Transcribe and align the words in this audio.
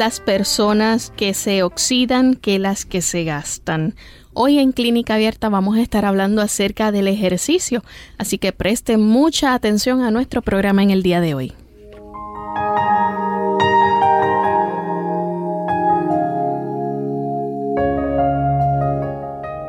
Las 0.00 0.18
personas 0.18 1.12
que 1.14 1.34
se 1.34 1.62
oxidan 1.62 2.34
que 2.34 2.58
las 2.58 2.86
que 2.86 3.02
se 3.02 3.24
gastan. 3.24 3.96
Hoy 4.32 4.58
en 4.58 4.72
Clínica 4.72 5.16
Abierta 5.16 5.50
vamos 5.50 5.76
a 5.76 5.82
estar 5.82 6.06
hablando 6.06 6.40
acerca 6.40 6.90
del 6.90 7.06
ejercicio, 7.06 7.84
así 8.16 8.38
que 8.38 8.54
presten 8.54 9.02
mucha 9.02 9.52
atención 9.52 10.00
a 10.00 10.10
nuestro 10.10 10.40
programa 10.40 10.82
en 10.82 10.90
el 10.90 11.02
día 11.02 11.20
de 11.20 11.34
hoy. 11.34 11.52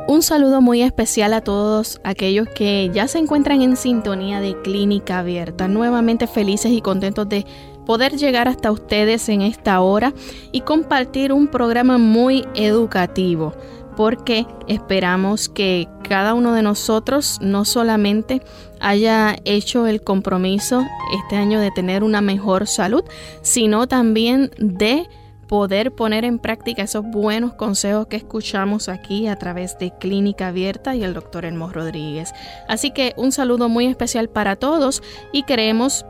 Un 0.08 0.22
saludo 0.22 0.62
muy 0.62 0.82
especial 0.82 1.34
a 1.34 1.40
todos 1.42 2.00
aquellos 2.04 2.48
que 2.48 2.90
ya 2.94 3.08
se 3.08 3.18
encuentran 3.18 3.60
en 3.60 3.76
sintonía 3.76 4.40
de 4.40 4.60
Clínica 4.62 5.18
Abierta, 5.18 5.68
nuevamente 5.68 6.26
felices 6.26 6.72
y 6.72 6.80
contentos 6.80 7.28
de 7.28 7.44
poder 7.92 8.16
llegar 8.16 8.48
hasta 8.48 8.72
ustedes 8.72 9.28
en 9.28 9.42
esta 9.42 9.82
hora 9.82 10.14
y 10.50 10.62
compartir 10.62 11.30
un 11.30 11.46
programa 11.46 11.98
muy 11.98 12.46
educativo 12.54 13.52
porque 13.98 14.46
esperamos 14.66 15.50
que 15.50 15.88
cada 16.08 16.32
uno 16.32 16.54
de 16.54 16.62
nosotros 16.62 17.38
no 17.42 17.66
solamente 17.66 18.40
haya 18.80 19.36
hecho 19.44 19.86
el 19.86 20.00
compromiso 20.00 20.86
este 21.12 21.36
año 21.36 21.60
de 21.60 21.70
tener 21.70 22.02
una 22.02 22.22
mejor 22.22 22.66
salud, 22.66 23.04
sino 23.42 23.86
también 23.86 24.50
de 24.56 25.06
poder 25.46 25.92
poner 25.92 26.24
en 26.24 26.38
práctica 26.38 26.84
esos 26.84 27.04
buenos 27.04 27.52
consejos 27.52 28.06
que 28.06 28.16
escuchamos 28.16 28.88
aquí 28.88 29.28
a 29.28 29.36
través 29.36 29.78
de 29.78 29.92
Clínica 29.98 30.48
Abierta 30.48 30.94
y 30.94 31.04
el 31.04 31.12
doctor 31.12 31.44
Elmo 31.44 31.68
Rodríguez. 31.68 32.32
Así 32.68 32.90
que 32.90 33.12
un 33.18 33.32
saludo 33.32 33.68
muy 33.68 33.84
especial 33.84 34.30
para 34.30 34.56
todos 34.56 35.02
y 35.30 35.42
queremos 35.42 36.06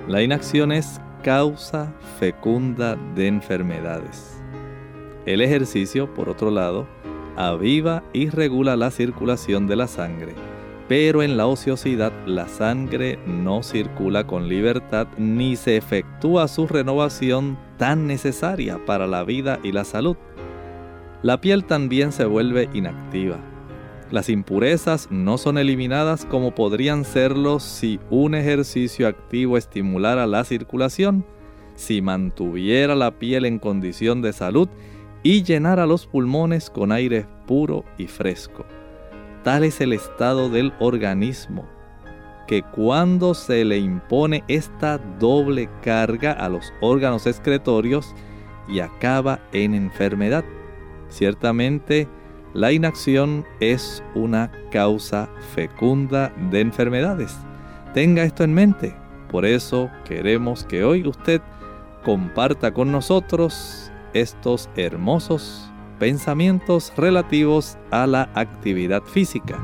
La 0.07 0.23
inacción 0.23 0.71
es 0.71 1.01
causa 1.23 1.95
fecunda 2.21 2.97
de 3.15 3.27
enfermedades. 3.27 4.43
El 5.25 5.41
ejercicio, 5.41 6.13
por 6.13 6.29
otro 6.29 6.51
lado, 6.51 6.87
aviva 7.37 8.03
y 8.13 8.29
regula 8.29 8.77
la 8.77 8.91
circulación 8.91 9.67
de 9.67 9.77
la 9.77 9.89
sangre, 9.89 10.35
pero 10.89 11.23
en 11.23 11.39
la 11.39 11.47
ociosidad 11.47 12.13
la 12.27 12.49
sangre 12.49 13.19
no 13.27 13.63
circula 13.63 14.27
con 14.27 14.47
libertad 14.47 15.09
ni 15.17 15.57
se 15.57 15.79
efectúa 15.79 16.49
su 16.49 16.67
renovación 16.67 17.59
tan 17.79 18.07
necesaria 18.07 18.79
para 18.85 19.07
la 19.07 19.25
vida 19.25 19.59
y 19.65 19.73
la 19.73 19.85
salud 19.85 20.19
la 21.25 21.41
piel 21.41 21.65
también 21.65 22.13
se 22.13 22.27
vuelve 22.27 22.69
inactiva. 22.75 23.39
Las 24.11 24.29
impurezas 24.29 25.09
no 25.11 25.39
son 25.39 25.57
eliminadas 25.57 26.27
como 26.27 26.55
podrían 26.55 27.07
serlo 27.07 27.61
si 27.61 27.99
un 28.11 28.35
ejercicio 28.35 29.09
activo 29.09 29.57
estimulara 29.57 30.27
la 30.27 30.45
circulación, 30.45 31.25
si 31.77 32.03
mantuviera 32.03 32.95
la 32.95 33.19
piel 33.19 33.47
en 33.47 33.59
condición 33.59 34.21
de 34.21 34.35
salud 34.35 34.69
y 35.23 35.43
llenara 35.43 35.87
los 35.87 36.07
pulmones 36.07 36.69
con 36.69 36.93
aire 36.93 37.27
puro 37.47 37.87
y 37.97 38.07
fresco. 38.07 38.67
Tal 39.45 39.65
es 39.65 39.81
el 39.81 39.95
estado 39.95 40.51
del 40.51 40.75
organismo, 40.79 41.67
que 42.47 42.61
cuando 42.63 43.33
se 43.33 43.65
le 43.65 43.79
impone 43.79 44.45
esta 44.47 44.99
doble 44.99 45.71
carga 45.81 46.33
a 46.33 46.51
los 46.51 46.71
órganos 46.83 47.27
excretorios 47.27 48.15
y 48.69 48.81
acaba 48.81 49.41
en 49.53 49.75
enfermedad. 49.75 50.45
Ciertamente, 51.15 52.09
la 52.55 52.73
inacción 52.73 53.47
es 53.61 54.03
una 54.17 54.51
causa 54.73 55.31
fecunda 55.55 56.35
de 56.51 56.61
enfermedades. 56.61 57.37
Tenga 57.95 58.25
esto 58.25 58.43
en 58.43 58.53
mente. 58.53 58.97
Por 59.31 59.47
eso 59.47 59.91
queremos 60.05 60.65
que 60.65 60.83
hoy 60.83 61.07
usted 61.07 61.41
comparta 62.05 62.75
con 62.75 62.91
nosotros 62.91 63.93
estos 64.13 64.69
hermosos 64.75 65.71
pensamientos 66.01 66.93
relativos 66.97 67.79
a 67.93 68.09
la 68.09 68.29
actividad 68.35 69.05
física, 69.05 69.57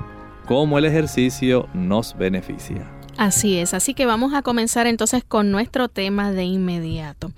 cómo 0.47 0.79
el 0.79 0.85
ejercicio 0.85 1.69
nos 1.75 2.17
beneficia. 2.17 2.89
Así 3.17 3.59
es, 3.59 3.75
así 3.75 3.93
que 3.93 4.07
vamos 4.07 4.35
a 4.35 4.43
comenzar 4.43 4.87
entonces 4.87 5.25
con 5.25 5.51
nuestro 5.51 5.89
tema 5.89 6.31
de 6.31 6.45
inmediato. 6.45 7.33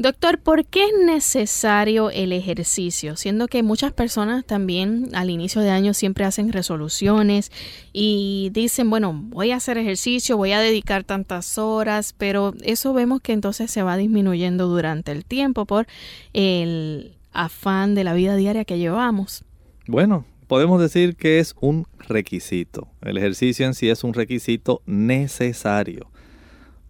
Doctor, 0.00 0.38
¿por 0.38 0.64
qué 0.64 0.84
es 0.84 0.92
necesario 1.04 2.10
el 2.10 2.32
ejercicio? 2.32 3.16
Siendo 3.16 3.48
que 3.48 3.64
muchas 3.64 3.92
personas 3.92 4.44
también 4.44 5.08
al 5.12 5.28
inicio 5.28 5.60
de 5.60 5.70
año 5.70 5.92
siempre 5.92 6.24
hacen 6.24 6.52
resoluciones 6.52 7.50
y 7.92 8.50
dicen, 8.52 8.90
bueno, 8.90 9.12
voy 9.12 9.50
a 9.50 9.56
hacer 9.56 9.76
ejercicio, 9.76 10.36
voy 10.36 10.52
a 10.52 10.60
dedicar 10.60 11.02
tantas 11.02 11.58
horas, 11.58 12.14
pero 12.16 12.54
eso 12.62 12.92
vemos 12.92 13.20
que 13.20 13.32
entonces 13.32 13.72
se 13.72 13.82
va 13.82 13.96
disminuyendo 13.96 14.68
durante 14.68 15.10
el 15.10 15.24
tiempo 15.24 15.66
por 15.66 15.88
el 16.32 17.16
afán 17.32 17.96
de 17.96 18.04
la 18.04 18.14
vida 18.14 18.36
diaria 18.36 18.64
que 18.64 18.78
llevamos. 18.78 19.44
Bueno, 19.88 20.24
podemos 20.46 20.80
decir 20.80 21.16
que 21.16 21.40
es 21.40 21.56
un 21.60 21.88
requisito. 22.06 22.86
El 23.02 23.18
ejercicio 23.18 23.66
en 23.66 23.74
sí 23.74 23.88
es 23.88 24.04
un 24.04 24.14
requisito 24.14 24.80
necesario 24.86 26.08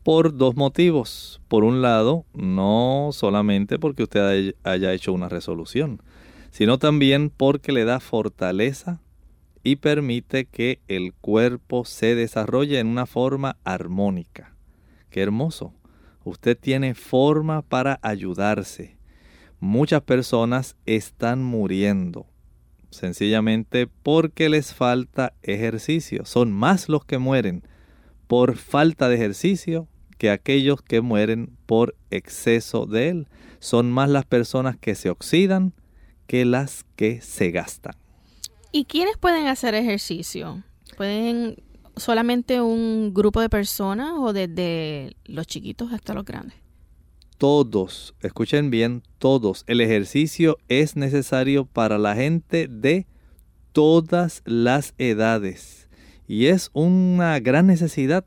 por 0.03 0.37
dos 0.37 0.56
motivos. 0.56 1.41
Por 1.49 1.65
un 1.65 1.83
lado, 1.83 2.25
no 2.35 3.11
solamente 3.12 3.79
porque 3.79 4.05
usted 4.05 4.55
haya 4.62 4.93
hecho 4.93 5.12
una 5.12 5.29
resolución, 5.29 6.03
sino 6.50 6.79
también 6.79 7.31
porque 7.31 7.73
le 7.73 7.85
da 7.85 8.00
fortaleza 8.00 9.00
y 9.62 9.77
permite 9.77 10.47
que 10.47 10.81
el 10.89 11.12
cuerpo 11.12 11.85
se 11.85 12.15
desarrolle 12.15 12.79
en 12.79 12.87
una 12.87 13.06
forma 13.06 13.56
armónica. 13.65 14.55
Qué 15.11 15.23
hermoso. 15.23 15.75
Usted 16.25 16.56
tiene 16.59 16.95
forma 16.95 17.62
para 17.62 17.99
ayudarse. 18.03 18.99
Muchas 19.61 20.03
personas 20.03 20.77
están 20.87 21.43
muriendo 21.43 22.27
sencillamente 22.91 23.87
porque 23.87 24.49
les 24.49 24.75
falta 24.75 25.35
ejercicio. 25.43 26.25
Son 26.25 26.53
más 26.53 26.89
los 26.89 27.05
que 27.05 27.19
mueren 27.19 27.62
por 28.28 28.56
falta 28.56 29.08
de 29.08 29.16
ejercicio 29.16 29.88
que 30.19 30.30
aquellos 30.30 30.82
que 30.82 31.00
mueren 31.00 31.56
por 31.66 31.96
exceso 32.10 32.86
de 32.86 33.08
él. 33.08 33.28
Son 33.58 33.90
más 33.90 34.08
las 34.08 34.25
personas 34.25 34.76
que 34.76 34.94
se 34.94 35.10
oxidan 35.10 35.72
que 36.26 36.44
las 36.44 36.84
que 36.94 37.20
se 37.20 37.50
gastan. 37.50 37.94
¿Y 38.70 38.84
quiénes 38.84 39.16
pueden 39.16 39.46
hacer 39.46 39.75
ejercicio? 39.75 40.62
¿Pueden 40.96 41.56
solamente 41.96 42.60
un 42.60 43.12
grupo 43.14 43.40
de 43.40 43.48
personas 43.48 44.12
o 44.16 44.32
desde 44.32 45.16
los 45.25 45.46
chiquitos 45.46 45.92
hasta 45.92 46.14
los 46.14 46.25
grandes? 46.25 46.56
Todos, 47.38 48.14
escuchen 48.20 48.70
bien, 48.70 49.02
todos. 49.19 49.64
El 49.66 49.80
ejercicio 49.80 50.58
es 50.69 50.96
necesario 50.96 51.64
para 51.64 51.96
la 51.96 52.14
gente 52.14 52.69
de 52.69 53.06
todas 53.72 54.42
las 54.44 54.92
edades. 54.98 55.88
Y 56.28 56.46
es 56.46 56.70
una 56.75 57.40
gran 57.40 57.66
necesidad. 57.66 58.26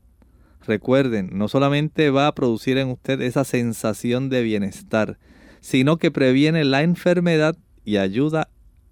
Recuerden, 0.66 1.30
no 1.32 1.46
solamente 1.46 2.10
va 2.10 2.26
a 2.26 2.34
producir 2.34 2.76
en 2.76 2.88
usted 2.88 3.20
esa 3.22 3.44
sensación 3.44 4.28
de 4.28 4.42
bienestar, 4.42 5.18
sino 5.60 5.96
que 5.96 6.10
previene 6.10 6.64
la 6.64 6.82
enfermedad 6.82 7.56
y 7.84 7.96
ayuda 7.96 8.48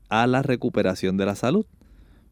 a 0.09 0.29
la 0.29 0.43
recuperación 0.43 1.17
de 1.17 1.27
la 1.27 1.35
salud. 1.35 1.67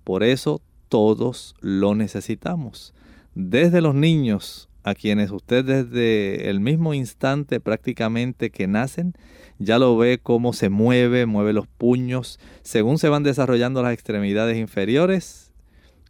Por 0.04 0.22
eso 0.22 0.62
todos 0.88 1.56
lo 1.60 1.96
necesitamos. 1.96 2.94
Desde 3.34 3.80
los 3.80 3.96
niños, 3.96 4.68
a 4.84 4.94
quienes 4.94 5.32
usted 5.32 5.64
desde 5.64 6.48
el 6.48 6.60
mismo 6.60 6.94
instante 6.94 7.58
prácticamente 7.58 8.50
que 8.50 8.68
nacen, 8.68 9.14
ya 9.58 9.80
lo 9.80 9.96
ve 9.96 10.20
cómo 10.22 10.52
se 10.52 10.68
mueve, 10.68 11.26
mueve 11.26 11.52
los 11.52 11.66
puños, 11.66 12.38
según 12.62 12.98
se 12.98 13.08
van 13.08 13.24
desarrollando 13.24 13.82
las 13.82 13.92
extremidades 13.92 14.56
inferiores, 14.56 15.47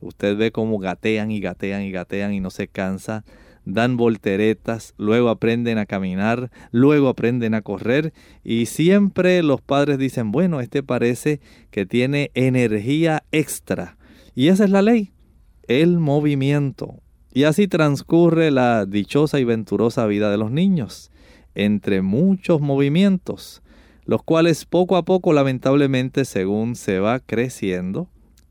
usted 0.01 0.37
ve 0.37 0.53
cómo 0.53 0.79
gatean 0.79 1.31
y 1.31 1.41
gatean 1.41 1.83
y 1.83 1.91
gatean 1.91 2.33
y 2.33 2.41
no 2.41 2.51
se 2.51 2.69
cansa, 2.69 3.25
dan 3.65 3.97
volteretas, 3.97 4.95
luego 4.97 5.29
aprenden 5.29 5.79
a 5.79 5.87
caminar, 5.87 6.51
luego 6.71 7.09
aprenden 7.09 7.55
a 7.55 7.63
correr 7.63 8.15
y 8.43 8.67
siempre 8.67 9.43
los 9.43 9.61
padres 9.61 9.99
dicen, 9.99 10.33
bueno, 10.33 10.61
este 10.61 10.83
parece 10.83 11.41
que 11.71 11.85
tiene 11.85 12.31
energía 12.35 13.25
extra. 13.31 13.99
Y 14.35 14.49
esa 14.49 14.65
es 14.65 14.71
la 14.71 14.83
ley, 14.83 15.13
el 15.67 15.99
movimiento. 15.99 17.01
Y 17.33 17.45
así 17.45 17.69
transcurre 17.69 18.51
la 18.51 18.87
dichosa 18.87 19.39
y 19.39 19.45
venturosa 19.45 20.07
vida 20.07 20.31
de 20.31 20.39
los 20.39 20.51
niños, 20.51 21.11
entre 21.55 22.01
muchos 22.01 22.61
movimientos, 22.61 23.63
los 24.05 24.23
cuales 24.23 24.65
poco 24.65 24.97
a 24.97 25.05
poco, 25.05 25.35
lamentablemente, 25.35 26.25
según 26.25 26.75
se 26.75 27.01
va 27.01 27.21
creciendo, 27.21 28.09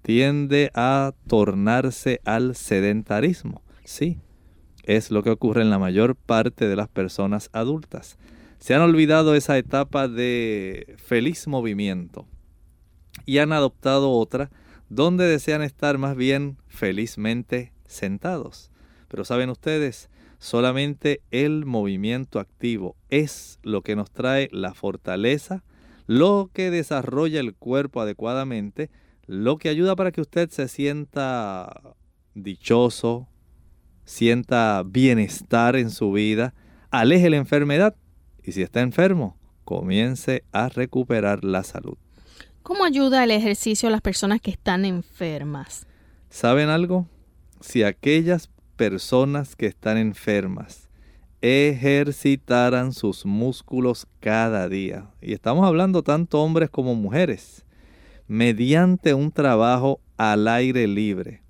tiende 0.08 0.72
a 0.74 1.12
tornarse 1.28 2.22
al 2.24 2.56
sedentarismo. 2.56 3.62
Sí, 3.84 4.22
es 4.84 5.12
lo 5.12 5.22
que 5.22 5.32
ocurre 5.32 5.64
en 5.64 5.70
la 5.70 5.80
mayor 5.80 6.16
parte 6.16 6.70
de 6.70 6.78
las 6.78 6.88
personas 6.88 7.50
adultas. 7.52 8.18
Se 8.58 8.74
han 8.74 8.80
olvidado 8.80 9.36
esa 9.36 9.58
etapa 9.58 10.08
de 10.08 10.96
feliz 10.96 11.46
movimiento 11.50 12.26
y 13.26 13.40
han 13.40 13.52
adoptado 13.52 14.12
otra 14.12 14.50
donde 14.88 15.26
desean 15.26 15.62
estar 15.62 15.98
más 15.98 16.16
bien 16.16 16.56
felizmente 16.70 17.74
sentados. 17.86 18.72
Pero 19.10 19.26
saben 19.26 19.50
ustedes, 19.50 20.10
solamente 20.40 21.20
el 21.32 21.66
movimiento 21.66 22.40
activo 22.40 22.96
es 23.10 23.60
lo 23.62 23.82
que 23.82 23.98
nos 23.98 24.10
trae 24.10 24.48
la 24.54 24.74
fortaleza, 24.74 25.66
lo 26.06 26.50
que 26.54 26.72
desarrolla 26.72 27.42
el 27.42 27.54
cuerpo 27.54 28.00
adecuadamente, 28.00 28.90
lo 29.28 29.58
que 29.58 29.70
ayuda 29.70 29.96
para 29.96 30.12
que 30.12 30.22
usted 30.22 30.50
se 30.50 30.68
sienta 30.68 31.96
dichoso, 32.34 33.28
sienta 34.06 34.84
bienestar 34.86 35.76
en 35.76 35.92
su 35.92 36.14
vida, 36.14 36.54
aleje 36.90 37.30
la 37.30 37.38
enfermedad 37.38 37.96
y 38.42 38.54
si 38.54 38.62
está 38.62 38.80
enfermo, 38.82 39.38
comience 39.66 40.46
a 40.54 40.70
recuperar 40.70 41.44
la 41.44 41.64
salud. 41.64 41.98
¿Cómo 42.64 42.86
ayuda 42.86 43.24
el 43.24 43.32
ejercicio 43.32 43.90
a 43.90 43.92
las 43.92 44.02
personas 44.02 44.40
que 44.42 44.52
están 44.52 44.86
enfermas? 44.86 45.88
¿Saben 46.30 46.70
algo? 46.70 47.08
Si 47.60 47.84
aquellas 47.84 48.50
personas 48.78 49.56
que 49.56 49.66
están 49.66 49.98
enfermas 49.98 50.90
ejercitaran 51.42 52.94
sus 52.94 53.26
músculos 53.26 54.08
cada 54.20 54.70
día, 54.70 55.10
y 55.22 55.34
estamos 55.34 55.66
hablando 55.66 56.02
tanto 56.04 56.42
hombres 56.42 56.70
como 56.70 56.96
mujeres, 56.96 57.66
mediante 58.28 59.14
un 59.14 59.32
trabajo 59.32 60.02
al 60.18 60.48
aire 60.48 60.88
libre, 60.88 61.44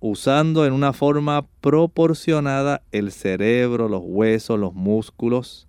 usando 0.00 0.66
en 0.66 0.72
una 0.72 0.92
forma 0.92 1.46
proporcionada 1.60 2.82
el 2.92 3.12
cerebro, 3.12 3.88
los 3.88 4.02
huesos, 4.04 4.58
los 4.58 4.74
músculos, 4.74 5.68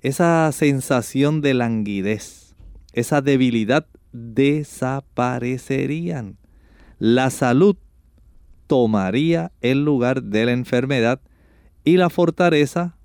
esa 0.00 0.50
sensación 0.52 1.40
de 1.40 1.54
languidez, 1.54 2.54
esa 2.92 3.22
debilidad 3.22 3.86
desaparecerían. 4.12 6.36
La 6.98 7.30
salud 7.30 7.76
tomaría 8.66 9.52
el 9.60 9.84
lugar 9.84 10.22
de 10.22 10.46
la 10.46 10.52
enfermedad 10.52 11.20
y 11.84 11.98
la 11.98 12.08
fortaleza 12.10 12.96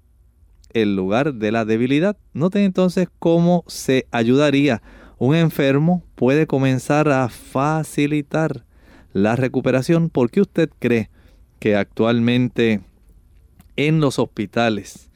el 0.73 0.95
lugar 0.95 1.35
de 1.35 1.51
la 1.51 1.65
debilidad. 1.65 2.17
Noten 2.33 2.63
entonces 2.63 3.07
cómo 3.19 3.63
se 3.67 4.07
ayudaría. 4.11 4.81
Un 5.21 5.35
enfermo 5.35 6.01
puede 6.15 6.47
comenzar 6.47 7.07
a 7.09 7.29
facilitar 7.29 8.65
la 9.13 9.35
recuperación. 9.35 10.09
¿Por 10.09 10.31
qué 10.31 10.41
usted 10.41 10.67
cree 10.79 11.11
que 11.59 11.75
actualmente 11.75 12.81
en 13.75 13.99
los 13.99 14.17
hospitales 14.17 15.11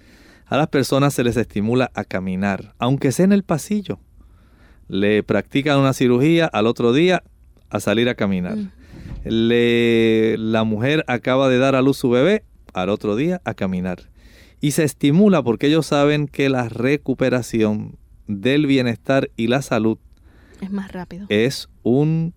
a 0.46 0.58
las 0.58 0.68
personas 0.68 1.16
se 1.16 1.24
les 1.24 1.38
estimula 1.38 1.90
a 1.96 2.04
caminar, 2.04 2.76
aunque 2.78 3.12
sea 3.12 3.26
en 3.26 3.32
el 3.32 3.42
pasillo? 3.42 3.98
Le 4.88 5.24
practican 5.24 5.80
una 5.80 5.94
cirugía 5.94 6.46
al 6.46 6.68
otro 6.68 6.94
día 6.94 7.24
a 7.72 7.80
salir 7.80 8.08
a 8.08 8.14
caminar. 8.14 8.58
Mm. 8.58 8.72
Le, 9.24 10.38
la 10.38 10.64
mujer 10.66 11.04
acaba 11.08 11.50
de 11.50 11.58
dar 11.58 11.74
a 11.74 11.82
luz 11.82 11.98
su 11.98 12.12
bebé 12.12 12.44
al 12.76 12.90
otro 12.90 13.16
día 13.16 13.42
a 13.44 13.56
caminar. 13.56 14.04
Y 14.62 14.70
se 14.70 14.84
estimula 14.84 15.42
porque 15.42 15.66
ellos 15.66 15.88
saben 15.88 16.28
que 16.28 16.50
la 16.50 16.70
recuperación 16.70 17.98
del 18.28 18.66
bienestar 18.66 19.30
y 19.36 19.48
la 19.48 19.62
salud 19.62 19.98
es 20.62 20.72
más 20.72 20.92
rápido. 20.92 21.26
Es 21.30 21.70
un 21.84 22.34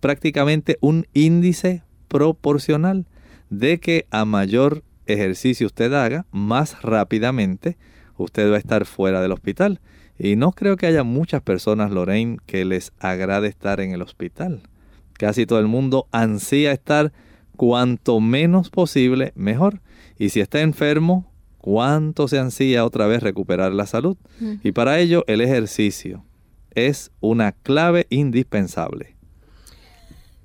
prácticamente 0.00 0.76
un 0.80 1.06
índice 1.14 1.82
proporcional 2.08 3.06
de 3.50 3.78
que 3.80 4.06
a 4.10 4.24
mayor 4.24 4.82
ejercicio 5.06 5.66
usted 5.66 5.92
haga, 5.92 6.26
más 6.30 6.82
rápidamente 6.82 7.76
usted 8.16 8.50
va 8.50 8.56
a 8.56 8.58
estar 8.58 8.84
fuera 8.84 9.20
del 9.20 9.32
hospital. 9.32 9.80
Y 10.18 10.36
no 10.36 10.52
creo 10.52 10.76
que 10.76 10.86
haya 10.86 11.02
muchas 11.02 11.42
personas, 11.42 11.90
Lorraine, 11.90 12.38
que 12.46 12.64
les 12.64 12.92
agrade 13.00 13.48
estar 13.48 13.80
en 13.80 13.92
el 13.92 14.02
hospital. 14.02 14.62
Casi 15.14 15.46
todo 15.46 15.58
el 15.58 15.66
mundo 15.66 16.06
ansía 16.12 16.72
estar 16.72 17.12
cuanto 17.56 18.20
menos 18.20 18.70
posible, 18.70 19.32
mejor. 19.34 19.80
Y 20.18 20.28
si 20.28 20.40
está 20.40 20.60
enfermo, 20.60 21.32
cuánto 21.64 22.28
se 22.28 22.38
ansía 22.38 22.84
otra 22.84 23.06
vez 23.06 23.22
recuperar 23.22 23.72
la 23.72 23.86
salud. 23.86 24.18
Y 24.62 24.72
para 24.72 24.98
ello 24.98 25.24
el 25.26 25.40
ejercicio 25.40 26.22
es 26.74 27.10
una 27.20 27.52
clave 27.52 28.06
indispensable. 28.10 29.16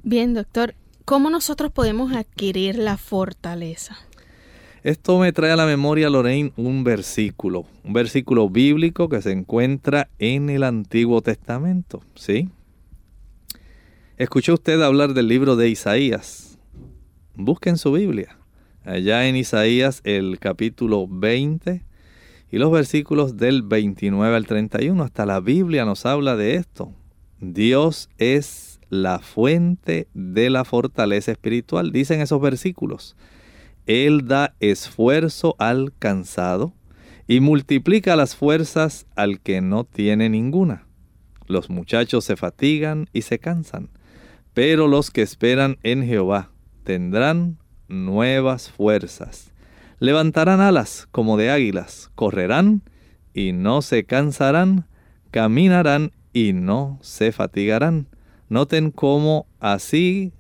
Bien, 0.01 0.33
doctor, 0.33 0.75
¿cómo 1.03 1.29
nosotros 1.29 1.73
podemos 1.73 2.13
adquirir 2.13 2.77
la 2.77 2.95
fortaleza? 2.95 3.97
Esto 4.81 5.19
me 5.19 5.33
trae 5.33 5.51
a 5.51 5.57
la 5.57 5.65
memoria, 5.65 6.09
Lorraine, 6.09 6.53
un 6.55 6.85
versículo, 6.85 7.65
un 7.83 7.91
versículo 7.91 8.49
bíblico 8.49 9.09
que 9.09 9.21
se 9.21 9.33
encuentra 9.33 10.07
en 10.19 10.49
el 10.49 10.63
Antiguo 10.63 11.21
Testamento, 11.21 12.01
¿sí? 12.15 12.47
Escuchó 14.15 14.53
usted 14.53 14.81
hablar 14.81 15.13
del 15.13 15.27
libro 15.27 15.57
de 15.57 15.67
Isaías. 15.67 16.57
Busquen 17.35 17.77
su 17.77 17.91
Biblia. 17.91 18.38
Allá 18.89 19.27
en 19.27 19.36
Isaías 19.36 20.01
el 20.03 20.39
capítulo 20.39 21.05
20 21.08 21.84
y 22.50 22.58
los 22.58 22.72
versículos 22.72 23.38
del 23.38 23.62
29 23.62 24.36
al 24.36 24.48
31. 24.48 25.03
Hasta 25.03 25.27
la 25.27 25.39
Biblia 25.41 25.86
nos 25.86 26.08
habla 26.08 26.36
de 26.36 26.55
esto. 26.55 26.91
Dios 27.39 28.10
es 28.17 28.79
la 28.89 29.19
fuente 29.19 30.08
de 30.15 30.50
la 30.50 30.65
fortaleza 30.65 31.31
espiritual, 31.31 31.91
dicen 31.91 32.19
esos 32.19 32.41
versículos. 32.41 33.15
Él 33.86 34.25
da 34.25 34.55
esfuerzo 34.60 35.55
al 35.60 35.93
cansado 36.00 36.74
y 37.27 37.41
multiplica 37.41 38.15
las 38.15 38.36
fuerzas 38.36 39.05
al 39.15 39.39
que 39.39 39.62
no 39.62 39.84
tiene 39.84 40.29
ninguna. 40.29 40.88
Los 41.46 41.69
muchachos 41.69 42.25
se 42.25 42.36
fatigan 42.36 43.08
y 43.13 43.22
se 43.22 43.38
cansan, 43.38 43.91
pero 44.55 44.88
los 44.88 45.12
que 45.12 45.22
esperan 45.22 45.77
en 45.84 46.03
Jehová 46.08 46.50
tendrán 46.84 47.60
nuevas 47.89 48.69
fuerzas. 48.69 49.51
Levantarán 50.00 50.62
alas 50.62 51.08
como 51.12 51.36
de 51.36 51.51
águilas, 51.51 52.10
correrán 52.15 52.84
y 53.34 53.51
no 53.51 53.81
se 53.81 54.05
cansarán, 54.05 54.86
caminarán 55.31 56.12
y 56.31 56.53
no 56.53 57.00
se 57.01 57.31
fatigarán. 57.31 58.08
Noten 58.48 58.91
cómo 58.91 59.46
así 59.60 60.31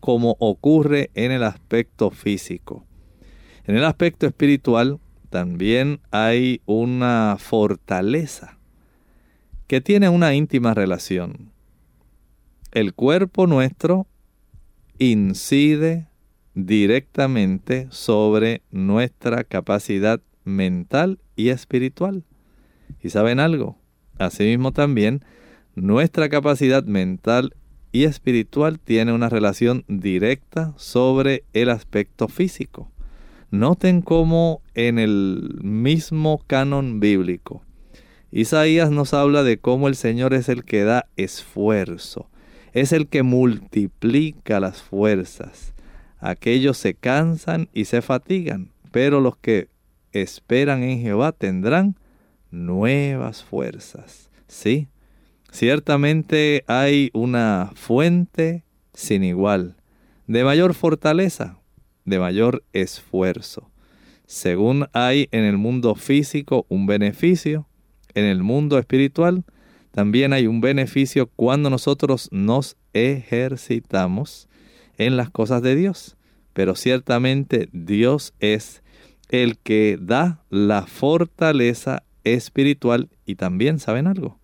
como 0.00 0.36
ocurre 0.38 1.10
en 1.14 1.32
el 1.32 1.42
aspecto 1.42 2.10
físico. 2.10 2.84
En 3.64 3.76
el 3.76 3.84
aspecto 3.84 4.26
espiritual 4.26 4.98
también 5.30 6.00
hay 6.10 6.62
una 6.64 7.36
fortaleza 7.38 8.58
que 9.66 9.80
tiene 9.80 10.08
una 10.08 10.34
íntima 10.34 10.72
relación. 10.72 11.52
El 12.72 12.94
cuerpo 12.94 13.46
nuestro 13.46 14.06
incide 14.98 16.07
directamente 16.66 17.86
sobre 17.90 18.62
nuestra 18.72 19.44
capacidad 19.44 20.20
mental 20.44 21.20
y 21.36 21.50
espiritual. 21.50 22.24
¿Y 23.00 23.10
saben 23.10 23.38
algo? 23.38 23.78
Asimismo 24.18 24.72
también, 24.72 25.24
nuestra 25.76 26.28
capacidad 26.28 26.82
mental 26.82 27.54
y 27.92 28.04
espiritual 28.04 28.80
tiene 28.80 29.12
una 29.12 29.28
relación 29.28 29.84
directa 29.86 30.74
sobre 30.76 31.44
el 31.52 31.70
aspecto 31.70 32.26
físico. 32.26 32.90
Noten 33.52 34.02
cómo 34.02 34.60
en 34.74 34.98
el 34.98 35.60
mismo 35.62 36.42
canon 36.48 36.98
bíblico, 36.98 37.62
Isaías 38.32 38.90
nos 38.90 39.14
habla 39.14 39.44
de 39.44 39.58
cómo 39.58 39.86
el 39.86 39.94
Señor 39.94 40.34
es 40.34 40.48
el 40.48 40.64
que 40.64 40.82
da 40.82 41.06
esfuerzo, 41.16 42.28
es 42.72 42.92
el 42.92 43.06
que 43.06 43.22
multiplica 43.22 44.58
las 44.58 44.82
fuerzas. 44.82 45.72
Aquellos 46.20 46.78
se 46.78 46.94
cansan 46.94 47.68
y 47.72 47.84
se 47.84 48.02
fatigan, 48.02 48.70
pero 48.90 49.20
los 49.20 49.36
que 49.36 49.68
esperan 50.12 50.82
en 50.82 51.00
Jehová 51.00 51.32
tendrán 51.32 51.96
nuevas 52.50 53.44
fuerzas. 53.44 54.30
Sí, 54.46 54.88
ciertamente 55.50 56.64
hay 56.66 57.10
una 57.12 57.70
fuente 57.74 58.64
sin 58.94 59.22
igual, 59.22 59.76
de 60.26 60.44
mayor 60.44 60.74
fortaleza, 60.74 61.58
de 62.04 62.18
mayor 62.18 62.64
esfuerzo. 62.72 63.70
Según 64.26 64.88
hay 64.92 65.28
en 65.30 65.44
el 65.44 65.56
mundo 65.56 65.94
físico 65.94 66.66
un 66.68 66.86
beneficio, 66.86 67.66
en 68.14 68.24
el 68.24 68.42
mundo 68.42 68.78
espiritual 68.78 69.44
también 69.90 70.32
hay 70.32 70.46
un 70.46 70.60
beneficio 70.60 71.28
cuando 71.34 71.70
nosotros 71.70 72.28
nos 72.30 72.76
ejercitamos 72.92 74.47
en 74.98 75.16
las 75.16 75.30
cosas 75.30 75.62
de 75.62 75.74
Dios. 75.74 76.16
Pero 76.52 76.74
ciertamente 76.74 77.68
Dios 77.72 78.34
es 78.40 78.82
el 79.30 79.58
que 79.58 79.98
da 80.00 80.42
la 80.50 80.86
fortaleza 80.86 82.02
espiritual 82.24 83.08
y 83.24 83.36
también, 83.36 83.78
¿saben 83.78 84.06
algo? 84.06 84.38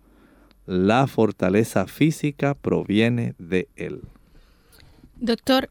La 0.65 1.07
fortaleza 1.07 1.85
física 1.87 2.55
proviene 2.55 3.35
de 3.37 3.67
Él. 3.75 4.01
Doctor, 5.17 5.69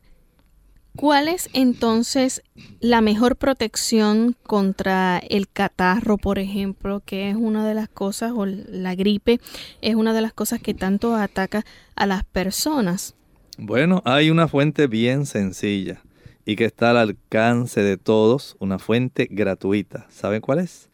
¿cuál 0.96 1.28
es 1.28 1.48
entonces 1.52 2.42
la 2.80 3.00
mejor 3.00 3.36
protección 3.36 4.36
contra 4.44 5.18
el 5.18 5.48
catarro, 5.48 6.16
por 6.18 6.38
ejemplo, 6.38 7.02
que 7.04 7.30
es 7.30 7.36
una 7.36 7.66
de 7.66 7.74
las 7.74 7.88
cosas, 7.88 8.32
o 8.34 8.46
la 8.46 8.94
gripe, 8.94 9.40
es 9.80 9.94
una 9.96 10.12
de 10.12 10.22
las 10.22 10.32
cosas 10.32 10.60
que 10.60 10.74
tanto 10.74 11.14
ataca 11.14 11.64
a 11.96 12.06
las 12.06 12.24
personas? 12.24 13.14
Bueno, 13.58 14.02
hay 14.04 14.30
una 14.30 14.48
fuente 14.48 14.86
bien 14.86 15.26
sencilla 15.26 16.02
y 16.44 16.56
que 16.56 16.64
está 16.64 16.90
al 16.90 16.96
alcance 16.96 17.82
de 17.82 17.96
todos, 17.96 18.56
una 18.58 18.78
fuente 18.78 19.28
gratuita. 19.30 20.06
¿Saben 20.10 20.40
cuál 20.40 20.58
es? 20.58 20.90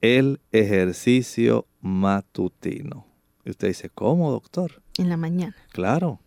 El 0.00 0.40
ejercicio 0.50 1.66
matutino. 1.80 3.06
Y 3.44 3.50
usted 3.50 3.68
dice, 3.68 3.90
¿cómo, 3.90 4.30
doctor? 4.30 4.82
En 4.98 5.08
la 5.08 5.16
mañana. 5.16 5.54
Claro. 5.72 6.20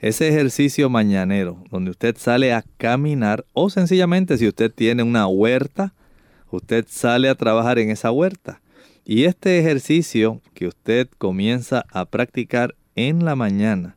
Ese 0.00 0.28
ejercicio 0.28 0.88
mañanero, 0.90 1.62
donde 1.70 1.90
usted 1.90 2.16
sale 2.16 2.52
a 2.52 2.64
caminar, 2.78 3.44
o 3.52 3.70
sencillamente 3.70 4.38
si 4.38 4.48
usted 4.48 4.72
tiene 4.72 5.02
una 5.02 5.26
huerta, 5.26 5.94
usted 6.50 6.86
sale 6.88 7.28
a 7.28 7.34
trabajar 7.34 7.78
en 7.78 7.90
esa 7.90 8.10
huerta. 8.10 8.60
Y 9.04 9.24
este 9.24 9.58
ejercicio 9.58 10.40
que 10.54 10.66
usted 10.66 11.08
comienza 11.18 11.84
a 11.90 12.06
practicar 12.06 12.74
en 12.96 13.24
la 13.24 13.36
mañana, 13.36 13.96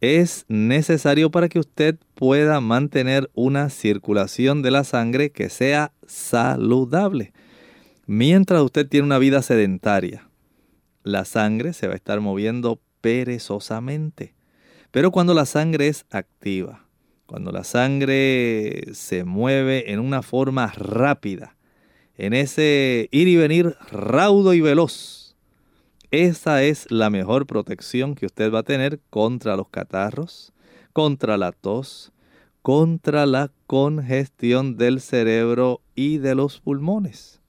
es 0.00 0.46
necesario 0.48 1.30
para 1.30 1.48
que 1.48 1.58
usted 1.58 1.96
pueda 2.14 2.60
mantener 2.60 3.30
una 3.34 3.68
circulación 3.68 4.62
de 4.62 4.70
la 4.70 4.84
sangre 4.84 5.30
que 5.30 5.50
sea 5.50 5.92
saludable. 6.06 7.32
Mientras 8.06 8.62
usted 8.62 8.88
tiene 8.88 9.06
una 9.06 9.18
vida 9.18 9.42
sedentaria, 9.42 10.28
la 11.02 11.24
sangre 11.24 11.72
se 11.72 11.86
va 11.86 11.92
a 11.92 11.96
estar 11.96 12.20
moviendo 12.20 12.80
perezosamente. 13.00 14.34
Pero 14.90 15.10
cuando 15.10 15.34
la 15.34 15.46
sangre 15.46 15.88
es 15.88 16.06
activa, 16.10 16.86
cuando 17.26 17.52
la 17.52 17.62
sangre 17.64 18.82
se 18.92 19.24
mueve 19.24 19.92
en 19.92 20.00
una 20.00 20.22
forma 20.22 20.66
rápida, 20.68 21.56
en 22.16 22.32
ese 22.34 23.08
ir 23.12 23.28
y 23.28 23.36
venir 23.36 23.76
raudo 23.92 24.52
y 24.52 24.60
veloz, 24.60 25.19
esa 26.10 26.62
es 26.62 26.90
la 26.90 27.08
mejor 27.08 27.46
protección 27.46 28.14
que 28.14 28.26
usted 28.26 28.52
va 28.52 28.60
a 28.60 28.64
tener 28.64 29.00
contra 29.10 29.56
los 29.56 29.68
catarros, 29.68 30.52
contra 30.92 31.36
la 31.36 31.52
tos, 31.52 32.12
contra 32.62 33.26
la 33.26 33.50
congestión 33.66 34.76
del 34.76 35.00
cerebro 35.00 35.80
y 35.94 36.18
de 36.18 36.34
los 36.34 36.60
pulmones. 36.60 37.40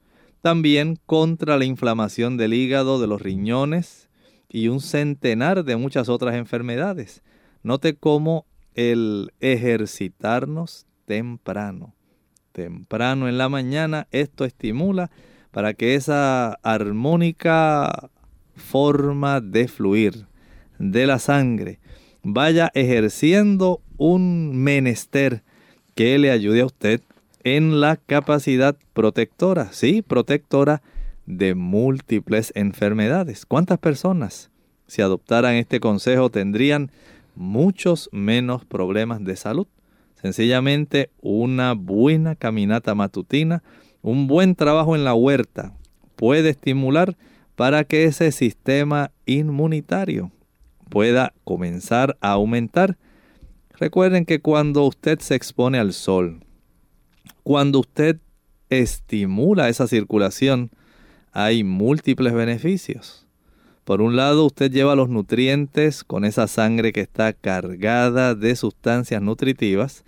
También 0.41 0.97
contra 1.05 1.57
la 1.57 1.65
inflamación 1.65 2.37
del 2.37 2.53
hígado, 2.53 2.99
de 2.99 3.07
los 3.07 3.21
riñones 3.21 4.09
y 4.47 4.67
un 4.67 4.79
centenar 4.79 5.63
de 5.63 5.75
muchas 5.75 6.09
otras 6.09 6.35
enfermedades. 6.35 7.23
Note 7.63 7.95
cómo 7.95 8.45
el 8.73 9.33
ejercitarnos 9.39 10.85
temprano, 11.05 11.93
temprano 12.51 13.27
en 13.27 13.37
la 13.37 13.49
mañana, 13.49 14.07
esto 14.11 14.45
estimula 14.45 15.11
para 15.51 15.73
que 15.73 15.95
esa 15.95 16.53
armónica 16.63 18.09
forma 18.55 19.41
de 19.41 19.67
fluir 19.67 20.25
de 20.79 21.05
la 21.05 21.19
sangre 21.19 21.79
vaya 22.23 22.71
ejerciendo 22.73 23.81
un 23.97 24.55
menester 24.55 25.43
que 25.95 26.17
le 26.17 26.31
ayude 26.31 26.61
a 26.61 26.65
usted 26.65 27.01
en 27.43 27.81
la 27.81 27.97
capacidad 27.97 28.77
protectora, 28.93 29.69
sí, 29.71 30.01
protectora 30.01 30.81
de 31.25 31.55
múltiples 31.55 32.51
enfermedades. 32.55 33.45
¿Cuántas 33.45 33.79
personas, 33.79 34.51
si 34.87 35.01
adoptaran 35.01 35.55
este 35.55 35.79
consejo, 35.79 36.29
tendrían 36.29 36.91
muchos 37.35 38.09
menos 38.11 38.65
problemas 38.65 39.23
de 39.23 39.35
salud? 39.35 39.67
Sencillamente 40.21 41.09
una 41.21 41.73
buena 41.73 42.35
caminata 42.35 42.93
matutina, 42.93 43.63
un 44.03 44.27
buen 44.27 44.55
trabajo 44.55 44.95
en 44.95 45.03
la 45.03 45.15
huerta 45.15 45.73
puede 46.15 46.49
estimular 46.49 47.17
para 47.55 47.83
que 47.83 48.05
ese 48.05 48.31
sistema 48.31 49.11
inmunitario 49.25 50.31
pueda 50.89 51.33
comenzar 51.43 52.17
a 52.21 52.31
aumentar. 52.31 52.97
Recuerden 53.79 54.25
que 54.25 54.41
cuando 54.41 54.83
usted 54.85 55.19
se 55.19 55.35
expone 55.35 55.79
al 55.79 55.93
sol, 55.93 56.43
cuando 57.43 57.79
usted 57.79 58.19
estimula 58.69 59.69
esa 59.69 59.87
circulación, 59.87 60.71
hay 61.31 61.63
múltiples 61.63 62.33
beneficios. 62.33 63.25
Por 63.83 64.01
un 64.01 64.15
lado, 64.15 64.45
usted 64.45 64.71
lleva 64.71 64.95
los 64.95 65.09
nutrientes 65.09 66.03
con 66.03 66.23
esa 66.23 66.47
sangre 66.47 66.93
que 66.93 67.01
está 67.01 67.33
cargada 67.33 68.35
de 68.35 68.55
sustancias 68.55 69.21
nutritivas. 69.21 70.03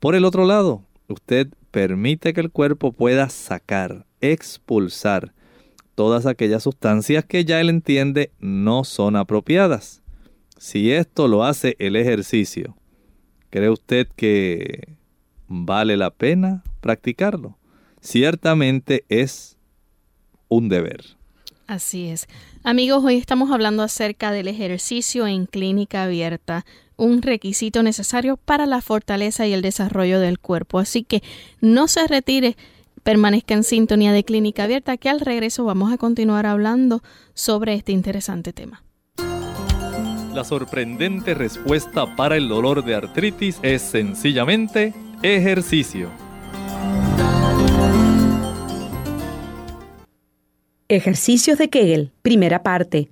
Por 0.00 0.14
el 0.14 0.24
otro 0.24 0.44
lado, 0.44 0.82
usted 1.08 1.48
permite 1.70 2.32
que 2.32 2.40
el 2.40 2.50
cuerpo 2.50 2.92
pueda 2.92 3.28
sacar, 3.28 4.06
expulsar 4.20 5.32
todas 5.94 6.26
aquellas 6.26 6.62
sustancias 6.62 7.24
que 7.24 7.44
ya 7.44 7.60
él 7.60 7.68
entiende 7.68 8.30
no 8.40 8.84
son 8.84 9.16
apropiadas. 9.16 10.02
Si 10.58 10.92
esto 10.92 11.28
lo 11.28 11.44
hace 11.44 11.76
el 11.78 11.96
ejercicio, 11.96 12.76
¿cree 13.50 13.70
usted 13.70 14.06
que 14.14 14.96
vale 15.48 15.96
la 15.96 16.10
pena 16.10 16.62
practicarlo? 16.80 17.58
Ciertamente 18.00 19.04
es 19.08 19.56
un 20.48 20.68
deber. 20.68 21.16
Así 21.66 22.08
es. 22.08 22.26
Amigos, 22.64 23.04
hoy 23.04 23.16
estamos 23.16 23.50
hablando 23.50 23.82
acerca 23.82 24.30
del 24.30 24.48
ejercicio 24.48 25.26
en 25.26 25.46
clínica 25.46 26.04
abierta, 26.04 26.66
un 26.96 27.22
requisito 27.22 27.82
necesario 27.82 28.36
para 28.36 28.66
la 28.66 28.82
fortaleza 28.82 29.46
y 29.46 29.52
el 29.52 29.62
desarrollo 29.62 30.20
del 30.20 30.38
cuerpo. 30.38 30.78
Así 30.78 31.02
que 31.02 31.22
no 31.60 31.88
se 31.88 32.06
retire 32.06 32.56
Permanezca 33.02 33.54
en 33.54 33.64
sintonía 33.64 34.12
de 34.12 34.24
Clínica 34.24 34.64
Abierta, 34.64 34.96
que 34.96 35.08
al 35.08 35.20
regreso 35.20 35.64
vamos 35.64 35.92
a 35.92 35.98
continuar 35.98 36.46
hablando 36.46 37.02
sobre 37.34 37.74
este 37.74 37.92
interesante 37.92 38.52
tema. 38.52 38.84
La 40.32 40.44
sorprendente 40.44 41.34
respuesta 41.34 42.16
para 42.16 42.36
el 42.36 42.48
dolor 42.48 42.84
de 42.84 42.94
artritis 42.94 43.58
es 43.62 43.82
sencillamente 43.82 44.94
ejercicio. 45.22 46.08
Ejercicios 50.88 51.58
de 51.58 51.68
Kegel, 51.68 52.12
primera 52.22 52.62
parte. 52.62 53.08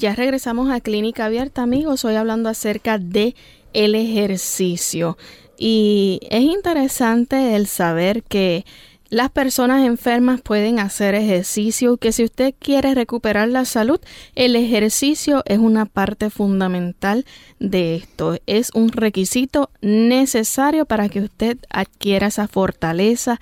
ya 0.00 0.14
regresamos 0.14 0.70
a 0.70 0.80
Clínica 0.80 1.26
Abierta, 1.26 1.62
amigos. 1.62 2.06
Hoy 2.06 2.14
hablando 2.14 2.48
acerca 2.48 2.96
de 2.96 3.36
el 3.74 3.94
ejercicio. 3.94 5.18
Y 5.58 6.20
es 6.30 6.40
interesante 6.40 7.54
el 7.54 7.66
saber 7.66 8.22
que 8.22 8.64
las 9.10 9.28
personas 9.28 9.84
enfermas 9.84 10.40
pueden 10.40 10.78
hacer 10.78 11.14
ejercicio, 11.14 11.98
que 11.98 12.12
si 12.12 12.24
usted 12.24 12.54
quiere 12.58 12.94
recuperar 12.94 13.48
la 13.48 13.66
salud, 13.66 14.00
el 14.36 14.56
ejercicio 14.56 15.42
es 15.44 15.58
una 15.58 15.84
parte 15.84 16.30
fundamental 16.30 17.26
de 17.58 17.96
esto. 17.96 18.38
Es 18.46 18.70
un 18.72 18.88
requisito 18.88 19.68
necesario 19.82 20.86
para 20.86 21.10
que 21.10 21.20
usted 21.20 21.58
adquiera 21.68 22.28
esa 22.28 22.48
fortaleza, 22.48 23.38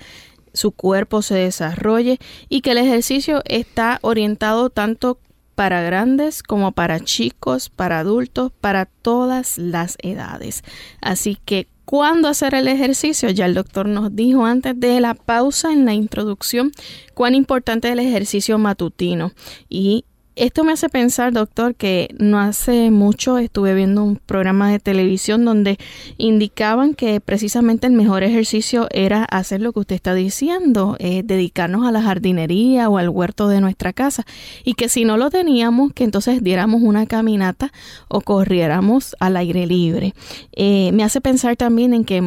su 0.53 0.71
cuerpo 0.71 1.21
se 1.21 1.35
desarrolle 1.35 2.19
y 2.49 2.61
que 2.61 2.71
el 2.71 2.79
ejercicio 2.79 3.43
está 3.45 3.99
orientado 4.01 4.69
tanto 4.69 5.19
para 5.59 5.81
grandes 5.81 6.41
como 6.41 6.71
para 6.71 7.01
chicos, 7.01 7.67
para 7.67 7.99
adultos, 7.99 8.53
para 8.61 8.85
todas 8.85 9.57
las 9.57 9.97
edades. 10.01 10.63
Así 11.01 11.37
que 11.43 11.67
cuándo 11.83 12.29
hacer 12.29 12.55
el 12.55 12.69
ejercicio. 12.69 13.29
Ya 13.29 13.45
el 13.45 13.55
doctor 13.55 13.85
nos 13.85 14.15
dijo 14.15 14.45
antes 14.45 14.79
de 14.79 15.01
la 15.01 15.15
pausa 15.15 15.73
en 15.73 15.83
la 15.83 15.93
introducción 15.93 16.71
cuán 17.13 17.35
importante 17.35 17.89
es 17.89 17.91
el 17.91 17.99
ejercicio 17.99 18.57
matutino 18.57 19.33
y 19.67 20.05
esto 20.35 20.63
me 20.63 20.71
hace 20.71 20.87
pensar, 20.87 21.33
doctor, 21.33 21.75
que 21.75 22.15
no 22.17 22.39
hace 22.39 22.91
mucho 22.91 23.37
estuve 23.37 23.73
viendo 23.73 24.03
un 24.03 24.15
programa 24.15 24.71
de 24.71 24.79
televisión 24.79 25.43
donde 25.43 25.77
indicaban 26.17 26.93
que 26.93 27.19
precisamente 27.19 27.87
el 27.87 27.93
mejor 27.93 28.23
ejercicio 28.23 28.87
era 28.91 29.25
hacer 29.25 29.59
lo 29.59 29.73
que 29.73 29.81
usted 29.81 29.95
está 29.95 30.13
diciendo, 30.13 30.95
eh, 30.99 31.23
dedicarnos 31.25 31.85
a 31.85 31.91
la 31.91 32.01
jardinería 32.01 32.89
o 32.89 32.97
al 32.97 33.09
huerto 33.09 33.49
de 33.49 33.59
nuestra 33.59 33.91
casa 33.91 34.25
y 34.63 34.75
que 34.75 34.87
si 34.87 35.03
no 35.03 35.17
lo 35.17 35.29
teníamos, 35.29 35.91
que 35.93 36.05
entonces 36.05 36.41
diéramos 36.41 36.81
una 36.81 37.05
caminata 37.05 37.73
o 38.07 38.21
corriéramos 38.21 39.15
al 39.19 39.35
aire 39.35 39.67
libre. 39.67 40.13
Eh, 40.53 40.91
me 40.93 41.03
hace 41.03 41.19
pensar 41.19 41.57
también 41.57 41.93
en 41.93 42.05
que 42.05 42.21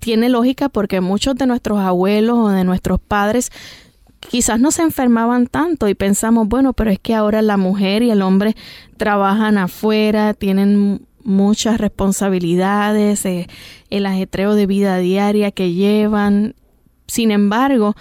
tiene 0.00 0.28
lógica 0.28 0.68
porque 0.68 1.00
muchos 1.00 1.36
de 1.36 1.46
nuestros 1.46 1.78
abuelos 1.78 2.36
o 2.36 2.48
de 2.48 2.64
nuestros 2.64 3.00
padres 3.00 3.52
quizás 4.30 4.60
no 4.60 4.70
se 4.70 4.82
enfermaban 4.82 5.46
tanto 5.46 5.88
y 5.88 5.94
pensamos, 5.94 6.48
bueno, 6.48 6.72
pero 6.72 6.90
es 6.90 6.98
que 6.98 7.14
ahora 7.14 7.42
la 7.42 7.56
mujer 7.56 8.02
y 8.02 8.10
el 8.10 8.22
hombre 8.22 8.54
trabajan 8.96 9.58
afuera, 9.58 10.34
tienen 10.34 11.06
muchas 11.24 11.78
responsabilidades, 11.78 13.24
eh, 13.26 13.48
el 13.90 14.06
ajetreo 14.06 14.54
de 14.54 14.66
vida 14.66 14.98
diaria 14.98 15.50
que 15.50 15.72
llevan. 15.72 16.54
Sin 17.06 17.30
embargo, 17.30 17.94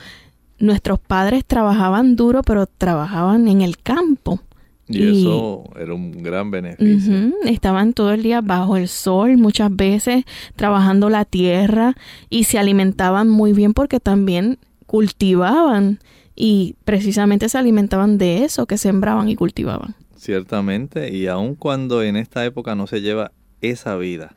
nuestros 0.59 0.99
padres 0.99 1.45
trabajaban 1.45 2.15
duro, 2.15 2.41
pero 2.43 2.65
trabajaban 2.65 3.47
en 3.47 3.61
el 3.61 3.77
campo. 3.77 4.39
Y, 4.87 5.21
eso 5.21 5.63
era 5.79 5.93
un 5.93 6.11
gran 6.11 6.51
beneficio. 6.51 7.33
estaban 7.45 7.93
todo 7.93 8.11
el 8.11 8.23
día 8.23 8.41
bajo 8.41 8.75
el 8.75 8.89
sol, 8.89 9.37
muchas 9.37 9.73
veces 9.73 10.25
trabajando 10.55 11.09
la 11.09 11.23
tierra 11.23 11.95
y 12.29 12.43
se 12.43 12.59
alimentaban 12.59 13.29
muy 13.29 13.53
bien 13.53 13.73
porque 13.73 14.01
también 14.01 14.59
cultivaban 14.91 15.99
y 16.35 16.75
precisamente 16.83 17.47
se 17.47 17.57
alimentaban 17.57 18.17
de 18.17 18.43
eso 18.43 18.65
que 18.65 18.77
sembraban 18.77 19.29
y 19.29 19.37
cultivaban. 19.37 19.95
Ciertamente, 20.17 21.15
y 21.15 21.27
aun 21.27 21.55
cuando 21.55 22.03
en 22.03 22.17
esta 22.17 22.43
época 22.43 22.75
no 22.75 22.87
se 22.87 22.99
lleva 22.99 23.31
esa 23.61 23.95
vida, 23.95 24.35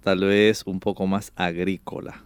tal 0.00 0.20
vez 0.20 0.62
un 0.64 0.80
poco 0.80 1.06
más 1.06 1.32
agrícola, 1.36 2.24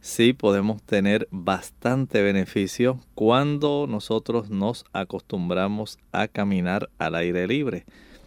sí 0.00 0.32
podemos 0.32 0.82
tener 0.82 1.28
bastante 1.30 2.22
beneficio 2.22 2.98
cuando 3.14 3.86
nosotros 3.88 4.50
nos 4.50 4.84
acostumbramos 4.92 6.00
a 6.10 6.26
caminar 6.26 6.90
al 6.98 7.14
aire 7.14 7.46
libre. 7.46 7.84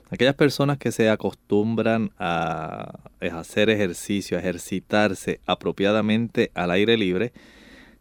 Aquellas 0.09 0.35
personas 0.35 0.77
que 0.77 0.93
se 0.93 1.09
acostumbran 1.09 2.11
a 2.17 2.93
hacer 3.33 3.69
ejercicio, 3.69 4.37
a 4.37 4.39
ejercitarse 4.39 5.41
apropiadamente 5.45 6.49
al 6.53 6.71
aire 6.71 6.95
libre, 6.95 7.33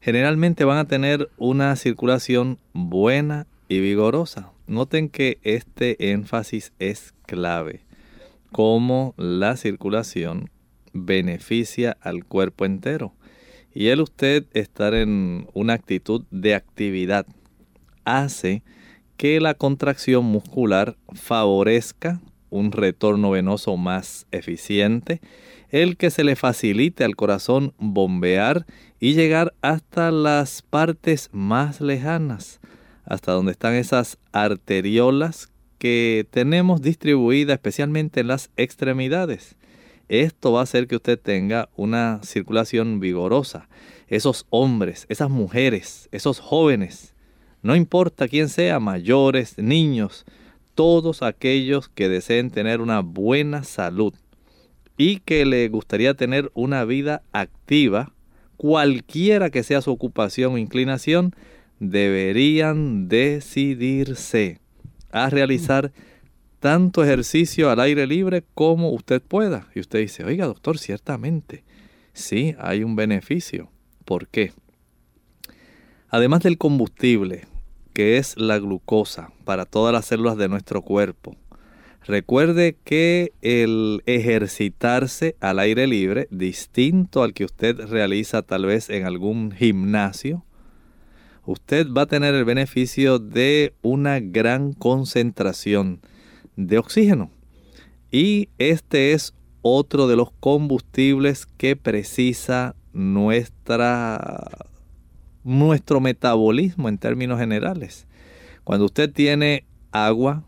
generalmente 0.01 0.65
van 0.65 0.79
a 0.79 0.87
tener 0.87 1.31
una 1.37 1.75
circulación 1.77 2.59
buena 2.73 3.47
y 3.69 3.81
vigorosa. 3.81 4.53
noten 4.67 5.09
que 5.09 5.39
este 5.43 6.11
énfasis 6.13 6.73
es 6.79 7.15
clave. 7.27 7.81
Cómo 8.53 9.15
la 9.17 9.57
circulación 9.57 10.51
beneficia 10.93 11.97
al 12.01 12.25
cuerpo 12.25 12.65
entero. 12.65 13.13
Y 13.75 13.89
el 13.89 14.01
usted 14.01 14.47
estar 14.53 14.95
en 14.95 15.49
una 15.55 15.75
actitud 15.75 16.25
de 16.31 16.55
actividad 16.55 17.27
hace 18.05 18.63
que 19.17 19.41
la 19.41 19.55
contracción 19.55 20.25
muscular 20.25 20.97
favorezca 21.13 22.21
un 22.51 22.73
retorno 22.73 23.31
venoso 23.31 23.77
más 23.77 24.27
eficiente, 24.31 25.21
el 25.71 25.97
que 25.97 26.11
se 26.11 26.25
le 26.25 26.37
facilite 26.37 27.05
al 27.05 27.17
corazón 27.17 27.75
bombear 27.79 28.67
y 29.01 29.15
llegar 29.15 29.55
hasta 29.61 30.11
las 30.11 30.63
partes 30.63 31.29
más 31.33 31.81
lejanas, 31.81 32.61
hasta 33.05 33.33
donde 33.33 33.53
están 33.53 33.75
esas 33.75 34.19
arteriolas 34.33 35.51
que 35.79 36.27
tenemos 36.31 36.83
distribuidas 36.83 37.55
especialmente 37.55 38.21
en 38.21 38.29
las 38.29 38.51
extremidades. 38.57 39.57
Esto 40.09 40.53
va 40.53 40.61
a 40.61 40.63
hacer 40.63 40.87
que 40.87 40.97
usted 40.97 41.19
tenga 41.19 41.69
una 41.77 42.21
circulación 42.23 42.99
vigorosa. 42.99 43.69
Esos 44.09 44.47
hombres, 44.49 45.05
esas 45.11 45.29
mujeres, 45.29 46.09
esos 46.13 46.41
jóvenes, 46.41 47.15
no 47.63 47.77
importa 47.77 48.27
quién 48.27 48.49
sea, 48.49 48.81
mayores, 48.81 49.59
niños, 49.59 50.25
todos 50.75 51.23
aquellos 51.23 51.89
que 51.91 52.09
deseen 52.09 52.51
tener 52.51 52.81
una 52.81 53.01
buena 53.01 53.65
salud 53.65 54.15
y 54.99 55.21
que 55.21 55.47
le 55.47 55.69
gustaría 55.69 56.13
tener 56.13 56.51
una 56.55 56.85
vida 56.85 57.23
activa, 57.33 58.13
cualquiera 58.57 59.49
que 59.49 59.63
sea 59.63 59.81
su 59.81 59.93
ocupación 59.93 60.55
o 60.55 60.59
inclinación, 60.59 61.35
deberían 61.79 63.09
decidirse 63.09 64.61
a 65.13 65.31
realizar 65.31 65.93
tanto 66.59 67.05
ejercicio 67.05 67.71
al 67.71 67.79
aire 67.79 68.09
libre 68.09 68.45
como 68.55 68.91
usted 68.91 69.23
pueda. 69.23 69.69
Y 69.75 69.81
usted 69.81 70.01
dice, 70.01 70.25
oiga 70.25 70.47
doctor, 70.47 70.79
ciertamente, 70.79 71.63
sí, 72.13 72.57
hay 72.59 72.83
un 72.83 72.97
beneficio. 72.97 73.71
¿Por 74.05 74.27
qué? 74.27 74.53
Además 76.09 76.43
del 76.43 76.59
combustible, 76.59 77.47
que 77.93 78.17
es 78.17 78.37
la 78.37 78.59
glucosa 78.59 79.31
para 79.45 79.65
todas 79.65 79.93
las 79.93 80.07
células 80.07 80.37
de 80.37 80.49
nuestro 80.49 80.83
cuerpo, 80.83 81.37
recuerde 82.09 82.77
que 82.85 83.33
el 83.43 84.03
ejercitarse 84.07 85.37
al 85.41 85.59
aire 85.59 85.87
libre, 85.87 86.27
distinto 86.31 87.23
al 87.23 87.35
que 87.35 87.45
usted 87.45 87.79
realiza 87.87 88.43
tal 88.43 88.65
vez 88.65 88.89
en 88.89 89.05
algún 89.05 89.53
gimnasio, 89.53 90.45
usted 91.45 91.87
va 91.93 92.03
a 92.03 92.07
tener 92.07 92.35
el 92.35 92.47
beneficio 92.47 93.19
de 93.19 93.75
una 93.83 94.21
gran 94.21 94.73
concentración 94.73 96.01
de 96.57 96.79
oxígeno. 96.79 97.31
Y 98.11 98.49
este 98.57 99.13
es 99.13 99.35
otro 99.61 100.09
de 100.09 100.17
los 100.17 100.31
combustibles 100.41 101.45
que 101.45 101.77
precisa 101.77 102.75
nuestra, 102.95 104.49
nuestro 105.45 106.01
metabolismo 106.01 106.89
en 106.89 106.97
términos 106.97 107.39
generales. 107.39 108.07
Cuando 108.65 108.87
usted 108.87 109.13
tiene 109.13 109.67
agua, 109.93 110.48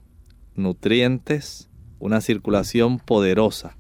nutrientes, 0.55 1.69
una 1.99 2.21
circulación 2.21 2.99
poderosa 2.99 3.77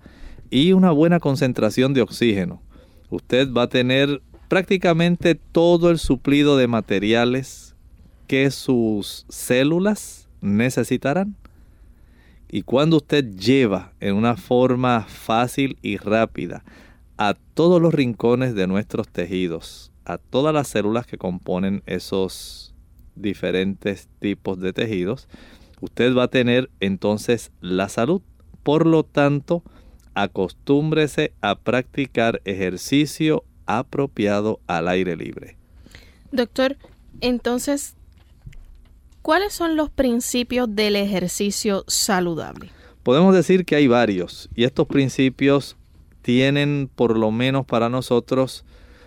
y 0.51 0.73
una 0.73 0.91
buena 0.91 1.21
concentración 1.21 1.95
de 1.95 2.03
oxígeno, 2.03 2.63
usted 3.09 3.53
va 3.53 3.63
a 3.63 3.69
tener 3.69 4.23
prácticamente 4.49 5.35
todo 5.37 5.91
el 5.91 5.99
suplido 5.99 6.57
de 6.57 6.67
materiales 6.67 7.77
que 8.27 8.51
sus 8.51 9.27
células 9.29 10.29
necesitarán. 10.41 11.37
Y 12.49 12.63
cuando 12.63 12.97
usted 12.97 13.25
lleva 13.37 13.93
en 14.01 14.17
una 14.17 14.37
forma 14.37 15.07
fácil 15.09 15.79
y 15.83 15.99
rápida 15.99 16.65
a 17.17 17.35
todos 17.55 17.81
los 17.81 17.95
rincones 17.95 18.55
de 18.55 18.67
nuestros 18.67 19.09
tejidos, 19.09 19.93
a 20.05 20.19
todas 20.19 20.53
las 20.53 20.67
células 20.67 21.07
que 21.07 21.19
componen 21.19 21.83
esos 21.87 22.75
diferentes 23.15 24.09
tipos 24.19 24.59
de 24.59 24.73
tejidos, 24.73 25.29
usted 25.81 26.15
va 26.15 26.25
a 26.25 26.29
tener 26.29 26.71
entonces 26.81 27.53
la 27.61 27.89
salud. 27.89 28.23
Por 28.63 28.87
lo 28.87 29.05
tanto, 29.05 29.63
acostúmbrese 30.15 31.33
a 31.41 31.55
practicar 31.57 32.41
ejercicio 32.45 33.45
apropiado 33.67 34.61
al 34.67 34.89
aire 34.89 35.17
libre. 35.17 35.57
Doctor, 36.33 36.77
entonces, 37.21 37.95
¿cuáles 39.23 39.53
son 39.53 39.77
los 39.77 39.91
principios 39.91 40.75
del 40.75 40.97
ejercicio 40.97 41.85
saludable? 41.87 42.71
Podemos 43.03 43.35
decir 43.35 43.65
que 43.65 43.77
hay 43.77 43.87
varios 43.87 44.49
y 44.55 44.65
estos 44.65 44.87
principios 44.87 45.77
tienen 46.23 46.91
por 46.95 47.17
lo 47.17 47.31
menos 47.31 47.65
para 47.65 47.89
nosotros 47.89 48.65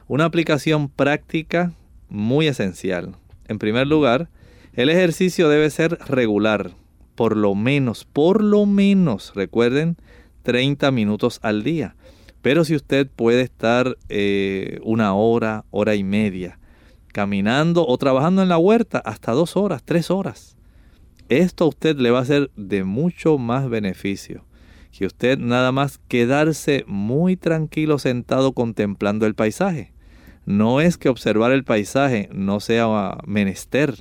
una 0.08 0.26
aplicación 0.26 0.90
práctica 0.90 1.74
muy 2.10 2.48
esencial. 2.48 3.16
En 3.48 3.60
primer 3.60 3.88
lugar, 3.88 4.30
el 4.74 4.90
ejercicio 4.90 5.50
debe 5.50 5.70
ser 5.70 5.98
regular, 6.08 6.76
por 7.16 7.38
lo 7.38 7.56
menos, 7.56 8.06
por 8.06 8.44
lo 8.44 8.66
menos, 8.66 9.34
recuerden, 9.36 9.98
30 10.44 10.92
minutos 10.92 11.40
al 11.42 11.64
día. 11.64 11.96
Pero 12.42 12.66
si 12.66 12.76
usted 12.76 13.08
puede 13.08 13.42
estar 13.42 13.98
eh, 14.10 14.80
una 14.84 15.14
hora, 15.14 15.66
hora 15.72 15.96
y 15.96 16.04
media, 16.04 16.60
caminando 17.14 17.88
o 17.88 17.98
trabajando 17.98 18.42
en 18.42 18.50
la 18.50 18.58
huerta 18.58 19.00
hasta 19.00 19.32
dos 19.32 19.56
horas, 19.56 19.84
tres 19.84 20.12
horas, 20.12 20.58
esto 21.30 21.64
a 21.64 21.68
usted 21.68 21.98
le 21.98 22.12
va 22.12 22.20
a 22.20 22.26
ser 22.26 22.52
de 22.56 22.84
mucho 22.84 23.38
más 23.38 23.70
beneficio 23.70 24.44
que 24.98 25.08
usted 25.08 25.40
nada 25.40 25.72
más 25.72 26.00
quedarse 26.08 26.86
muy 26.88 27.36
tranquilo 27.36 27.98
sentado 27.98 28.54
contemplando 28.54 29.26
el 29.26 29.34
paisaje. 29.34 29.92
No 30.46 30.82
es 30.82 30.98
que 30.98 31.10
observar 31.10 31.52
el 31.52 31.64
paisaje 31.64 32.30
no 32.32 32.60
sea 32.60 33.18
menester, 33.26 33.96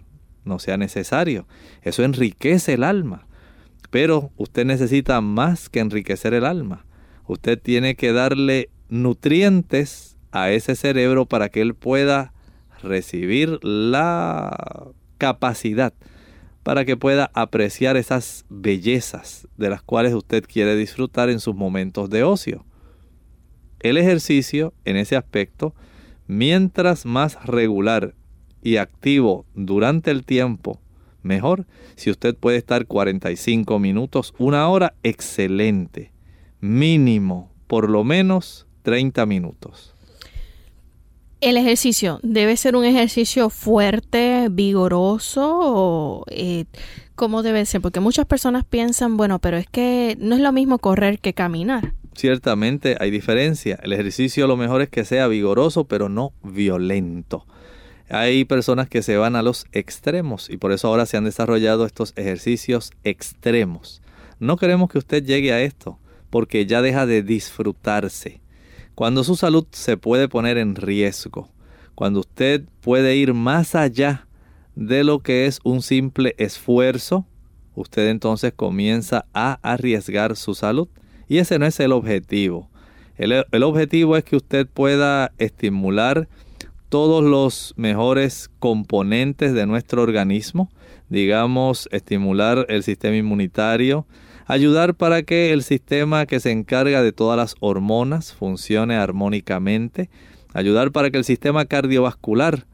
no 0.44 0.59
sea 0.59 0.76
necesario. 0.76 1.46
Eso 1.83 2.02
enriquece 2.02 2.74
el 2.74 2.85
alma. 2.85 3.26
Pero 3.90 4.31
usted 4.37 4.64
necesita 4.64 5.20
más 5.20 5.68
que 5.68 5.81
enriquecer 5.81 6.35
el 6.35 6.44
alma 6.44 6.87
usted 7.26 7.61
tiene 7.61 7.94
que 7.94 8.12
darle 8.12 8.70
nutrientes 8.88 10.16
a 10.31 10.50
ese 10.50 10.76
cerebro 10.76 11.26
para 11.26 11.48
que 11.48 11.61
él 11.61 11.74
pueda 11.74 12.33
recibir 12.83 13.59
la 13.62 14.88
capacidad 15.18 15.92
para 16.62 16.85
que 16.85 16.96
pueda 16.96 17.31
apreciar 17.35 17.96
esas 17.96 18.44
bellezas 18.48 19.48
de 19.57 19.68
las 19.68 19.83
cuales 19.83 20.14
usted 20.14 20.44
quiere 20.46 20.76
disfrutar 20.76 21.28
en 21.28 21.40
sus 21.40 21.57
momentos 21.57 22.09
de 22.09 22.22
ocio. 22.22 22.64
El 23.81 23.96
ejercicio 23.96 24.72
en 24.85 24.94
ese 24.94 25.16
aspecto, 25.16 25.74
mientras 26.28 27.05
más 27.05 27.44
regular 27.44 28.14
y 28.62 28.77
activo 28.77 29.44
durante 29.55 30.11
el 30.11 30.25
tiempo, 30.25 30.81
mejor. 31.22 31.66
Si 31.96 32.11
usted 32.11 32.35
puede 32.35 32.59
estar 32.59 32.87
45 32.87 33.79
minutos, 33.79 34.35
una 34.38 34.68
hora, 34.68 34.94
excelente 35.03 36.12
mínimo, 36.62 37.51
por 37.66 37.90
lo 37.90 38.05
menos 38.05 38.66
30 38.83 39.27
minutos. 39.27 39.94
¿El 41.42 41.57
ejercicio 41.57 42.20
debe 42.22 42.57
ser 42.57 42.77
un 42.77 42.85
ejercicio 42.85 43.51
fuerte, 43.51 44.46
vigoroso 44.48 45.59
o 45.61 46.25
eh, 46.29 46.66
cómo 47.16 47.42
debe 47.42 47.66
ser? 47.66 47.81
Porque 47.81 47.98
muchas 47.98 48.27
personas 48.27 48.64
piensan, 48.64 49.16
bueno, 49.16 49.40
pero 49.40 49.57
es 49.57 49.66
que 49.66 50.16
no 50.20 50.37
es 50.37 50.40
lo 50.40 50.53
mismo 50.53 50.79
correr 50.79 51.18
que 51.18 51.35
caminar. 51.35 51.94
Ciertamente 52.14 52.96
hay 53.01 53.11
diferencia. 53.11 53.81
El 53.83 53.92
ejercicio 53.92 54.46
lo 54.46 54.57
mejor 54.57 54.83
es 54.83 54.88
que 54.88 55.05
sea 55.05 55.27
vigoroso, 55.27 55.85
pero 55.85 56.09
no 56.09 56.33
violento. 56.44 57.44
Hay 58.12 58.44
personas 58.44 58.90
que 58.90 59.01
se 59.01 59.16
van 59.16 59.37
a 59.37 59.42
los 59.42 59.64
extremos 59.72 60.51
y 60.51 60.59
por 60.59 60.70
eso 60.72 60.87
ahora 60.88 61.07
se 61.07 61.16
han 61.16 61.25
desarrollado 61.25 61.87
estos 61.87 62.12
ejercicios 62.14 62.90
extremos. 63.05 64.03
No 64.38 64.59
queremos 64.59 64.90
que 64.90 64.98
usted 64.98 65.25
llegue 65.25 65.51
a 65.51 65.62
esto 65.62 65.98
porque 66.29 66.66
ya 66.66 66.83
deja 66.83 67.07
de 67.07 67.22
disfrutarse. 67.22 68.42
Cuando 68.94 69.25
su 69.25 69.35
salud 69.35 69.66
se 69.70 69.96
puede 69.96 70.29
poner 70.29 70.59
en 70.59 70.77
riesgo, 70.77 71.48
cuando 71.94 72.20
usted 72.20 72.64
puede 72.83 73.16
ir 73.16 73.33
más 73.33 73.75
allá 73.75 74.27
de 74.75 75.05
lo 75.05 75.20
que 75.20 75.46
es 75.46 75.61
un 75.64 75.81
simple 75.81 76.35
esfuerzo, 76.37 77.25
usted 77.75 78.09
entonces 78.09 78.53
comienza 78.55 79.25
a 79.33 79.55
arriesgar 79.62 80.37
su 80.37 80.55
salud. 80.55 80.88
Y 81.29 81.38
ese 81.38 81.59
no 81.59 81.64
es 81.64 81.81
el 81.81 81.92
objetivo. 81.92 82.68
El, 83.16 83.46
el, 83.51 83.62
objetivo 83.62 84.18
es 84.18 84.25
que 84.25 84.37
usted 84.37 84.66
pueda 84.66 85.33
estimular 85.38 86.29
todos 86.92 87.24
los 87.24 87.72
mejores 87.78 88.50
componentes 88.59 89.55
de 89.55 89.64
nuestro 89.64 90.02
organismo, 90.02 90.68
digamos, 91.09 91.88
estimular 91.90 92.66
el 92.68 92.83
sistema 92.83 93.16
inmunitario, 93.16 94.07
ayudar 94.44 94.94
para 94.94 95.22
que 95.22 95.55
el 95.55 95.62
sistema 95.62 96.26
que 96.26 96.38
se 96.38 96.50
encarga 96.50 97.02
de 97.02 97.12
todas 97.12 97.38
las 97.38 97.55
hormonas 97.61 98.35
funcione 98.35 98.96
armónicamente, 98.96 100.11
ayudar 100.52 100.92
para 100.92 101.11
que 101.11 101.16
el 101.16 101.24
sistema 101.24 101.64
cardiovascular 101.64 102.66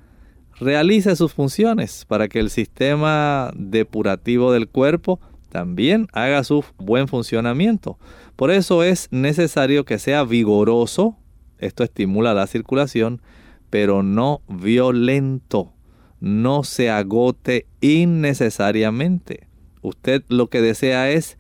realice 0.58 1.14
sus 1.14 1.32
funciones 1.32 2.04
para 2.04 2.26
que 2.26 2.40
el 2.40 2.50
sistema 2.50 3.52
depurativo 3.54 4.50
del 4.50 4.66
cuerpo 4.66 5.20
también 5.48 6.08
haga 6.12 6.42
su 6.42 6.64
buen 6.76 7.06
funcionamiento. 7.06 8.00
Por 8.34 8.50
eso 8.50 8.82
es 8.82 9.06
necesario 9.12 9.84
que 9.84 10.00
sea 10.00 10.24
vigoroso, 10.24 11.16
esto 11.58 11.84
estimula 11.84 12.34
la 12.34 12.48
circulación, 12.48 13.22
pero 13.70 14.02
no 14.02 14.42
violento, 14.48 15.72
no 16.20 16.64
se 16.64 16.90
agote 16.90 17.66
innecesariamente. 17.80 19.46
Usted 19.82 20.24
lo 20.28 20.48
que 20.48 20.60
desea 20.60 21.10
es 21.10 21.38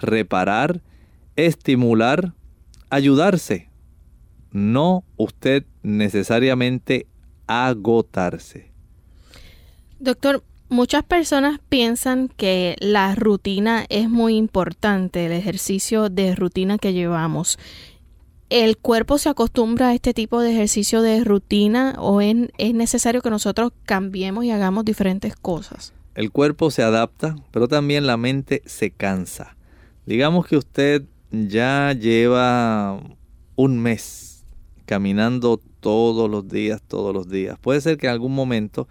reparar, 0.00 0.82
estimular, 1.36 2.34
ayudarse, 2.90 3.68
no 4.52 5.04
usted 5.16 5.64
necesariamente 5.82 7.06
agotarse. 7.46 8.72
Doctor, 9.98 10.42
muchas 10.68 11.04
personas 11.04 11.60
piensan 11.68 12.28
que 12.28 12.76
la 12.80 13.14
rutina 13.14 13.86
es 13.88 14.10
muy 14.10 14.36
importante, 14.36 15.26
el 15.26 15.32
ejercicio 15.32 16.08
de 16.08 16.34
rutina 16.34 16.78
que 16.78 16.92
llevamos. 16.92 17.58
¿El 18.48 18.76
cuerpo 18.76 19.18
se 19.18 19.28
acostumbra 19.28 19.88
a 19.88 19.94
este 19.94 20.14
tipo 20.14 20.40
de 20.40 20.52
ejercicio 20.52 21.02
de 21.02 21.24
rutina 21.24 21.96
o 21.98 22.20
es 22.20 22.74
necesario 22.74 23.20
que 23.20 23.28
nosotros 23.28 23.72
cambiemos 23.84 24.44
y 24.44 24.52
hagamos 24.52 24.84
diferentes 24.84 25.34
cosas? 25.34 25.92
El 26.14 26.30
cuerpo 26.30 26.70
se 26.70 26.84
adapta, 26.84 27.34
pero 27.50 27.66
también 27.66 28.06
la 28.06 28.16
mente 28.16 28.62
se 28.64 28.92
cansa. 28.92 29.56
Digamos 30.06 30.46
que 30.46 30.56
usted 30.56 31.02
ya 31.32 31.92
lleva 31.92 33.00
un 33.56 33.80
mes 33.80 34.44
caminando 34.84 35.60
todos 35.80 36.30
los 36.30 36.46
días, 36.46 36.80
todos 36.86 37.12
los 37.12 37.28
días. 37.28 37.58
Puede 37.58 37.80
ser 37.80 37.98
que 37.98 38.06
en 38.06 38.12
algún 38.12 38.32
momento 38.32 38.86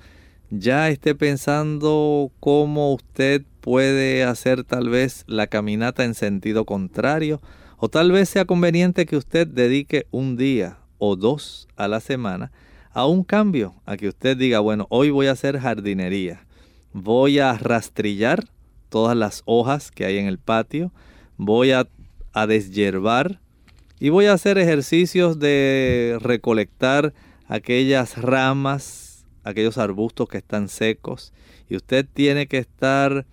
ya 0.49 0.89
esté 0.89 1.15
pensando 1.15 2.29
cómo 2.41 2.93
usted 2.93 3.43
puede 3.61 4.25
hacer 4.25 4.65
tal 4.65 4.89
vez 4.89 5.23
la 5.27 5.47
caminata 5.47 6.03
en 6.03 6.13
sentido 6.13 6.65
contrario 6.65 7.41
o 7.77 7.89
tal 7.89 8.11
vez 8.11 8.29
sea 8.29 8.45
conveniente 8.45 9.05
que 9.05 9.17
usted 9.17 9.47
dedique 9.47 10.07
un 10.11 10.37
día 10.37 10.77
o 10.97 11.15
dos 11.15 11.67
a 11.75 11.87
la 11.87 11.99
semana 11.99 12.51
a 12.91 13.05
un 13.05 13.23
cambio, 13.23 13.75
a 13.85 13.97
que 13.97 14.07
usted 14.07 14.37
diga, 14.37 14.59
bueno, 14.59 14.87
hoy 14.89 15.09
voy 15.09 15.27
a 15.27 15.31
hacer 15.31 15.59
jardinería, 15.59 16.45
voy 16.93 17.39
a 17.39 17.57
rastrillar 17.57 18.45
todas 18.87 19.17
las 19.17 19.43
hojas 19.45 19.91
que 19.91 20.05
hay 20.05 20.17
en 20.17 20.27
el 20.27 20.37
patio, 20.37 20.93
voy 21.35 21.71
a, 21.71 21.87
a 22.33 22.47
y 23.99 24.09
voy 24.09 24.25
a 24.25 24.33
hacer 24.33 24.57
ejercicios 24.57 25.39
de 25.39 26.17
recolectar 26.21 27.13
aquellas 27.47 28.17
ramas, 28.17 29.25
aquellos 29.43 29.77
arbustos 29.77 30.27
que 30.27 30.37
están 30.37 30.67
secos. 30.67 31.33
Y 31.69 31.75
usted 31.75 32.05
tiene 32.11 32.47
que 32.47 32.57
estar 32.57 33.25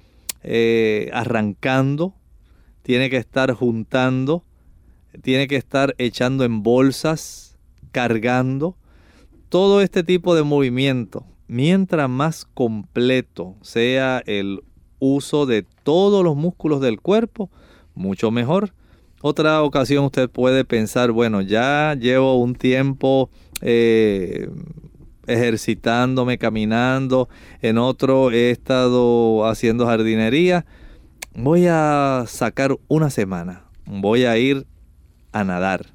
eh, 0.43 1.11
arrancando, 1.13 2.15
tiene 2.83 3.11
que 3.11 3.17
estar 3.17 3.53
juntando, 3.53 4.45
tiene 5.23 5.47
que 5.49 5.57
estar 5.57 5.95
echando 5.99 6.45
en 6.45 6.63
bolsas, 6.63 7.57
cargando. 7.93 8.77
Todo 9.49 9.81
este 9.81 10.03
tipo 10.03 10.35
de 10.35 10.43
movimiento, 10.43 11.27
mientras 11.47 12.09
más 12.09 12.45
completo 12.45 13.57
sea 13.61 14.23
el 14.27 14.63
uso 14.99 15.47
de 15.47 15.67
todos 15.83 16.25
los 16.25 16.37
músculos 16.37 16.81
del 16.81 17.01
cuerpo, 17.01 17.51
mucho 17.95 18.31
mejor. 18.31 18.73
Otra 19.21 19.63
ocasión 19.63 20.05
usted 20.05 20.29
puede 20.31 20.65
pensar, 20.65 21.13
bueno, 21.13 21.43
ya 21.43 21.95
llevo 21.95 22.37
un 22.37 22.55
tiempo 22.55 23.31
eh, 23.61 24.49
ejercitándome, 25.27 26.39
caminando, 26.39 27.29
en 27.61 27.79
otro 27.79 28.31
he 28.33 28.51
estado 28.51 29.47
haciendo 29.47 29.87
jardinería, 29.87 30.67
voy 31.35 31.67
a 31.67 32.25
sacar 32.27 32.77
una 32.89 33.11
semana, 33.11 33.65
voy 33.87 34.25
a 34.25 34.37
ir 34.39 34.67
a 35.33 35.45
nadar. 35.45 35.87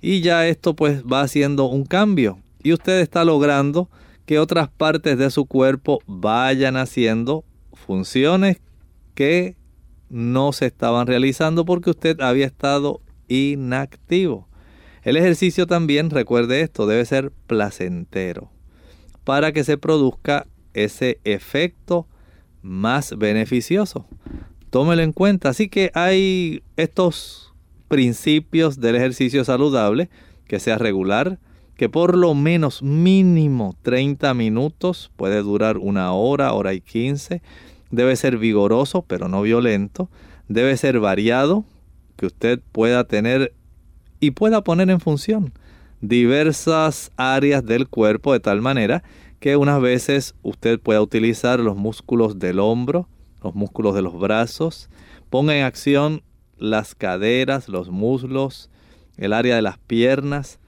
Y 0.00 0.20
ya 0.20 0.46
esto 0.46 0.74
pues 0.74 1.04
va 1.04 1.22
haciendo 1.22 1.66
un 1.66 1.84
cambio 1.84 2.38
y 2.62 2.72
usted 2.72 3.00
está 3.00 3.24
logrando 3.24 3.88
que 4.26 4.38
otras 4.38 4.68
partes 4.68 5.18
de 5.18 5.30
su 5.30 5.46
cuerpo 5.46 6.00
vayan 6.06 6.76
haciendo 6.76 7.44
funciones 7.72 8.58
que 9.14 9.56
no 10.10 10.52
se 10.52 10.66
estaban 10.66 11.06
realizando 11.06 11.64
porque 11.64 11.90
usted 11.90 12.20
había 12.20 12.46
estado 12.46 13.00
inactivo. 13.28 14.48
El 15.02 15.16
ejercicio 15.16 15.66
también, 15.66 16.10
recuerde 16.10 16.60
esto, 16.60 16.86
debe 16.86 17.04
ser 17.04 17.32
placentero 17.46 18.50
para 19.24 19.52
que 19.52 19.64
se 19.64 19.78
produzca 19.78 20.46
ese 20.74 21.20
efecto 21.24 22.06
más 22.68 23.16
beneficioso. 23.16 24.06
Tómelo 24.70 25.02
en 25.02 25.12
cuenta. 25.12 25.48
Así 25.48 25.68
que 25.68 25.90
hay 25.94 26.62
estos 26.76 27.52
principios 27.88 28.80
del 28.80 28.96
ejercicio 28.96 29.44
saludable, 29.44 30.10
que 30.46 30.60
sea 30.60 30.78
regular, 30.78 31.38
que 31.76 31.88
por 31.88 32.16
lo 32.16 32.34
menos 32.34 32.82
mínimo 32.82 33.74
30 33.82 34.34
minutos, 34.34 35.10
puede 35.16 35.42
durar 35.42 35.78
una 35.78 36.12
hora, 36.12 36.52
hora 36.52 36.74
y 36.74 36.80
15, 36.80 37.40
debe 37.90 38.16
ser 38.16 38.36
vigoroso 38.36 39.02
pero 39.02 39.28
no 39.28 39.42
violento, 39.42 40.10
debe 40.48 40.76
ser 40.76 41.00
variado, 41.00 41.64
que 42.16 42.26
usted 42.26 42.60
pueda 42.72 43.04
tener 43.04 43.54
y 44.20 44.32
pueda 44.32 44.64
poner 44.64 44.90
en 44.90 45.00
función 45.00 45.52
diversas 46.00 47.10
áreas 47.16 47.64
del 47.64 47.88
cuerpo 47.88 48.32
de 48.32 48.40
tal 48.40 48.60
manera 48.60 49.02
que 49.40 49.56
unas 49.56 49.80
veces 49.80 50.34
usted 50.42 50.80
pueda 50.80 51.00
utilizar 51.00 51.60
los 51.60 51.76
músculos 51.76 52.38
del 52.38 52.58
hombro, 52.58 53.08
los 53.42 53.54
músculos 53.54 53.94
de 53.94 54.02
los 54.02 54.18
brazos, 54.18 54.90
ponga 55.30 55.56
en 55.56 55.64
acción 55.64 56.22
las 56.56 56.94
caderas, 56.94 57.68
los 57.68 57.90
muslos, 57.90 58.70
el 59.16 59.32
área 59.32 59.56
de 59.56 59.62
las 59.62 59.78
piernas, 59.78 60.58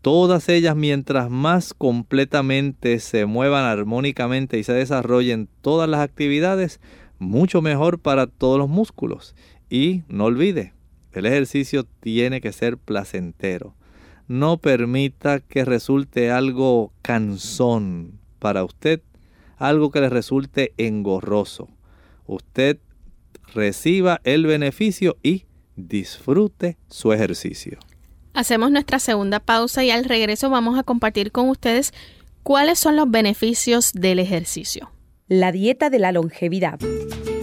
todas 0.00 0.48
ellas 0.48 0.76
mientras 0.76 1.30
más 1.30 1.74
completamente 1.74 3.00
se 3.00 3.26
muevan 3.26 3.64
armónicamente 3.64 4.58
y 4.58 4.64
se 4.64 4.72
desarrollen 4.72 5.48
todas 5.60 5.88
las 5.88 6.00
actividades, 6.00 6.80
mucho 7.18 7.60
mejor 7.60 7.98
para 7.98 8.26
todos 8.26 8.58
los 8.58 8.68
músculos. 8.68 9.34
Y 9.68 10.04
no 10.08 10.26
olvide, 10.26 10.74
el 11.12 11.26
ejercicio 11.26 11.84
tiene 12.00 12.40
que 12.40 12.52
ser 12.52 12.78
placentero. 12.78 13.74
No 14.28 14.58
permita 14.58 15.40
que 15.40 15.64
resulte 15.64 16.30
algo 16.30 16.92
cansón 17.02 18.18
para 18.38 18.64
usted, 18.64 19.00
algo 19.56 19.90
que 19.90 20.00
le 20.00 20.08
resulte 20.08 20.74
engorroso. 20.78 21.68
Usted 22.26 22.78
reciba 23.54 24.20
el 24.24 24.46
beneficio 24.46 25.16
y 25.22 25.44
disfrute 25.76 26.76
su 26.88 27.12
ejercicio. 27.12 27.78
Hacemos 28.34 28.70
nuestra 28.70 28.98
segunda 28.98 29.40
pausa 29.40 29.84
y 29.84 29.90
al 29.90 30.04
regreso 30.04 30.50
vamos 30.50 30.78
a 30.78 30.82
compartir 30.82 31.32
con 31.32 31.48
ustedes 31.48 31.94
cuáles 32.42 32.78
son 32.78 32.96
los 32.96 33.10
beneficios 33.10 33.92
del 33.92 34.18
ejercicio. 34.18 34.90
La 35.28 35.52
dieta 35.52 35.88
de 35.88 35.98
la 35.98 36.12
longevidad. 36.12 36.78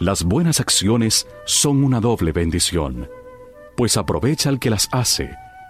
Las 0.00 0.22
buenas 0.22 0.60
acciones 0.60 1.26
son 1.44 1.82
una 1.82 2.00
doble 2.00 2.30
bendición, 2.30 3.10
pues 3.76 3.96
aprovecha 3.96 4.48
al 4.48 4.60
que 4.60 4.70
las 4.70 4.88
hace 4.92 5.36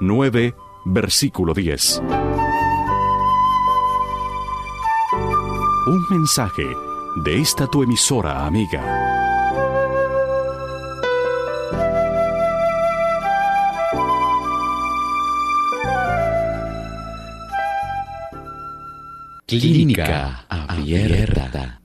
9, 0.00 0.54
versículo 0.84 1.54
10. 1.54 2.02
Un 5.86 6.06
mensaje 6.10 6.64
de 7.24 7.40
esta 7.40 7.66
tu 7.66 7.82
emisora 7.82 8.46
amiga. 8.46 8.82
Clínica 19.46 20.46
Abierta. 20.48 21.83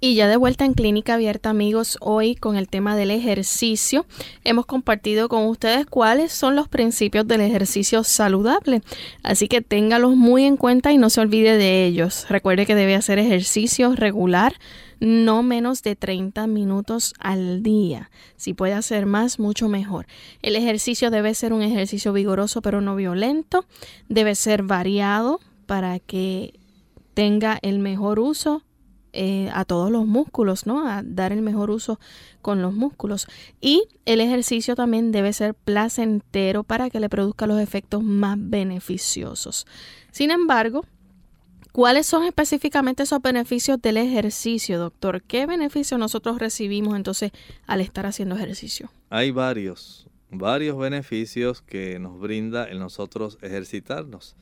Y 0.00 0.14
ya 0.14 0.28
de 0.28 0.36
vuelta 0.36 0.64
en 0.64 0.74
Clínica 0.74 1.14
Abierta, 1.14 1.50
amigos, 1.50 1.98
hoy 2.00 2.36
con 2.36 2.54
el 2.56 2.68
tema 2.68 2.94
del 2.94 3.10
ejercicio, 3.10 4.06
hemos 4.44 4.64
compartido 4.64 5.28
con 5.28 5.46
ustedes 5.46 5.86
cuáles 5.86 6.30
son 6.30 6.54
los 6.54 6.68
principios 6.68 7.26
del 7.26 7.40
ejercicio 7.40 8.04
saludable. 8.04 8.82
Así 9.24 9.48
que 9.48 9.60
téngalos 9.60 10.14
muy 10.14 10.44
en 10.44 10.56
cuenta 10.56 10.92
y 10.92 10.98
no 10.98 11.10
se 11.10 11.20
olvide 11.20 11.56
de 11.56 11.84
ellos. 11.84 12.26
Recuerde 12.28 12.64
que 12.64 12.76
debe 12.76 12.94
hacer 12.94 13.18
ejercicio 13.18 13.96
regular, 13.96 14.54
no 15.00 15.42
menos 15.42 15.82
de 15.82 15.96
30 15.96 16.46
minutos 16.46 17.12
al 17.18 17.64
día. 17.64 18.08
Si 18.36 18.54
puede 18.54 18.74
hacer 18.74 19.04
más, 19.04 19.40
mucho 19.40 19.68
mejor. 19.68 20.06
El 20.42 20.54
ejercicio 20.54 21.10
debe 21.10 21.34
ser 21.34 21.52
un 21.52 21.62
ejercicio 21.62 22.12
vigoroso 22.12 22.62
pero 22.62 22.80
no 22.80 22.94
violento. 22.94 23.64
Debe 24.08 24.36
ser 24.36 24.62
variado 24.62 25.40
para 25.66 25.98
que 25.98 26.54
tenga 27.14 27.58
el 27.62 27.80
mejor 27.80 28.20
uso 28.20 28.62
eh, 29.12 29.50
a 29.54 29.64
todos 29.64 29.90
los 29.90 30.06
músculos, 30.06 30.66
¿no? 30.66 30.86
A 30.86 31.02
dar 31.02 31.32
el 31.32 31.42
mejor 31.42 31.70
uso 31.70 31.98
con 32.42 32.60
los 32.62 32.74
músculos. 32.74 33.26
Y 33.60 33.84
el 34.04 34.20
ejercicio 34.20 34.74
también 34.74 35.12
debe 35.12 35.32
ser 35.32 35.54
placentero 35.54 36.62
para 36.62 36.90
que 36.90 37.00
le 37.00 37.08
produzca 37.08 37.46
los 37.46 37.60
efectos 37.60 38.02
más 38.02 38.36
beneficiosos. 38.38 39.66
Sin 40.10 40.30
embargo, 40.30 40.84
¿cuáles 41.72 42.06
son 42.06 42.24
específicamente 42.24 43.04
esos 43.04 43.22
beneficios 43.22 43.80
del 43.80 43.96
ejercicio, 43.96 44.78
doctor? 44.78 45.22
¿Qué 45.22 45.46
beneficios 45.46 45.98
nosotros 45.98 46.38
recibimos 46.38 46.94
entonces 46.94 47.32
al 47.66 47.80
estar 47.80 48.04
haciendo 48.04 48.36
ejercicio? 48.36 48.90
Hay 49.10 49.30
varios, 49.30 50.06
varios 50.30 50.76
beneficios 50.76 51.62
que 51.62 51.98
nos 51.98 52.18
brinda 52.20 52.64
el 52.64 52.78
nosotros 52.78 53.38
ejercitarnos. 53.40 54.36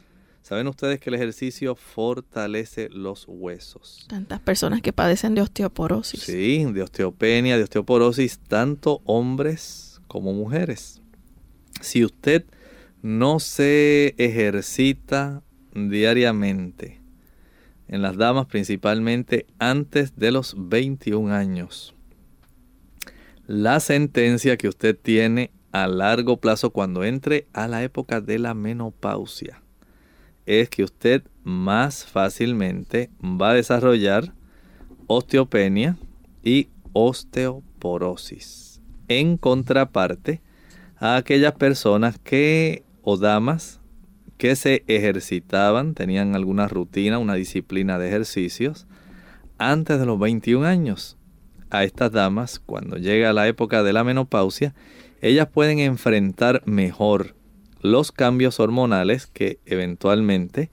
¿Saben 0.46 0.68
ustedes 0.68 1.00
que 1.00 1.10
el 1.10 1.16
ejercicio 1.16 1.74
fortalece 1.74 2.88
los 2.88 3.24
huesos? 3.26 4.06
Tantas 4.08 4.38
personas 4.38 4.80
que 4.80 4.92
padecen 4.92 5.34
de 5.34 5.40
osteoporosis. 5.40 6.22
Sí, 6.22 6.64
de 6.72 6.82
osteopenia, 6.82 7.56
de 7.56 7.64
osteoporosis, 7.64 8.38
tanto 8.38 9.00
hombres 9.06 10.00
como 10.06 10.32
mujeres. 10.32 11.02
Si 11.80 12.04
usted 12.04 12.44
no 13.02 13.40
se 13.40 14.14
ejercita 14.18 15.42
diariamente, 15.74 17.00
en 17.88 18.02
las 18.02 18.16
damas 18.16 18.46
principalmente 18.46 19.46
antes 19.58 20.14
de 20.14 20.30
los 20.30 20.54
21 20.56 21.34
años, 21.34 21.92
la 23.48 23.80
sentencia 23.80 24.56
que 24.56 24.68
usted 24.68 24.96
tiene 24.96 25.50
a 25.72 25.88
largo 25.88 26.36
plazo 26.36 26.70
cuando 26.70 27.02
entre 27.02 27.48
a 27.52 27.66
la 27.66 27.82
época 27.82 28.20
de 28.20 28.38
la 28.38 28.54
menopausia 28.54 29.60
es 30.46 30.70
que 30.70 30.84
usted 30.84 31.22
más 31.44 32.04
fácilmente 32.04 33.10
va 33.22 33.50
a 33.50 33.54
desarrollar 33.54 34.32
osteopenia 35.06 35.96
y 36.42 36.68
osteoporosis. 36.92 38.80
En 39.08 39.36
contraparte 39.36 40.40
a 40.96 41.16
aquellas 41.16 41.52
personas 41.52 42.18
que 42.18 42.84
o 43.02 43.16
damas 43.16 43.80
que 44.38 44.56
se 44.56 44.84
ejercitaban, 44.86 45.94
tenían 45.94 46.34
alguna 46.34 46.68
rutina, 46.68 47.18
una 47.18 47.34
disciplina 47.34 47.98
de 47.98 48.08
ejercicios 48.08 48.86
antes 49.58 49.98
de 49.98 50.06
los 50.06 50.18
21 50.18 50.66
años. 50.66 51.16
A 51.70 51.84
estas 51.84 52.12
damas, 52.12 52.58
cuando 52.58 52.96
llega 52.96 53.32
la 53.32 53.48
época 53.48 53.82
de 53.82 53.92
la 53.92 54.04
menopausia, 54.04 54.74
ellas 55.20 55.48
pueden 55.48 55.78
enfrentar 55.78 56.62
mejor 56.66 57.34
los 57.86 58.12
cambios 58.12 58.60
hormonales 58.60 59.26
que 59.26 59.58
eventualmente 59.64 60.70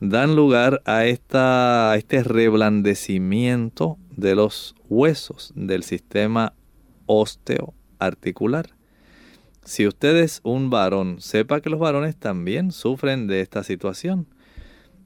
dan 0.00 0.36
lugar 0.36 0.82
a, 0.84 1.06
esta, 1.06 1.94
este 1.96 2.22
reblandecimiento 2.22 3.98
de 4.10 4.34
los 4.34 4.74
huesos 4.88 5.52
del 5.54 5.82
sistema 5.82 6.52
osteoarticular. 7.06 8.76
Si 9.64 9.86
usted 9.86 10.16
es 10.16 10.40
un 10.44 10.70
varón, 10.70 11.20
sepa 11.20 11.60
que 11.60 11.70
los 11.70 11.80
varones 11.80 12.16
también 12.16 12.70
sufren 12.70 13.26
de 13.26 13.40
esta 13.40 13.64
situación. 13.64 14.28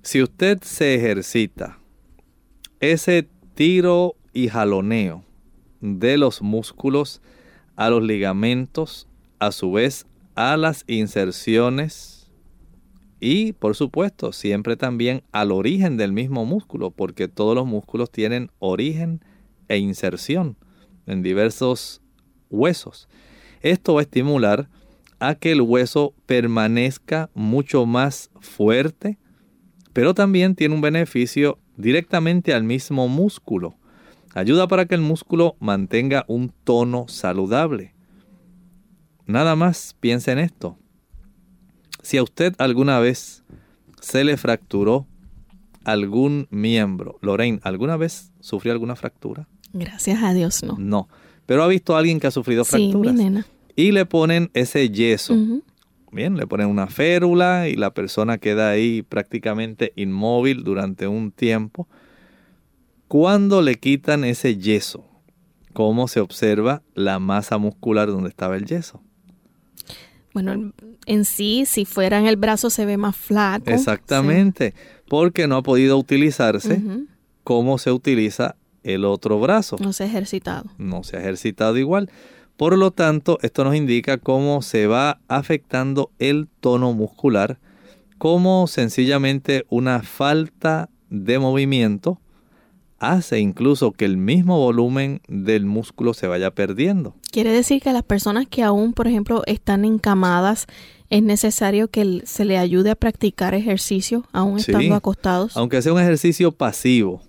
Si 0.03 0.23
usted 0.23 0.61
se 0.63 0.95
ejercita, 0.95 1.79
ese 2.81 3.29
tiro 3.55 4.17
y 4.33 4.49
jaloneo 4.49 5.25
de 5.81 6.19
los 6.19 6.43
músculos 6.43 7.23
a 7.77 7.91
los 7.91 8.03
ligamentos, 8.03 9.09
a 9.39 9.53
su 9.53 9.73
vez 9.73 10.07
a 10.35 10.57
las 10.57 10.85
inserciones 10.87 12.31
y, 13.21 13.53
por 13.53 13.77
supuesto, 13.77 14.33
siempre 14.33 14.77
también 14.77 15.23
al 15.31 15.53
origen 15.53 15.99
del 15.99 16.13
mismo 16.13 16.47
músculo, 16.47 16.91
porque 16.91 17.29
todos 17.29 17.55
los 17.55 17.67
músculos 17.67 18.11
tienen 18.11 18.51
origen 18.59 19.23
e 19.69 19.77
inserción 19.77 20.57
en 21.07 21.23
diversos 21.23 22.01
huesos. 22.49 23.09
Esto 23.61 23.95
va 23.95 24.01
a 24.01 24.03
estimular 24.03 24.71
a 25.19 25.35
que 25.35 25.53
el 25.53 25.61
hueso 25.61 26.15
permanezca 26.25 27.29
mucho 27.35 27.85
más 27.85 28.31
fuerte, 28.41 29.19
pero 29.93 30.15
también 30.15 30.55
tiene 30.55 30.75
un 30.75 30.81
beneficio 30.81 31.59
directamente 31.77 32.55
al 32.55 32.65
mismo 32.65 33.07
músculo. 33.07 33.77
Ayuda 34.35 34.67
para 34.67 34.87
que 34.87 34.95
el 34.95 35.03
músculo 35.03 35.57
mantenga 35.61 36.25
un 36.27 36.53
tono 36.65 37.07
saludable. 37.09 37.95
Nada 39.31 39.55
más 39.55 39.95
piense 40.01 40.33
en 40.33 40.41
esto. 40.41 40.77
Si 42.03 42.17
a 42.17 42.23
usted 42.23 42.55
alguna 42.59 42.99
vez 42.99 43.45
se 44.01 44.25
le 44.25 44.37
fracturó 44.37 45.07
algún 45.85 46.49
miembro, 46.51 47.19
Lorraine, 47.23 47.61
¿alguna 47.63 47.97
vez 47.97 48.33
sufrió 48.41 48.73
alguna 48.73 48.97
fractura? 48.97 49.47
Gracias 49.73 50.23
a 50.25 50.35
Dios, 50.35 50.65
no. 50.65 50.77
No. 50.79 51.09
Pero 51.47 51.63
ha 51.63 51.69
visto 51.69 51.95
a 51.95 52.01
alguien 52.01 52.19
que 52.19 52.27
ha 52.27 52.33
sufrido 52.33 52.65
fracturas. 52.65 53.13
Sí, 53.13 53.19
mi 53.19 53.25
nena. 53.25 53.47
Y 53.77 53.93
le 53.93 54.05
ponen 54.05 54.51
ese 54.53 54.91
yeso. 54.91 55.37
Bien, 56.11 56.37
le 56.37 56.49
ponen 56.49 56.67
una 56.67 56.89
férula 56.89 57.69
y 57.69 57.77
la 57.77 57.95
persona 57.95 58.39
queda 58.39 58.71
ahí 58.71 59.03
prácticamente 59.03 59.93
inmóvil 59.95 60.65
durante 60.65 61.07
un 61.07 61.31
tiempo. 61.31 61.87
Cuando 63.07 63.63
le 63.63 63.77
quitan 63.77 64.25
ese 64.25 64.57
yeso, 64.57 65.05
¿cómo 65.73 66.09
se 66.09 66.19
observa 66.19 66.83
la 66.95 67.21
masa 67.21 67.59
muscular 67.59 68.09
donde 68.09 68.29
estaba 68.29 68.57
el 68.57 68.67
yeso? 68.67 69.03
Bueno, 70.33 70.73
en 71.07 71.25
sí, 71.25 71.65
si 71.67 71.85
fuera 71.85 72.19
en 72.19 72.27
el 72.27 72.37
brazo 72.37 72.71
se 72.71 72.87
ve 72.87 72.97
más 72.97 73.17
flaco. 73.17 73.71
Exactamente, 73.71 74.75
porque 75.09 75.49
no 75.49 75.57
ha 75.57 75.63
podido 75.63 75.99
utilizarse 75.99 76.81
cómo 77.43 77.79
se 77.79 77.91
utiliza 77.91 78.57
el 78.83 79.05
otro 79.05 79.41
brazo. 79.41 79.77
No 79.81 79.93
se 79.93 80.05
ha 80.05 80.07
ejercitado. 80.07 80.71
No 80.79 81.03
se 81.03 81.17
ha 81.17 81.21
ejercitado 81.21 81.77
igual. 81.79 82.11
Por 82.57 82.77
lo 82.77 82.91
tanto, 82.91 83.39
esto 83.43 83.65
nos 83.65 83.75
indica 83.75 84.19
cómo 84.19 84.63
se 84.63 84.87
va 84.87 85.21
afectando 85.29 86.11
el 86.19 86.47
tono 86.61 86.93
muscular, 86.93 87.59
cómo 88.19 88.67
sencillamente 88.67 89.65
una 89.71 90.03
falta 90.03 90.91
de 91.09 91.39
movimiento 91.39 92.21
hace 93.01 93.41
incluso 93.41 93.93
que 93.93 94.05
el 94.05 94.19
mismo 94.19 94.59
volumen 94.59 95.23
del 95.27 95.65
músculo 95.65 96.15
se 96.15 96.27
vaya 96.27 96.55
perdiendo. 96.55 97.17
Quiere 97.33 97.51
decir 97.51 97.83
que 97.83 97.89
a 97.89 97.93
las 97.95 98.03
personas 98.03 98.47
que 98.47 98.63
aún, 98.63 98.93
por 98.93 99.09
ejemplo, 99.09 99.43
están 99.47 99.85
encamadas, 99.85 100.67
es 101.09 101.23
necesario 101.23 101.89
que 101.89 102.23
se 102.25 102.45
le 102.45 102.59
ayude 102.59 102.91
a 102.91 102.95
practicar 102.95 103.55
ejercicio 103.55 104.25
aún 104.33 104.59
estando 104.59 104.95
acostados. 104.95 105.57
Aunque 105.57 105.83
sea 105.83 105.95
un 105.95 106.01
ejercicio 106.01 106.53
pasivo, 106.53 107.23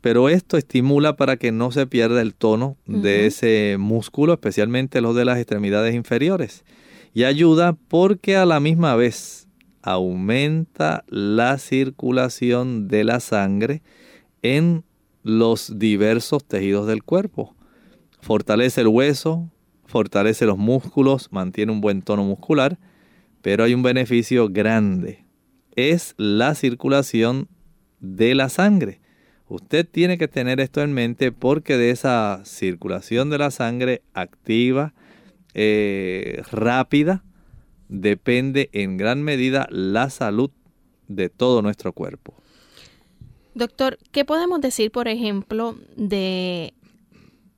pero 0.00 0.28
esto 0.28 0.56
estimula 0.56 1.16
para 1.16 1.36
que 1.36 1.50
no 1.50 1.72
se 1.72 1.86
pierda 1.86 2.22
el 2.22 2.34
tono 2.34 2.76
de 2.86 3.26
ese 3.26 3.76
músculo, 3.78 4.32
especialmente 4.32 5.00
los 5.00 5.16
de 5.16 5.24
las 5.24 5.38
extremidades 5.38 5.94
inferiores. 5.94 6.64
Y 7.12 7.24
ayuda 7.24 7.76
porque 7.88 8.36
a 8.36 8.46
la 8.46 8.60
misma 8.60 8.94
vez 8.94 9.48
aumenta 9.82 11.04
la 11.08 11.58
circulación 11.58 12.86
de 12.86 13.02
la 13.02 13.18
sangre 13.18 13.82
en 14.42 14.84
los 15.22 15.78
diversos 15.78 16.44
tejidos 16.44 16.86
del 16.86 17.02
cuerpo. 17.02 17.54
Fortalece 18.20 18.80
el 18.80 18.88
hueso, 18.88 19.50
fortalece 19.86 20.46
los 20.46 20.58
músculos, 20.58 21.28
mantiene 21.32 21.72
un 21.72 21.80
buen 21.80 22.02
tono 22.02 22.24
muscular, 22.24 22.78
pero 23.42 23.64
hay 23.64 23.74
un 23.74 23.82
beneficio 23.82 24.48
grande. 24.48 25.24
Es 25.76 26.14
la 26.16 26.54
circulación 26.54 27.48
de 28.00 28.34
la 28.34 28.48
sangre. 28.48 29.00
Usted 29.48 29.86
tiene 29.88 30.18
que 30.18 30.28
tener 30.28 30.60
esto 30.60 30.82
en 30.82 30.92
mente 30.92 31.32
porque 31.32 31.76
de 31.76 31.90
esa 31.90 32.42
circulación 32.44 33.30
de 33.30 33.38
la 33.38 33.50
sangre 33.50 34.02
activa, 34.12 34.92
eh, 35.54 36.42
rápida, 36.50 37.24
depende 37.88 38.68
en 38.72 38.98
gran 38.98 39.22
medida 39.22 39.66
la 39.70 40.10
salud 40.10 40.50
de 41.06 41.30
todo 41.30 41.62
nuestro 41.62 41.92
cuerpo. 41.92 42.34
Doctor, 43.58 43.98
¿qué 44.12 44.24
podemos 44.24 44.60
decir, 44.60 44.92
por 44.92 45.08
ejemplo, 45.08 45.74
de 45.96 46.74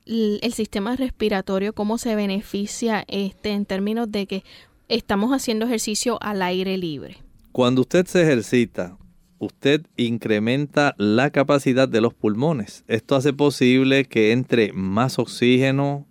el 0.07 0.53
sistema 0.55 0.97
respiratorio, 0.97 1.75
cómo 1.75 1.99
se 1.99 2.15
beneficia 2.15 3.05
este 3.07 3.51
en 3.51 3.67
términos 3.67 4.11
de 4.11 4.27
que 4.27 4.43
estamos 4.89 5.31
haciendo 5.31 5.67
ejercicio 5.67 6.17
al 6.23 6.41
aire 6.41 6.79
libre? 6.79 7.19
Cuando 7.53 7.83
usted 7.83 8.07
se 8.07 8.23
ejercita, 8.23 8.97
usted 9.39 9.83
incrementa 9.99 10.95
la 10.97 11.29
capacidad 11.29 11.87
de 11.87 12.01
los 12.01 12.15
pulmones. 12.15 12.83
Esto 12.89 13.15
hace 13.15 13.35
posible 13.35 14.07
que 14.07 14.33
entre 14.33 14.73
más 14.73 15.19
oxígeno, 15.19 16.07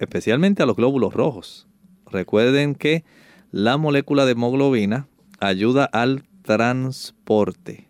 especialmente 0.00 0.64
a 0.64 0.66
los 0.66 0.74
glóbulos 0.74 1.14
rojos. 1.14 1.68
Recuerden 2.06 2.74
que 2.74 3.04
la 3.52 3.76
molécula 3.76 4.24
de 4.24 4.32
hemoglobina 4.32 5.06
ayuda 5.38 5.84
al 5.84 6.24
transporte 6.42 7.88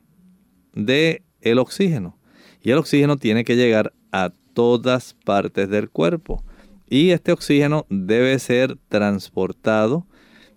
de 0.75 1.23
el 1.43 1.59
oxígeno. 1.59 2.19
Y 2.63 2.71
el 2.71 2.79
oxígeno 2.79 3.17
tiene 3.17 3.45
que 3.45 3.57
llegar 3.57 3.93
a 4.13 4.33
todas 4.55 5.15
partes 5.25 5.69
del 5.69 5.91
cuerpo. 5.91 6.45
Y 6.89 7.11
este 7.11 7.33
oxígeno 7.33 7.87
debe 7.89 8.39
ser 8.39 8.77
transportado 8.89 10.07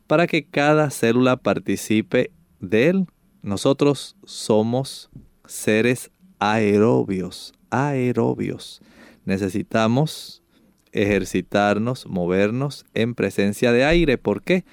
para 0.08 0.28
que 0.28 0.46
cada 0.46 0.90
célula 0.90 1.38
participe 1.38 2.32
de 2.60 2.90
él. 2.90 3.06
Nosotros 3.42 4.16
somos 4.24 5.10
seres 5.46 6.12
aerobios, 6.40 7.54
aerobios. 7.70 8.82
Necesitamos 9.26 10.44
ejercitarnos, 10.92 12.06
movernos 12.08 12.86
en 12.94 13.16
presencia 13.16 13.72
de 13.72 13.86
aire. 13.86 14.18
¿Por 14.18 14.42
qué? 14.44 14.66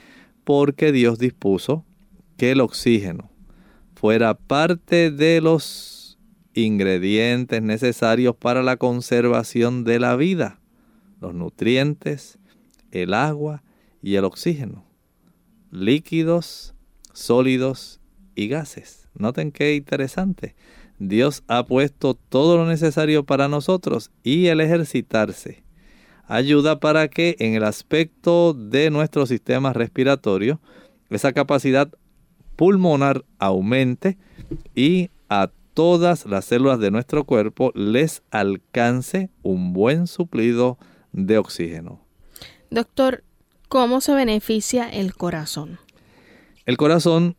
Porque 0.45 0.93
Dios 0.93 1.19
dispuso 1.19 1.85
que 2.37 2.53
el 2.53 2.61
oxígeno 2.61 3.31
fuera 3.95 4.35
parte 4.35 5.11
de 5.11 5.41
los 5.41 6.00
ingredientes 6.55 7.63
necesarios 7.63 8.37
para 8.37 8.63
la 8.63 8.77
conservación 8.77 9.85
de 9.85 10.01
la 10.01 10.17
vida, 10.17 10.61
los 11.21 11.35
nutrientes, 11.35 12.39
el 12.91 13.15
agua 13.15 13.63
y 14.03 14.17
el 14.17 14.25
oxígeno, 14.25 14.85
líquidos, 15.71 16.75
sólidos 17.13 18.01
y 18.35 18.49
gases. 18.49 19.09
Noten 19.15 19.53
qué 19.53 19.75
interesante. 19.75 20.55
Dios 20.99 21.43
ha 21.49 21.67
puesto 21.67 22.15
todo 22.15 22.57
lo 22.57 22.67
necesario 22.67 23.25
para 23.25 23.49
nosotros 23.49 24.11
y 24.23 24.47
el 24.47 24.61
ejercitarse 24.61 25.65
ayuda 26.31 26.79
para 26.79 27.09
que 27.09 27.35
en 27.41 27.55
el 27.55 27.65
aspecto 27.65 28.55
de 28.55 28.91
nuestro 28.91 29.27
sistema 29.27 29.73
respiratorio 29.73 30.61
esa 31.11 31.33
capacidad 31.33 31.91
pulmonar 32.55 33.25
aumente 33.41 34.17
y 34.77 35.11
a 35.29 35.51
todas 35.81 36.27
las 36.27 36.45
células 36.45 36.79
de 36.79 36.91
nuestro 36.91 37.25
cuerpo 37.25 37.73
les 37.75 38.23
alcance 38.31 39.31
un 39.41 39.73
buen 39.73 40.07
suplido 40.07 40.77
de 41.13 41.39
oxígeno. 41.39 42.05
Doctor, 42.69 43.25
¿cómo 43.71 44.03
se 44.03 44.13
beneficia 44.13 44.91
el 44.91 45.15
corazón? 45.15 45.79
El 46.67 46.77
corazón 46.77 47.35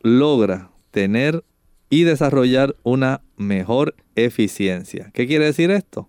logra 0.00 0.70
tener 0.90 1.44
y 1.90 2.04
desarrollar 2.04 2.76
una 2.82 3.20
mejor 3.36 3.94
eficiencia. 4.14 5.10
¿Qué 5.12 5.26
quiere 5.26 5.44
decir 5.44 5.70
esto? 5.70 6.08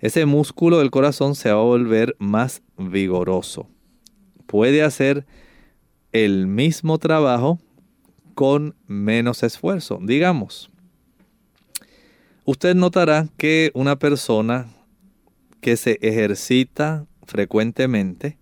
Ese 0.00 0.26
músculo 0.26 0.80
del 0.80 0.90
corazón 0.90 1.34
se 1.34 1.50
va 1.50 1.60
a 1.60 1.64
volver 1.64 2.14
más 2.18 2.60
vigoroso. 2.76 3.70
Puede 4.44 4.82
hacer 4.82 5.24
el 6.12 6.46
mismo 6.46 6.98
trabajo 6.98 7.58
con 8.38 8.76
menos 8.86 9.42
esfuerzo. 9.42 9.98
Digamos, 10.00 10.70
usted 12.44 12.76
notará 12.76 13.26
que 13.36 13.72
una 13.74 13.98
persona 13.98 14.68
que 15.60 15.76
se 15.76 15.98
ejercita 16.02 17.04
frecuentemente, 17.26 18.38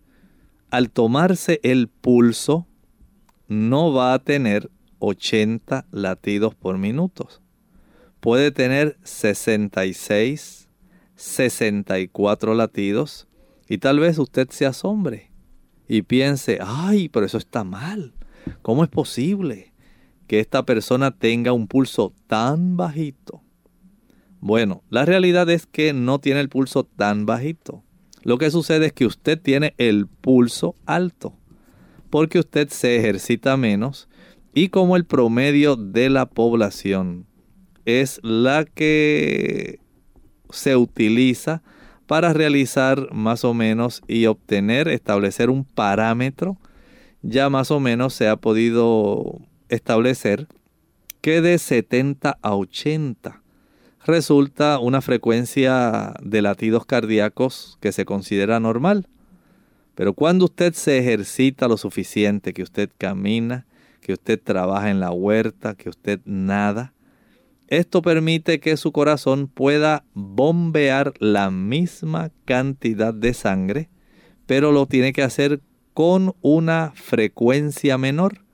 al 0.69 0.91
tomarse 0.91 1.61
el 1.63 1.89
pulso, 1.89 2.67
no 3.49 3.91
va 3.91 4.13
a 4.13 4.19
tener 4.19 4.71
80 4.99 5.87
latidos 5.91 6.55
por 6.55 6.77
minuto. 6.77 7.31
Puede 8.21 8.51
tener 8.51 8.99
66, 9.03 10.69
64 11.15 12.55
latidos 12.55 13.29
y 13.67 13.79
tal 13.79 14.01
vez 14.01 14.19
usted 14.19 14.51
se 14.51 14.67
asombre 14.67 15.31
y 15.89 16.03
piense, 16.03 16.59
ay, 16.61 17.09
pero 17.09 17.25
eso 17.25 17.39
está 17.39 17.65
mal. 17.65 18.13
¿Cómo 18.61 18.85
es 18.85 18.91
posible? 18.91 19.73
Que 20.27 20.41
esta 20.41 20.65
persona 20.65 21.11
tenga 21.11 21.53
un 21.53 21.67
pulso 21.69 22.13
tan 22.27 22.77
bajito? 22.77 23.43
Bueno, 24.41 24.83
la 24.91 25.05
realidad 25.05 25.49
es 25.51 25.67
que 25.67 25.93
no 25.93 26.19
tiene 26.19 26.41
el 26.41 26.49
pulso 26.49 26.85
tan 26.85 27.27
bajito. 27.27 27.83
Lo 28.23 28.39
que 28.39 28.51
sucede 28.51 28.87
es 28.87 28.93
que 28.93 29.07
usted 29.07 29.41
tiene 29.41 29.75
el 29.79 30.07
pulso 30.07 30.75
alto, 30.85 31.35
porque 32.11 32.39
usted 32.39 32.69
se 32.69 32.97
ejercita 32.97 33.57
menos 33.57 34.09
y 34.53 34.69
como 34.69 34.97
el 34.97 35.05
promedio 35.05 35.77
de 35.77 36.11
la 36.11 36.27
población 36.27 37.27
es 37.85 38.21
la 38.23 38.65
que 38.65 39.81
se 40.51 40.77
utiliza 40.77 41.63
para 42.07 42.33
realizar 42.33 43.13
más 43.13 43.45
o 43.45 43.55
menos 43.55 44.03
y 44.07 44.27
obtener, 44.27 44.89
establecer 44.89 45.51
un 45.51 45.65
parámetro, 45.65 46.57
ya 47.23 47.51
más 47.51 47.71
o 47.71 47.81
menos 47.81 48.15
se 48.15 48.29
ha 48.29 48.37
podido 48.37 49.41
establecer 49.69 50.47
que 51.21 51.41
de 51.41 51.59
70 51.59 52.39
a 52.41 52.55
80 52.55 53.43
resulta 54.07 54.79
una 54.79 55.01
frecuencia 55.01 56.15
de 56.23 56.43
latidos 56.43 56.87
cardíacos 56.87 57.77
que 57.81 57.93
se 57.93 58.05
considera 58.05 58.61
normal. 58.61 59.09
Pero 59.97 60.13
cuando 60.15 60.45
usted 60.45 60.75
se 60.75 60.99
ejercita 60.99 61.69
lo 61.69 61.77
suficiente, 61.77 62.53
que 62.53 62.63
usted 62.63 62.91
camina, 62.97 63.67
que 64.01 64.13
usted 64.13 64.41
trabaja 64.41 64.91
en 64.91 65.01
la 65.01 65.11
huerta, 65.11 65.75
que 65.75 65.89
usted 65.89 66.21
nada, 66.25 66.93
esto 67.69 68.03
permite 68.03 68.61
que 68.61 68.77
su 68.77 68.93
corazón 68.93 69.49
pueda 69.49 70.05
bombear 70.15 71.15
la 71.19 71.51
misma 71.51 72.31
cantidad 72.45 73.13
de 73.13 73.35
sangre, 73.35 73.89
pero 74.47 74.71
lo 74.71 74.87
tiene 74.87 75.13
que 75.13 75.25
hacer 75.25 75.61
con 75.93 76.37
una 76.43 76.93
frecuencia 76.95 77.99
menor. 77.99 78.46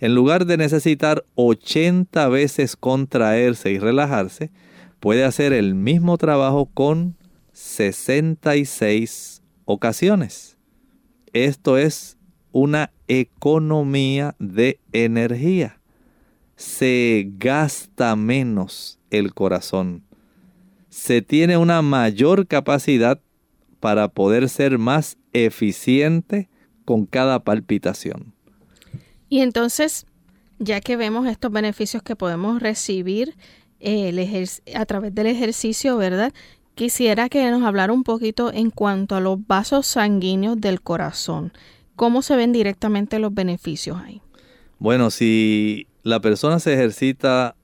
En 0.00 0.14
lugar 0.14 0.46
de 0.46 0.56
necesitar 0.56 1.26
80 1.34 2.26
veces 2.30 2.74
contraerse 2.74 3.70
y 3.70 3.78
relajarse, 3.78 4.50
puede 4.98 5.24
hacer 5.24 5.52
el 5.52 5.74
mismo 5.74 6.16
trabajo 6.16 6.64
con 6.72 7.16
66 7.52 9.42
ocasiones. 9.66 10.56
Esto 11.34 11.76
es 11.76 12.16
una 12.50 12.92
economía 13.08 14.34
de 14.38 14.80
energía. 14.92 15.76
se 16.56 17.30
gasta 17.38 18.16
menos 18.16 18.98
el 19.10 19.32
corazón. 19.32 20.02
Se 20.90 21.22
tiene 21.22 21.56
una 21.56 21.80
mayor 21.80 22.46
capacidad 22.46 23.18
para 23.80 24.08
poder 24.08 24.50
ser 24.50 24.76
más 24.76 25.16
eficiente 25.32 26.50
con 26.84 27.06
cada 27.06 27.44
palpitación. 27.44 28.34
Y 29.30 29.40
entonces, 29.40 30.06
ya 30.58 30.80
que 30.80 30.96
vemos 30.96 31.26
estos 31.26 31.50
beneficios 31.50 32.02
que 32.02 32.16
podemos 32.16 32.60
recibir 32.60 33.36
eh, 33.78 34.46
a 34.74 34.84
través 34.84 35.14
del 35.14 35.28
ejercicio, 35.28 35.96
¿verdad? 35.96 36.34
Quisiera 36.74 37.28
que 37.28 37.48
nos 37.50 37.62
hablara 37.62 37.92
un 37.92 38.02
poquito 38.02 38.52
en 38.52 38.70
cuanto 38.70 39.14
a 39.14 39.20
los 39.20 39.46
vasos 39.46 39.86
sanguíneos 39.86 40.60
del 40.60 40.82
corazón. 40.82 41.52
¿Cómo 41.94 42.22
se 42.22 42.36
ven 42.36 42.52
directamente 42.52 43.18
los 43.18 43.32
beneficios 43.32 43.98
ahí? 43.98 44.20
Bueno, 44.78 45.10
si 45.10 45.86
la 46.02 46.20
persona 46.20 46.58
se 46.58 46.74
ejercita 46.74 47.54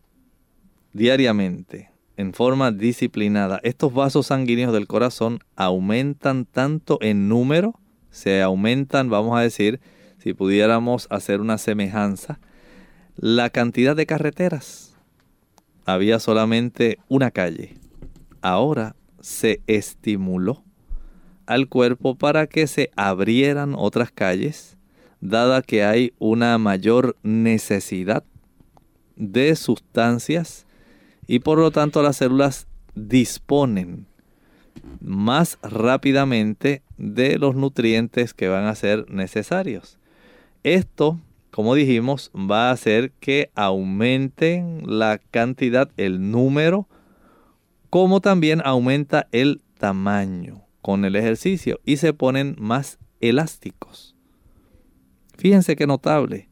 diariamente, 0.93 1.91
en 2.17 2.33
forma 2.33 2.71
disciplinada, 2.71 3.61
estos 3.63 3.93
vasos 3.93 4.29
sanguíneos 4.29 4.73
del 4.73 4.87
corazón 4.87 5.41
aumentan 5.57 6.45
tanto 6.45 6.99
en 7.01 7.29
número, 7.29 7.75
se 8.11 8.41
aumentan, 8.41 9.11
vamos 9.11 9.37
a 9.37 9.43
decir, 9.43 9.81
si 10.27 10.35
pudiéramos 10.35 11.07
hacer 11.11 11.41
una 11.41 11.57
semejanza, 11.57 12.41
la 13.15 13.49
cantidad 13.49 13.95
de 13.95 14.07
carreteras. 14.07 14.97
Había 15.85 16.19
solamente 16.19 16.99
una 17.07 17.31
calle. 17.31 17.77
Ahora 18.43 18.97
se 19.21 19.61
estimuló 19.69 20.65
al 21.47 21.69
cuerpo 21.69 22.17
para 22.17 22.49
que 22.49 22.67
se 22.67 22.91
abrieran 22.97 23.77
otras 23.79 24.11
calles, 24.11 24.77
dada 25.21 25.63
que 25.63 25.85
hay 25.85 26.13
una 26.19 26.59
mayor 26.59 27.17
necesidad 27.23 28.25
de 29.15 29.55
sustancias 29.55 30.67
y 31.29 31.39
por 31.39 31.59
lo 31.59 31.71
tanto 31.71 32.03
las 32.03 32.17
células 32.17 32.67
disponen 32.97 34.09
más 35.01 35.61
rápidamente 35.63 36.83
de 36.99 37.39
los 37.39 37.55
nutrientes 37.55 38.35
que 38.35 38.49
van 38.49 38.65
a 38.65 38.75
ser 38.75 39.09
necesarios. 39.09 40.01
Esto, 40.67 41.21
como 41.53 41.77
dijimos, 41.77 42.33
va 42.35 42.71
a 42.71 42.73
hacer 42.73 43.13
que 43.21 43.53
aumenten 43.55 44.83
la 44.85 45.19
cantidad, 45.31 45.93
el 45.97 46.33
número, 46.33 46.89
como 47.89 48.21
también 48.21 48.61
aumenta 48.65 49.29
el 49.31 49.63
tamaño 49.79 50.65
con 50.83 51.05
el 51.05 51.15
ejercicio 51.15 51.79
y 51.85 51.99
se 51.99 52.13
ponen 52.13 52.57
más 52.59 52.99
elásticos. 53.21 54.17
Fíjense 55.39 55.77
qué 55.77 55.87
notable. 55.87 56.49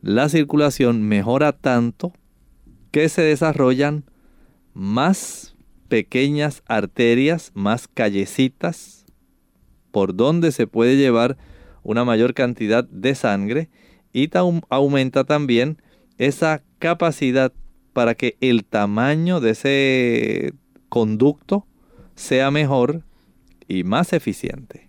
La 0.00 0.28
circulación 0.28 1.02
mejora 1.02 1.52
tanto 1.52 2.12
que 2.90 3.08
se 3.08 3.22
desarrollan 3.22 4.02
más 4.74 5.54
pequeñas 5.86 6.64
arterias, 6.66 7.52
más 7.54 7.86
callecitas, 7.86 9.06
por 9.92 10.16
donde 10.16 10.50
se 10.50 10.66
puede 10.66 10.96
llevar 10.96 11.38
una 11.82 12.04
mayor 12.04 12.34
cantidad 12.34 12.84
de 12.84 13.14
sangre 13.14 13.68
y 14.12 14.30
aumenta 14.68 15.24
también 15.24 15.80
esa 16.18 16.62
capacidad 16.78 17.52
para 17.92 18.14
que 18.14 18.36
el 18.40 18.64
tamaño 18.64 19.40
de 19.40 19.50
ese 19.50 20.54
conducto 20.88 21.66
sea 22.14 22.50
mejor 22.50 23.02
y 23.68 23.84
más 23.84 24.12
eficiente. 24.12 24.88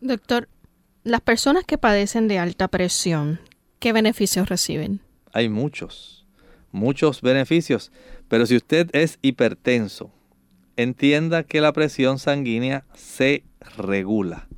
Doctor, 0.00 0.48
las 1.02 1.20
personas 1.20 1.64
que 1.64 1.78
padecen 1.78 2.28
de 2.28 2.38
alta 2.38 2.68
presión, 2.68 3.40
¿qué 3.78 3.92
beneficios 3.92 4.48
reciben? 4.48 5.00
Hay 5.32 5.48
muchos, 5.48 6.26
muchos 6.72 7.22
beneficios, 7.22 7.92
pero 8.28 8.46
si 8.46 8.56
usted 8.56 8.88
es 8.92 9.18
hipertenso, 9.22 10.12
entienda 10.76 11.42
que 11.42 11.60
la 11.60 11.72
presión 11.72 12.18
sanguínea 12.18 12.84
se 12.94 13.44
regula. 13.76 14.48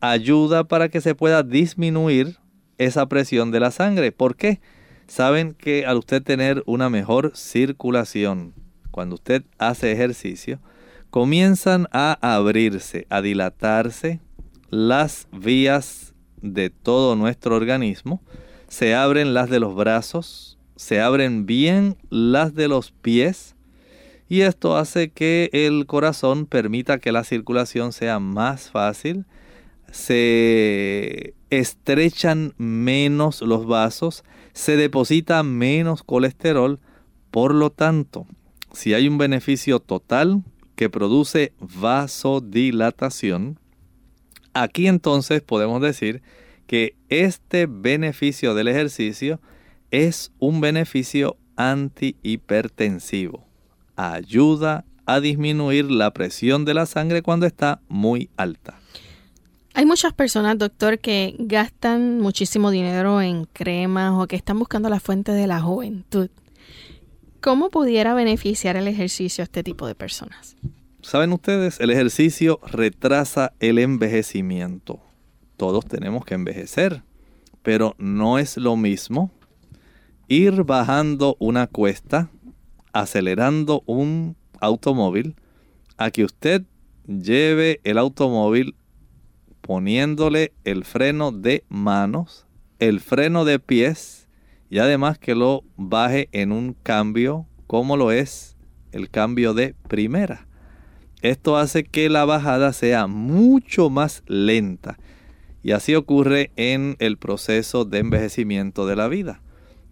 Ayuda 0.00 0.64
para 0.64 0.88
que 0.88 1.00
se 1.00 1.14
pueda 1.14 1.42
disminuir 1.42 2.36
esa 2.78 3.06
presión 3.06 3.50
de 3.50 3.60
la 3.60 3.70
sangre. 3.70 4.12
¿Por 4.12 4.36
qué? 4.36 4.60
Saben 5.06 5.54
que 5.54 5.86
al 5.86 5.98
usted 5.98 6.22
tener 6.22 6.62
una 6.66 6.90
mejor 6.90 7.32
circulación, 7.34 8.54
cuando 8.90 9.16
usted 9.16 9.44
hace 9.58 9.92
ejercicio, 9.92 10.60
comienzan 11.10 11.88
a 11.92 12.18
abrirse, 12.20 13.06
a 13.08 13.22
dilatarse 13.22 14.20
las 14.70 15.28
vías 15.32 16.14
de 16.42 16.70
todo 16.70 17.16
nuestro 17.16 17.56
organismo. 17.56 18.22
Se 18.68 18.94
abren 18.94 19.34
las 19.34 19.48
de 19.48 19.60
los 19.60 19.74
brazos, 19.74 20.58
se 20.76 21.00
abren 21.00 21.46
bien 21.46 21.96
las 22.10 22.54
de 22.54 22.68
los 22.68 22.92
pies 22.92 23.56
y 24.28 24.42
esto 24.42 24.76
hace 24.76 25.08
que 25.08 25.48
el 25.52 25.86
corazón 25.86 26.44
permita 26.44 26.98
que 26.98 27.12
la 27.12 27.24
circulación 27.24 27.92
sea 27.92 28.18
más 28.18 28.70
fácil. 28.70 29.24
Se 29.90 31.34
estrechan 31.50 32.54
menos 32.58 33.42
los 33.42 33.66
vasos, 33.66 34.24
se 34.52 34.76
deposita 34.76 35.42
menos 35.42 36.02
colesterol. 36.02 36.78
Por 37.30 37.54
lo 37.54 37.70
tanto, 37.70 38.26
si 38.72 38.94
hay 38.94 39.08
un 39.08 39.18
beneficio 39.18 39.80
total, 39.80 40.42
que 40.78 40.88
produce 40.88 41.52
vasodilatación, 41.58 43.58
aquí 44.54 44.86
entonces 44.86 45.42
podemos 45.42 45.82
decir 45.82 46.22
que 46.68 46.94
este 47.08 47.66
beneficio 47.66 48.54
del 48.54 48.68
ejercicio 48.68 49.40
es 49.90 50.30
un 50.38 50.60
beneficio 50.60 51.36
antihipertensivo. 51.56 53.44
Ayuda 53.96 54.84
a 55.04 55.18
disminuir 55.18 55.90
la 55.90 56.12
presión 56.12 56.64
de 56.64 56.74
la 56.74 56.86
sangre 56.86 57.22
cuando 57.22 57.46
está 57.46 57.80
muy 57.88 58.30
alta. 58.36 58.78
Hay 59.74 59.86
muchas 59.86 60.12
personas, 60.12 60.58
doctor, 60.58 60.98
que 60.98 61.36
gastan 61.38 62.20
muchísimo 62.20 62.70
dinero 62.70 63.20
en 63.20 63.44
cremas 63.44 64.12
o 64.14 64.26
que 64.26 64.36
están 64.36 64.58
buscando 64.58 64.88
la 64.88 65.00
fuente 65.00 65.32
de 65.32 65.46
la 65.46 65.60
juventud. 65.60 66.30
¿Cómo 67.40 67.70
pudiera 67.70 68.14
beneficiar 68.14 68.76
el 68.76 68.88
ejercicio 68.88 69.42
a 69.42 69.44
este 69.44 69.62
tipo 69.62 69.86
de 69.86 69.94
personas? 69.94 70.56
Saben 71.02 71.32
ustedes, 71.32 71.78
el 71.78 71.90
ejercicio 71.90 72.58
retrasa 72.66 73.52
el 73.60 73.78
envejecimiento. 73.78 75.00
Todos 75.56 75.86
tenemos 75.86 76.24
que 76.24 76.34
envejecer, 76.34 77.02
pero 77.62 77.94
no 77.98 78.38
es 78.38 78.56
lo 78.56 78.76
mismo 78.76 79.30
ir 80.26 80.64
bajando 80.64 81.36
una 81.38 81.66
cuesta, 81.66 82.30
acelerando 82.92 83.82
un 83.86 84.36
automóvil, 84.60 85.36
a 85.96 86.10
que 86.10 86.24
usted 86.24 86.64
lleve 87.06 87.80
el 87.84 87.98
automóvil 87.98 88.74
poniéndole 89.68 90.54
el 90.64 90.86
freno 90.86 91.30
de 91.30 91.62
manos, 91.68 92.46
el 92.78 93.00
freno 93.00 93.44
de 93.44 93.58
pies 93.58 94.26
y 94.70 94.78
además 94.78 95.18
que 95.18 95.34
lo 95.34 95.62
baje 95.76 96.30
en 96.32 96.52
un 96.52 96.72
cambio 96.72 97.44
como 97.66 97.98
lo 97.98 98.10
es 98.10 98.56
el 98.92 99.10
cambio 99.10 99.52
de 99.52 99.74
primera. 99.86 100.46
Esto 101.20 101.58
hace 101.58 101.84
que 101.84 102.08
la 102.08 102.24
bajada 102.24 102.72
sea 102.72 103.08
mucho 103.08 103.90
más 103.90 104.22
lenta 104.26 104.96
y 105.62 105.72
así 105.72 105.94
ocurre 105.94 106.50
en 106.56 106.96
el 106.98 107.18
proceso 107.18 107.84
de 107.84 107.98
envejecimiento 107.98 108.86
de 108.86 108.96
la 108.96 109.06
vida. 109.06 109.42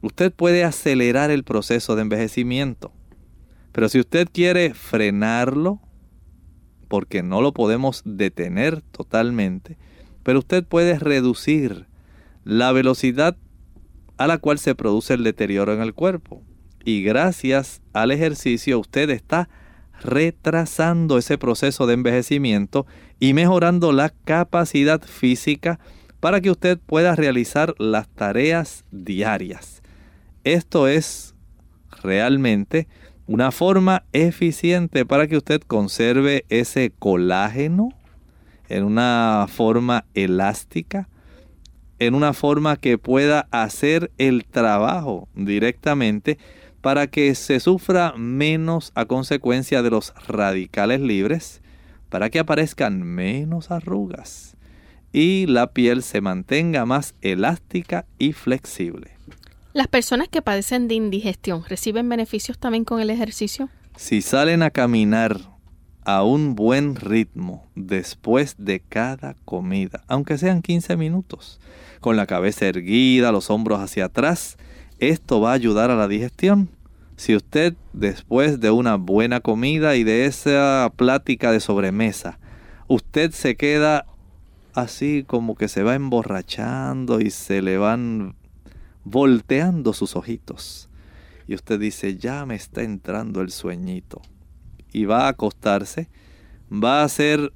Usted 0.00 0.32
puede 0.32 0.64
acelerar 0.64 1.30
el 1.30 1.44
proceso 1.44 1.96
de 1.96 2.00
envejecimiento, 2.00 2.92
pero 3.72 3.90
si 3.90 4.00
usted 4.00 4.26
quiere 4.32 4.72
frenarlo, 4.72 5.82
porque 6.88 7.22
no 7.22 7.40
lo 7.40 7.52
podemos 7.52 8.02
detener 8.04 8.82
totalmente, 8.82 9.76
pero 10.22 10.40
usted 10.40 10.64
puede 10.64 10.98
reducir 10.98 11.86
la 12.44 12.72
velocidad 12.72 13.36
a 14.16 14.26
la 14.26 14.38
cual 14.38 14.58
se 14.58 14.74
produce 14.74 15.14
el 15.14 15.24
deterioro 15.24 15.72
en 15.72 15.82
el 15.82 15.94
cuerpo. 15.94 16.42
Y 16.84 17.02
gracias 17.02 17.82
al 17.92 18.12
ejercicio 18.12 18.78
usted 18.78 19.10
está 19.10 19.48
retrasando 20.00 21.18
ese 21.18 21.38
proceso 21.38 21.86
de 21.86 21.94
envejecimiento 21.94 22.86
y 23.18 23.32
mejorando 23.34 23.92
la 23.92 24.10
capacidad 24.10 25.02
física 25.02 25.80
para 26.20 26.40
que 26.40 26.50
usted 26.50 26.78
pueda 26.78 27.14
realizar 27.14 27.74
las 27.78 28.08
tareas 28.08 28.84
diarias. 28.90 29.82
Esto 30.44 30.86
es 30.86 31.34
realmente 32.02 32.88
una 33.26 33.50
forma 33.50 34.04
eficiente 34.12 35.04
para 35.04 35.26
que 35.26 35.36
usted 35.36 35.60
conserve 35.60 36.44
ese 36.48 36.92
colágeno 36.98 37.90
en 38.68 38.84
una 38.84 39.46
forma 39.48 40.04
elástica, 40.14 41.08
en 41.98 42.14
una 42.14 42.32
forma 42.32 42.76
que 42.76 42.98
pueda 42.98 43.48
hacer 43.50 44.10
el 44.18 44.44
trabajo 44.44 45.28
directamente 45.34 46.38
para 46.80 47.06
que 47.08 47.34
se 47.34 47.58
sufra 47.58 48.12
menos 48.16 48.92
a 48.94 49.06
consecuencia 49.06 49.82
de 49.82 49.90
los 49.90 50.14
radicales 50.28 51.00
libres, 51.00 51.62
para 52.08 52.30
que 52.30 52.38
aparezcan 52.38 53.02
menos 53.02 53.70
arrugas 53.70 54.56
y 55.16 55.46
la 55.46 55.72
piel 55.72 56.02
se 56.02 56.20
mantenga 56.20 56.84
más 56.84 57.14
elástica 57.22 58.04
y 58.18 58.34
flexible. 58.34 59.15
¿Las 59.76 59.88
personas 59.88 60.28
que 60.28 60.40
padecen 60.40 60.88
de 60.88 60.94
indigestión 60.94 61.62
reciben 61.68 62.08
beneficios 62.08 62.58
también 62.58 62.86
con 62.86 62.98
el 62.98 63.10
ejercicio? 63.10 63.68
Si 63.94 64.22
salen 64.22 64.62
a 64.62 64.70
caminar 64.70 65.38
a 66.02 66.22
un 66.22 66.54
buen 66.54 66.96
ritmo 66.96 67.66
después 67.74 68.54
de 68.56 68.80
cada 68.80 69.34
comida, 69.44 70.02
aunque 70.08 70.38
sean 70.38 70.62
15 70.62 70.96
minutos, 70.96 71.60
con 72.00 72.16
la 72.16 72.24
cabeza 72.24 72.64
erguida, 72.64 73.32
los 73.32 73.50
hombros 73.50 73.80
hacia 73.80 74.06
atrás, 74.06 74.56
esto 74.98 75.42
va 75.42 75.50
a 75.50 75.56
ayudar 75.56 75.90
a 75.90 75.96
la 75.96 76.08
digestión. 76.08 76.70
Si 77.16 77.36
usted 77.36 77.74
después 77.92 78.60
de 78.60 78.70
una 78.70 78.94
buena 78.94 79.40
comida 79.40 79.94
y 79.96 80.04
de 80.04 80.24
esa 80.24 80.90
plática 80.96 81.52
de 81.52 81.60
sobremesa, 81.60 82.38
usted 82.88 83.30
se 83.32 83.56
queda 83.56 84.06
así 84.72 85.22
como 85.26 85.54
que 85.54 85.68
se 85.68 85.82
va 85.82 85.94
emborrachando 85.94 87.20
y 87.20 87.28
se 87.28 87.60
le 87.60 87.76
van 87.76 88.36
volteando 89.06 89.92
sus 89.92 90.16
ojitos. 90.16 90.90
Y 91.46 91.54
usted 91.54 91.78
dice, 91.78 92.16
ya 92.16 92.44
me 92.44 92.56
está 92.56 92.82
entrando 92.82 93.40
el 93.40 93.52
sueñito 93.52 94.20
y 94.92 95.04
va 95.04 95.26
a 95.26 95.28
acostarse, 95.28 96.10
va 96.70 97.04
a 97.04 97.08
ser 97.08 97.52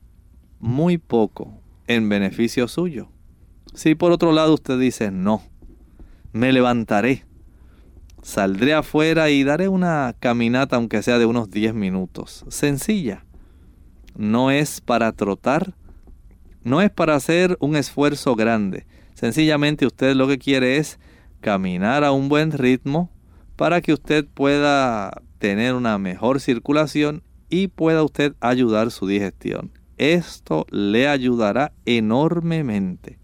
muy 0.61 0.96
poco 0.96 1.61
en 1.88 2.09
beneficio 2.09 2.68
suyo. 2.68 3.09
Si 3.74 3.96
por 3.96 4.12
otro 4.12 4.30
lado 4.30 4.55
usted 4.55 4.78
dice, 4.78 5.11
no, 5.11 5.42
me 6.32 6.53
levantaré, 6.53 7.24
saldré 8.22 8.74
afuera 8.74 9.28
y 9.30 9.42
daré 9.42 9.66
una 9.66 10.14
caminata 10.20 10.76
aunque 10.76 11.03
sea 11.03 11.18
de 11.18 11.26
unos 11.26 11.51
10 11.51 11.74
minutos, 11.74 12.44
sencilla. 12.48 13.24
No 14.16 14.53
es 14.53 14.80
para 14.80 15.11
trotar, 15.12 15.74
no 16.62 16.80
es 16.80 16.90
para 16.90 17.16
hacer 17.16 17.57
un 17.59 17.74
esfuerzo 17.74 18.36
grande. 18.36 18.86
Sencillamente 19.14 19.84
usted 19.84 20.14
lo 20.14 20.28
que 20.28 20.38
quiere 20.38 20.76
es 20.76 21.01
caminar 21.41 22.05
a 22.05 22.12
un 22.12 22.28
buen 22.28 22.53
ritmo 22.53 23.11
para 23.57 23.80
que 23.80 23.93
usted 23.93 24.26
pueda 24.26 25.22
tener 25.38 25.74
una 25.74 25.99
mejor 25.99 26.41
circulación 26.41 27.22
y 27.49 27.68
pueda 27.68 28.03
usted 28.03 28.34
ayudar 28.41 28.91
su 28.91 29.07
digestión. 29.07 29.72
Esto 29.99 30.66
le 30.70 31.09
ayudará 31.09 31.72
enormemente. 31.84 33.18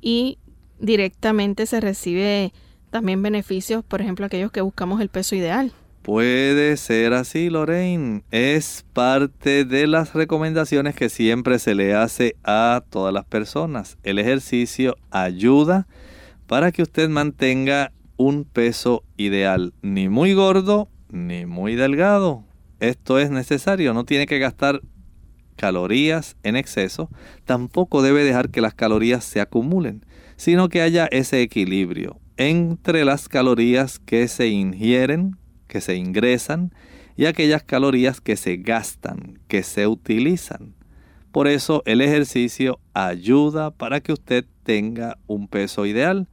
Y 0.00 0.38
directamente 0.80 1.66
se 1.66 1.80
recibe 1.80 2.52
también 2.90 3.22
beneficios, 3.22 3.84
por 3.84 4.00
ejemplo, 4.00 4.26
aquellos 4.26 4.50
que 4.50 4.60
buscamos 4.60 5.00
el 5.00 5.08
peso 5.08 5.36
ideal. 5.36 5.72
Puede 6.02 6.76
ser 6.76 7.12
así, 7.14 7.50
Lorraine. 7.50 8.22
Es 8.30 8.84
parte 8.92 9.64
de 9.64 9.88
las 9.88 10.14
recomendaciones 10.14 10.94
que 10.94 11.08
siempre 11.08 11.58
se 11.58 11.74
le 11.74 11.94
hace 11.94 12.36
a 12.44 12.84
todas 12.90 13.12
las 13.12 13.24
personas. 13.24 13.98
El 14.04 14.20
ejercicio 14.20 14.96
ayuda 15.10 15.88
para 16.46 16.72
que 16.72 16.82
usted 16.82 17.08
mantenga 17.08 17.92
un 18.16 18.44
peso 18.44 19.04
ideal, 19.16 19.74
ni 19.82 20.08
muy 20.08 20.34
gordo 20.34 20.88
ni 21.10 21.46
muy 21.46 21.76
delgado 21.76 22.46
esto 22.80 23.18
es 23.18 23.30
necesario, 23.30 23.94
no 23.94 24.04
tiene 24.04 24.26
que 24.26 24.38
gastar 24.38 24.82
calorías 25.56 26.36
en 26.42 26.56
exceso, 26.56 27.10
tampoco 27.44 28.02
debe 28.02 28.22
dejar 28.22 28.50
que 28.50 28.60
las 28.60 28.74
calorías 28.74 29.24
se 29.24 29.40
acumulen, 29.40 30.04
sino 30.36 30.68
que 30.68 30.82
haya 30.82 31.06
ese 31.06 31.40
equilibrio 31.40 32.20
entre 32.36 33.06
las 33.06 33.28
calorías 33.28 33.98
que 33.98 34.28
se 34.28 34.48
ingieren, 34.48 35.36
que 35.68 35.80
se 35.80 35.96
ingresan, 35.96 36.74
y 37.16 37.24
aquellas 37.24 37.62
calorías 37.62 38.20
que 38.20 38.36
se 38.36 38.58
gastan, 38.58 39.38
que 39.48 39.62
se 39.62 39.86
utilizan. 39.86 40.74
Por 41.32 41.48
eso 41.48 41.82
el 41.86 42.02
ejercicio 42.02 42.78
ayuda 42.92 43.70
para 43.70 44.00
que 44.00 44.12
usted 44.12 44.44
tenga 44.64 45.16
un 45.26 45.48
peso 45.48 45.86
ideal, 45.86 46.28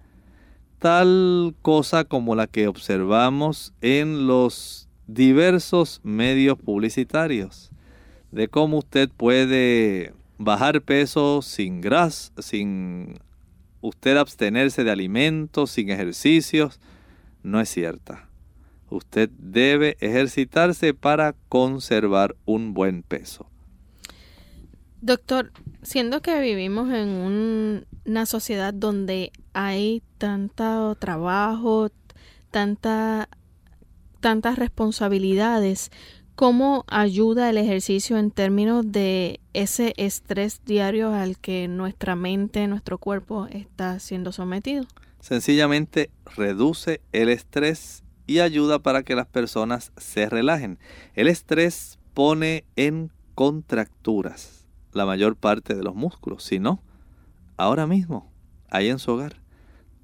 tal 0.83 1.55
cosa 1.61 2.03
como 2.03 2.35
la 2.35 2.45
que 2.45 2.67
observamos 2.67 3.71
en 3.79 4.27
los 4.27 4.89
diversos 5.07 6.01
medios 6.03 6.57
publicitarios 6.57 7.71
de 8.31 8.49
cómo 8.49 8.79
usted 8.79 9.09
puede 9.15 10.11
bajar 10.37 10.81
peso 10.81 11.41
sin 11.41 11.79
grasa, 11.79 12.33
sin 12.39 13.17
usted 13.79 14.17
abstenerse 14.17 14.83
de 14.83 14.91
alimentos, 14.91 15.71
sin 15.71 15.89
ejercicios, 15.89 16.81
no 17.43 17.61
es 17.61 17.69
cierta. 17.69 18.27
Usted 18.89 19.29
debe 19.37 19.95
ejercitarse 20.01 20.93
para 20.93 21.33
conservar 21.47 22.35
un 22.43 22.73
buen 22.73 23.03
peso. 23.03 23.49
Doctor, 25.05 25.51
siendo 25.81 26.21
que 26.21 26.39
vivimos 26.39 26.89
en 26.93 27.85
una 28.05 28.25
sociedad 28.25 28.73
donde 28.73 29.33
hay 29.51 30.01
tanto 30.17 30.95
trabajo, 30.95 31.89
tanta 32.51 33.27
tantas 34.21 34.57
responsabilidades, 34.57 35.91
¿cómo 36.35 36.85
ayuda 36.87 37.49
el 37.49 37.57
ejercicio 37.57 38.17
en 38.17 38.31
términos 38.31 38.93
de 38.93 39.41
ese 39.51 39.93
estrés 39.97 40.61
diario 40.63 41.13
al 41.13 41.37
que 41.37 41.67
nuestra 41.67 42.15
mente, 42.15 42.65
nuestro 42.69 42.97
cuerpo 42.97 43.47
está 43.51 43.99
siendo 43.99 44.31
sometido? 44.31 44.85
Sencillamente 45.19 46.11
reduce 46.37 47.01
el 47.11 47.27
estrés 47.27 48.03
y 48.25 48.39
ayuda 48.39 48.79
para 48.79 49.03
que 49.03 49.15
las 49.15 49.27
personas 49.27 49.91
se 49.97 50.29
relajen. 50.29 50.79
El 51.13 51.27
estrés 51.27 51.99
pone 52.13 52.63
en 52.77 53.11
contracturas 53.35 54.62
la 54.95 55.05
mayor 55.05 55.35
parte 55.35 55.75
de 55.75 55.83
los 55.83 55.95
músculos. 55.95 56.43
Si 56.43 56.59
no, 56.59 56.81
ahora 57.57 57.87
mismo, 57.87 58.31
ahí 58.69 58.89
en 58.89 58.99
su 58.99 59.11
hogar, 59.11 59.41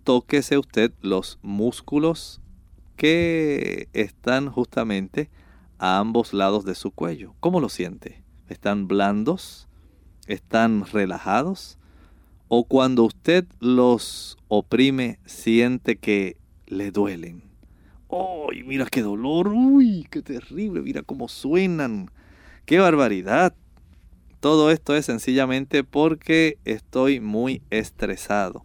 tóquese 0.04 0.58
usted 0.58 0.92
los 1.02 1.40
músculos 1.42 2.42
que 2.96 3.88
están 3.94 4.50
justamente 4.50 5.30
a 5.78 6.00
ambos 6.00 6.34
lados 6.34 6.66
de 6.66 6.76
su 6.76 6.92
cuello. 6.92 7.34
¿Cómo 7.40 7.62
lo 7.62 7.70
siente? 7.70 8.24
¿Están 8.48 8.88
blandos? 8.88 9.68
¿Están 10.28 10.86
relajados? 10.86 11.78
¿O 12.48 12.66
cuando 12.66 13.04
usted 13.04 13.46
los 13.60 14.38
oprime 14.48 15.20
siente 15.26 15.98
que 15.98 16.38
le 16.68 16.92
duelen? 16.92 17.44
¡Uy, 18.08 18.64
mira 18.64 18.88
qué 18.88 19.02
dolor! 19.02 19.50
¡Uy, 19.50 20.08
qué 20.10 20.22
terrible! 20.22 20.82
Mira 20.82 21.04
cómo 21.04 21.28
suenan. 21.28 22.10
¡Qué 22.66 22.80
barbaridad! 22.80 23.56
Todo 24.40 24.72
esto 24.72 24.96
es 24.96 25.06
sencillamente 25.06 25.84
porque 25.84 26.58
estoy 26.64 27.20
muy 27.20 27.62
estresado. 27.72 28.64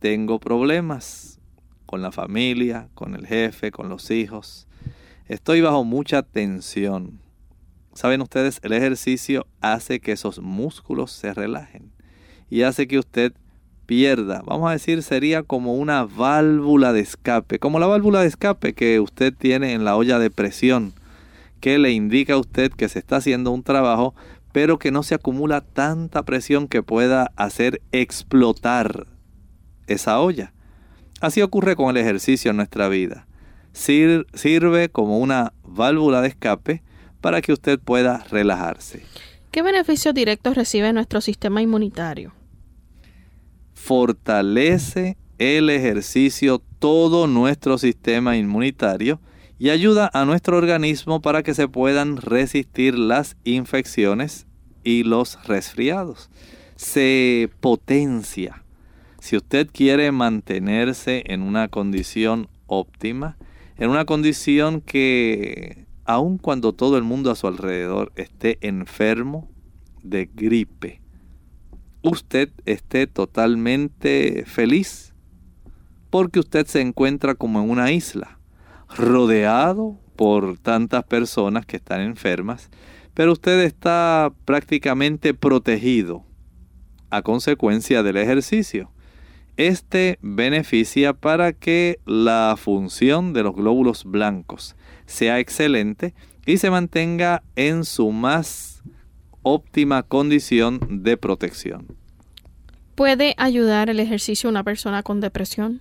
Tengo 0.00 0.40
problemas 0.40 1.38
con 1.86 2.02
la 2.02 2.10
familia, 2.10 2.88
con 2.94 3.14
el 3.14 3.26
jefe, 3.26 3.70
con 3.70 3.88
los 3.88 4.10
hijos. 4.10 4.66
Estoy 5.28 5.60
bajo 5.60 5.84
mucha 5.84 6.22
tensión. 6.22 7.20
Saben 7.94 8.20
ustedes, 8.20 8.58
el 8.62 8.72
ejercicio 8.72 9.46
hace 9.60 10.00
que 10.00 10.12
esos 10.12 10.40
músculos 10.40 11.12
se 11.12 11.32
relajen 11.32 11.92
y 12.50 12.62
hace 12.62 12.88
que 12.88 12.98
usted 12.98 13.32
pierda, 13.86 14.42
vamos 14.44 14.68
a 14.68 14.72
decir, 14.72 15.02
sería 15.02 15.44
como 15.44 15.74
una 15.74 16.04
válvula 16.04 16.92
de 16.92 17.00
escape, 17.00 17.60
como 17.60 17.78
la 17.78 17.86
válvula 17.86 18.20
de 18.20 18.26
escape 18.26 18.74
que 18.74 18.98
usted 18.98 19.32
tiene 19.32 19.72
en 19.72 19.84
la 19.84 19.96
olla 19.96 20.18
de 20.18 20.30
presión, 20.30 20.92
que 21.60 21.78
le 21.78 21.92
indica 21.92 22.34
a 22.34 22.38
usted 22.38 22.72
que 22.72 22.88
se 22.88 22.98
está 22.98 23.16
haciendo 23.16 23.52
un 23.52 23.62
trabajo, 23.62 24.14
pero 24.56 24.78
que 24.78 24.90
no 24.90 25.02
se 25.02 25.14
acumula 25.14 25.60
tanta 25.60 26.22
presión 26.22 26.66
que 26.66 26.82
pueda 26.82 27.30
hacer 27.36 27.82
explotar 27.92 29.06
esa 29.86 30.18
olla. 30.18 30.54
Así 31.20 31.42
ocurre 31.42 31.76
con 31.76 31.90
el 31.90 31.98
ejercicio 31.98 32.52
en 32.52 32.56
nuestra 32.56 32.88
vida. 32.88 33.26
sirve 33.74 34.88
como 34.88 35.18
una 35.18 35.52
válvula 35.62 36.22
de 36.22 36.28
escape 36.28 36.82
para 37.20 37.42
que 37.42 37.52
usted 37.52 37.78
pueda 37.78 38.24
relajarse. 38.30 39.02
¿Qué 39.50 39.60
beneficios 39.60 40.14
directos 40.14 40.54
recibe 40.54 40.90
nuestro 40.94 41.20
sistema 41.20 41.60
inmunitario? 41.60 42.32
Fortalece 43.74 45.18
el 45.36 45.68
ejercicio 45.68 46.62
todo 46.78 47.26
nuestro 47.26 47.76
sistema 47.76 48.38
inmunitario 48.38 49.20
y 49.58 49.68
ayuda 49.68 50.10
a 50.14 50.24
nuestro 50.24 50.56
organismo 50.56 51.20
para 51.20 51.42
que 51.42 51.52
se 51.52 51.68
puedan 51.68 52.16
resistir 52.16 52.98
las 52.98 53.36
infecciones 53.44 54.45
y 54.86 55.02
los 55.02 55.44
resfriados. 55.46 56.30
Se 56.76 57.50
potencia 57.60 58.62
si 59.26 59.36
usted 59.36 59.68
quiere 59.72 60.12
mantenerse 60.12 61.24
en 61.26 61.42
una 61.42 61.66
condición 61.66 62.48
óptima, 62.68 63.36
en 63.76 63.90
una 63.90 64.04
condición 64.04 64.80
que, 64.80 65.86
aun 66.04 66.38
cuando 66.38 66.72
todo 66.72 66.96
el 66.96 67.02
mundo 67.02 67.32
a 67.32 67.34
su 67.34 67.48
alrededor 67.48 68.12
esté 68.14 68.56
enfermo 68.60 69.50
de 70.04 70.30
gripe, 70.32 71.00
usted 72.02 72.50
esté 72.66 73.08
totalmente 73.08 74.44
feliz, 74.46 75.12
porque 76.10 76.38
usted 76.38 76.64
se 76.68 76.80
encuentra 76.80 77.34
como 77.34 77.60
en 77.60 77.68
una 77.68 77.90
isla, 77.90 78.38
rodeado 78.96 79.98
por 80.14 80.56
tantas 80.56 81.02
personas 81.02 81.66
que 81.66 81.78
están 81.78 82.00
enfermas, 82.00 82.70
pero 83.16 83.32
usted 83.32 83.62
está 83.62 84.30
prácticamente 84.44 85.32
protegido 85.32 86.22
a 87.08 87.22
consecuencia 87.22 88.02
del 88.02 88.18
ejercicio. 88.18 88.90
Este 89.56 90.18
beneficia 90.20 91.14
para 91.14 91.54
que 91.54 91.98
la 92.04 92.56
función 92.58 93.32
de 93.32 93.42
los 93.42 93.54
glóbulos 93.54 94.04
blancos 94.04 94.76
sea 95.06 95.40
excelente 95.40 96.12
y 96.44 96.58
se 96.58 96.68
mantenga 96.68 97.42
en 97.56 97.86
su 97.86 98.12
más 98.12 98.82
óptima 99.40 100.02
condición 100.02 100.78
de 101.02 101.16
protección. 101.16 101.96
¿Puede 102.96 103.34
ayudar 103.38 103.88
el 103.88 103.98
ejercicio 103.98 104.48
a 104.48 104.50
una 104.50 104.62
persona 104.62 105.02
con 105.02 105.22
depresión? 105.22 105.80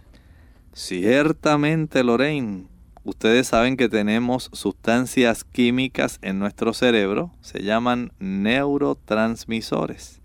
Ciertamente, 0.72 2.02
Lorraine. 2.02 2.75
Ustedes 3.06 3.48
saben 3.48 3.78
que 3.78 3.88
tenemos 3.88 4.50
sustancias 4.52 5.44
químicas 5.44 6.18
en 6.24 6.40
nuestro 6.40 6.74
cerebro, 6.74 7.32
se 7.40 7.62
llaman 7.62 8.12
neurotransmisores. 8.18 10.22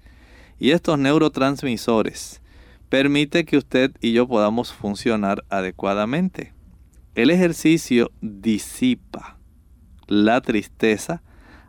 Y 0.59 0.71
estos 0.71 0.99
neurotransmisores 0.99 2.41
permiten 2.89 3.45
que 3.45 3.59
usted 3.59 3.93
y 4.01 4.13
yo 4.13 4.27
podamos 4.27 4.73
funcionar 4.73 5.45
adecuadamente. 5.51 6.55
El 7.15 7.29
ejercicio 7.29 8.13
disipa 8.23 9.37
la 10.07 10.41
tristeza 10.41 11.23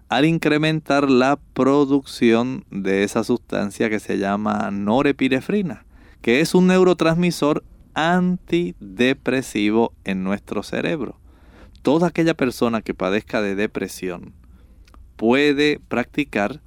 al 0.08 0.24
incrementar 0.24 1.10
la 1.10 1.38
producción 1.54 2.64
de 2.72 3.04
esa 3.04 3.26
sustancia 3.26 3.90
que 3.90 4.00
se 4.00 4.18
llama 4.18 4.72
norepinefrina, 4.72 5.84
que 6.22 6.40
es 6.40 6.56
un 6.56 6.68
neurotransmisor 6.68 7.66
antidepresivo 7.94 9.94
en 10.04 10.24
nuestro 10.24 10.64
cerebro. 10.64 11.20
Toda 11.82 12.08
aquella 12.08 12.36
persona 12.36 12.82
que 12.82 12.94
padezca 12.94 13.42
de 13.42 13.56
depresión 13.56 14.34
puede 15.16 15.80
practicar 15.88 16.62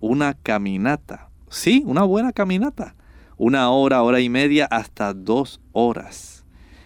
una 0.00 0.34
caminata. 0.34 1.30
Sí, 1.48 1.82
una 1.86 2.02
buena 2.02 2.32
caminata. 2.32 2.94
Una 3.36 3.70
hora, 3.70 4.02
hora 4.02 4.20
y 4.20 4.28
media, 4.28 4.66
hasta 4.66 5.14
dos 5.14 5.60
horas. 5.72 6.44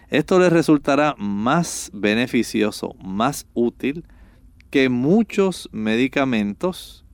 Esto 0.09 0.39
le 0.39 0.49
resultará 0.49 1.15
más 1.17 1.89
beneficioso, 1.93 2.95
más 3.03 3.47
útil 3.53 4.05
que 4.69 4.89
muchos 4.89 5.69
medicamentos, 5.71 7.05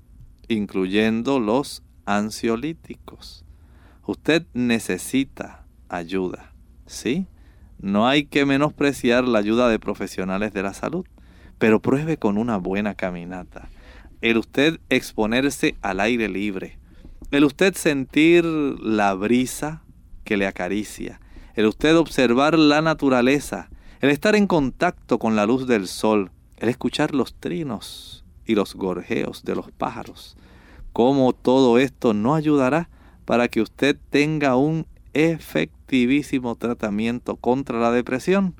incluyendo 0.47 1.39
los 1.39 1.83
ansiolíticos. 2.05 3.45
Usted 4.05 4.45
necesita 4.53 5.65
ayuda. 5.89 6.50
¿Sí? 6.91 7.25
No 7.79 8.07
hay 8.07 8.25
que 8.25 8.45
menospreciar 8.45 9.27
la 9.27 9.39
ayuda 9.39 9.69
de 9.69 9.79
profesionales 9.79 10.53
de 10.53 10.61
la 10.61 10.73
salud, 10.73 11.05
pero 11.57 11.79
pruebe 11.79 12.17
con 12.17 12.37
una 12.37 12.57
buena 12.57 12.93
caminata. 12.93 13.69
El 14.21 14.37
usted 14.37 14.79
exponerse 14.89 15.75
al 15.81 15.99
aire 15.99 16.29
libre, 16.29 16.77
el 17.31 17.43
usted 17.43 17.73
sentir 17.73 18.45
la 18.45 19.13
brisa 19.15 19.81
que 20.23 20.37
le 20.37 20.45
acaricia, 20.45 21.19
el 21.55 21.65
usted 21.65 21.95
observar 21.95 22.57
la 22.59 22.81
naturaleza, 22.81 23.69
el 23.99 24.09
estar 24.09 24.35
en 24.35 24.47
contacto 24.47 25.17
con 25.17 25.35
la 25.35 25.45
luz 25.45 25.65
del 25.65 25.87
sol, 25.87 26.29
el 26.57 26.69
escuchar 26.69 27.15
los 27.15 27.33
trinos 27.33 28.25
y 28.45 28.53
los 28.53 28.75
gorjeos 28.75 29.43
de 29.43 29.55
los 29.55 29.71
pájaros. 29.71 30.37
Cómo 30.93 31.33
todo 31.33 31.79
esto 31.79 32.13
no 32.13 32.35
ayudará 32.35 32.89
para 33.25 33.47
que 33.47 33.61
usted 33.61 33.97
tenga 34.09 34.55
un 34.55 34.85
efectivísimo 35.13 36.55
tratamiento 36.55 37.35
contra 37.35 37.79
la 37.79 37.91
depresión, 37.91 38.55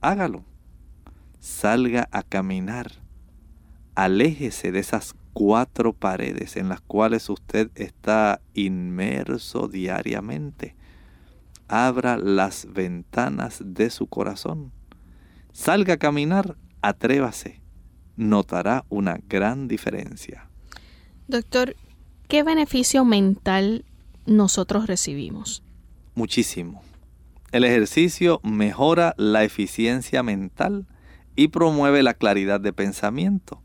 hágalo. 0.00 0.44
Salga 1.40 2.08
a 2.12 2.22
caminar. 2.22 2.92
Aléjese 3.94 4.72
de 4.72 4.78
esas 4.78 5.14
cuatro 5.32 5.92
paredes 5.92 6.56
en 6.56 6.68
las 6.68 6.80
cuales 6.80 7.28
usted 7.28 7.70
está 7.74 8.40
inmerso 8.54 9.68
diariamente. 9.68 10.76
Abra 11.68 12.16
las 12.16 12.72
ventanas 12.72 13.62
de 13.64 13.90
su 13.90 14.06
corazón. 14.06 14.72
Salga 15.52 15.94
a 15.94 15.98
caminar, 15.98 16.56
atrévase. 16.80 17.60
Notará 18.16 18.84
una 18.88 19.18
gran 19.28 19.68
diferencia. 19.68 20.48
Doctor, 21.28 21.76
¿qué 22.28 22.42
beneficio 22.42 23.04
mental 23.04 23.86
nosotros 24.26 24.86
recibimos? 24.86 25.62
Muchísimo. 26.14 26.82
El 27.52 27.64
ejercicio 27.64 28.40
mejora 28.42 29.14
la 29.18 29.44
eficiencia 29.44 30.22
mental 30.22 30.86
y 31.36 31.48
promueve 31.48 32.02
la 32.02 32.14
claridad 32.14 32.60
de 32.60 32.72
pensamiento. 32.72 33.62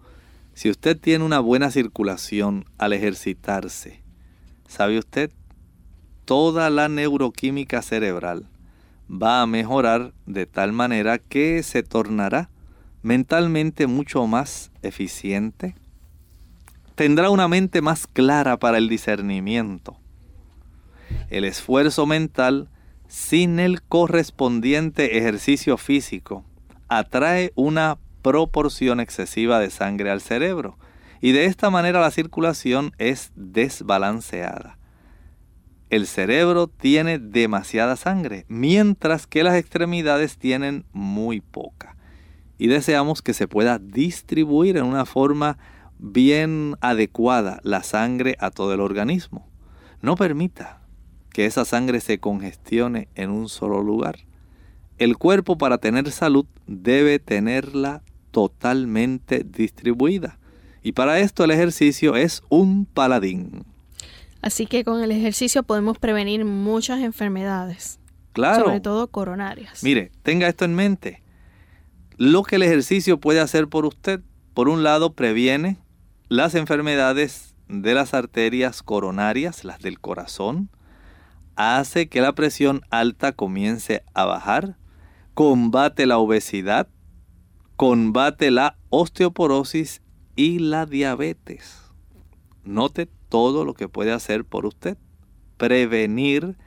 Si 0.54 0.70
usted 0.70 1.00
tiene 1.00 1.24
una 1.24 1.40
buena 1.40 1.72
circulación 1.72 2.66
al 2.78 2.94
ejercitarse, 2.94 4.02
¿sabe 4.68 4.98
usted? 4.98 5.32
Toda 6.26 6.70
la 6.70 6.90
neuroquímica 6.90 7.82
cerebral 7.82 8.50
va 9.10 9.42
a 9.42 9.46
mejorar 9.46 10.14
de 10.26 10.46
tal 10.46 10.74
manera 10.74 11.20
que 11.20 11.64
se 11.64 11.84
tornará 11.84 12.50
mentalmente 13.04 13.88
mucho 13.88 14.26
más 14.28 14.72
eficiente. 14.82 15.76
Tendrá 16.96 17.30
una 17.30 17.48
mente 17.48 17.82
más 17.82 18.08
clara 18.08 18.58
para 18.58 18.80
el 18.80 18.90
discernimiento 18.90 19.98
el 21.30 21.46
esfuerzo 21.46 22.06
mental 22.06 22.70
sin 23.08 23.60
el 23.60 23.82
correspondiente 23.82 25.18
ejercicio 25.18 25.78
físico 25.78 26.44
atrae 26.88 27.52
una 27.56 27.98
proporción 28.22 29.00
excesiva 29.00 29.60
de 29.60 29.70
sangre 29.70 30.12
al 30.12 30.22
cerebro 30.22 30.78
y 31.22 31.32
de 31.32 31.46
esta 31.46 31.70
manera 31.70 32.00
la 32.00 32.12
circulación 32.12 32.92
es 32.98 33.32
desbalanceada. 33.36 34.78
El 35.90 36.06
cerebro 36.06 36.68
tiene 36.68 37.18
demasiada 37.18 37.96
sangre, 37.96 38.46
mientras 38.50 39.26
que 39.26 39.44
las 39.44 39.56
extremidades 39.56 40.38
tienen 40.38 40.86
muy 40.92 41.40
poca. 41.40 41.96
Y 42.58 42.68
deseamos 42.68 43.22
que 43.22 43.34
se 43.34 43.48
pueda 43.48 43.80
distribuir 43.80 44.78
en 44.78 44.84
una 44.84 45.06
forma 45.06 45.58
bien 45.98 46.76
adecuada 46.82 47.60
la 47.64 47.84
sangre 47.84 48.36
a 48.40 48.52
todo 48.52 48.74
el 48.74 48.82
organismo. 48.82 49.48
No 50.02 50.16
permita 50.16 50.77
que 51.38 51.46
esa 51.46 51.66
sangre 51.66 52.02
se 52.02 52.18
congestione 52.18 53.10
en 53.14 53.30
un 53.30 53.48
solo 53.48 53.84
lugar. 53.84 54.18
El 54.98 55.18
cuerpo 55.18 55.56
para 55.56 55.78
tener 55.78 56.10
salud 56.10 56.48
debe 56.66 57.20
tenerla 57.20 58.02
totalmente 58.32 59.46
distribuida. 59.48 60.40
Y 60.82 60.94
para 60.94 61.20
esto 61.20 61.44
el 61.44 61.52
ejercicio 61.52 62.16
es 62.16 62.42
un 62.50 62.88
paladín. 62.88 63.68
Así 64.42 64.66
que 64.66 64.84
con 64.84 65.04
el 65.04 65.12
ejercicio 65.12 65.62
podemos 65.62 66.00
prevenir 66.00 66.44
muchas 66.44 67.02
enfermedades. 67.02 68.00
Claro. 68.34 68.66
Sobre 68.66 68.80
todo 68.80 69.06
coronarias. 69.06 69.84
Mire, 69.84 70.10
tenga 70.24 70.48
esto 70.48 70.66
en 70.66 70.74
mente. 70.74 71.22
Lo 72.18 72.42
que 72.42 72.56
el 72.56 72.64
ejercicio 72.64 73.20
puede 73.20 73.42
hacer 73.42 73.68
por 73.68 73.86
usted, 73.86 74.22
por 74.56 74.70
un 74.70 74.82
lado, 74.82 75.14
previene 75.14 75.78
las 76.30 76.56
enfermedades 76.56 77.54
de 77.68 77.94
las 77.94 78.16
arterias 78.16 78.82
coronarias, 78.82 79.64
las 79.64 79.78
del 79.78 80.00
corazón, 80.00 80.72
hace 81.58 82.08
que 82.08 82.22
la 82.22 82.34
presión 82.34 82.82
alta 82.92 83.34
comience 83.34 84.04
a 84.14 84.26
bajar, 84.26 84.78
combate 85.34 86.06
la 86.06 86.20
obesidad, 86.20 86.88
combate 87.76 88.52
la 88.52 88.78
osteoporosis 88.90 90.02
y 90.36 90.60
la 90.60 90.86
diabetes. 90.86 91.82
Note 92.64 93.10
todo 93.30 93.66
lo 93.66 93.74
que 93.74 93.90
puede 93.90 94.14
hacer 94.14 94.46
por 94.46 94.66
usted. 94.66 94.98
Prevenir 95.58 96.58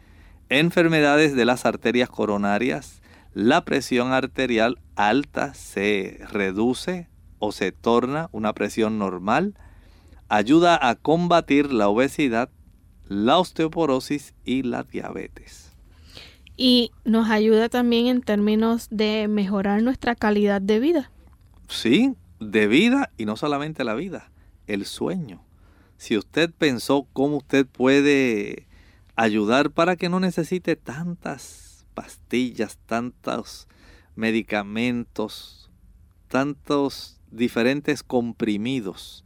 enfermedades 0.48 1.36
de 1.36 1.44
las 1.44 1.64
arterias 1.64 2.08
coronarias. 2.08 3.00
La 3.32 3.64
presión 3.64 4.12
arterial 4.12 4.80
alta 4.96 5.54
se 5.54 6.18
reduce 6.32 7.08
o 7.38 7.52
se 7.52 7.70
torna 7.70 8.28
una 8.32 8.52
presión 8.54 8.98
normal. 8.98 9.54
Ayuda 10.28 10.78
a 10.80 10.96
combatir 10.96 11.72
la 11.72 11.88
obesidad 11.88 12.50
la 13.10 13.40
osteoporosis 13.40 14.34
y 14.44 14.62
la 14.62 14.84
diabetes. 14.84 15.72
Y 16.56 16.92
nos 17.04 17.28
ayuda 17.28 17.68
también 17.68 18.06
en 18.06 18.22
términos 18.22 18.86
de 18.92 19.26
mejorar 19.26 19.82
nuestra 19.82 20.14
calidad 20.14 20.62
de 20.62 20.78
vida. 20.78 21.10
Sí, 21.68 22.14
de 22.38 22.68
vida 22.68 23.10
y 23.16 23.24
no 23.24 23.36
solamente 23.36 23.82
la 23.82 23.94
vida, 23.94 24.30
el 24.68 24.86
sueño. 24.86 25.42
Si 25.96 26.16
usted 26.16 26.52
pensó 26.56 27.08
cómo 27.12 27.38
usted 27.38 27.66
puede 27.66 28.68
ayudar 29.16 29.72
para 29.72 29.96
que 29.96 30.08
no 30.08 30.20
necesite 30.20 30.76
tantas 30.76 31.84
pastillas, 31.94 32.78
tantos 32.86 33.66
medicamentos, 34.14 35.68
tantos 36.28 37.18
diferentes 37.32 38.04
comprimidos, 38.04 39.24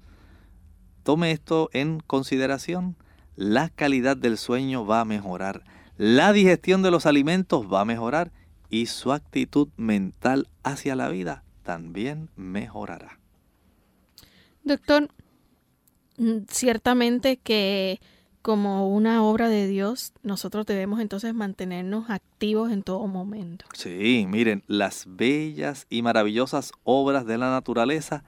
tome 1.02 1.32
esto 1.32 1.68
en 1.74 2.00
consideración 2.00 2.96
la 3.36 3.68
calidad 3.68 4.16
del 4.16 4.38
sueño 4.38 4.86
va 4.86 5.00
a 5.00 5.04
mejorar, 5.04 5.64
la 5.96 6.32
digestión 6.32 6.82
de 6.82 6.90
los 6.90 7.06
alimentos 7.06 7.72
va 7.72 7.80
a 7.80 7.84
mejorar 7.84 8.32
y 8.68 8.86
su 8.86 9.12
actitud 9.12 9.68
mental 9.76 10.48
hacia 10.62 10.96
la 10.96 11.08
vida 11.08 11.44
también 11.62 12.28
mejorará. 12.36 13.18
Doctor, 14.64 15.08
mm, 16.16 16.38
ciertamente 16.48 17.36
que 17.36 18.00
como 18.44 18.94
una 18.94 19.22
obra 19.22 19.48
de 19.48 19.66
Dios, 19.66 20.12
nosotros 20.22 20.66
debemos 20.66 21.00
entonces 21.00 21.32
mantenernos 21.32 22.10
activos 22.10 22.70
en 22.70 22.82
todo 22.82 23.06
momento. 23.06 23.64
Sí, 23.72 24.26
miren, 24.28 24.62
las 24.66 25.06
bellas 25.08 25.86
y 25.88 26.02
maravillosas 26.02 26.72
obras 26.82 27.24
de 27.24 27.38
la 27.38 27.50
naturaleza 27.50 28.22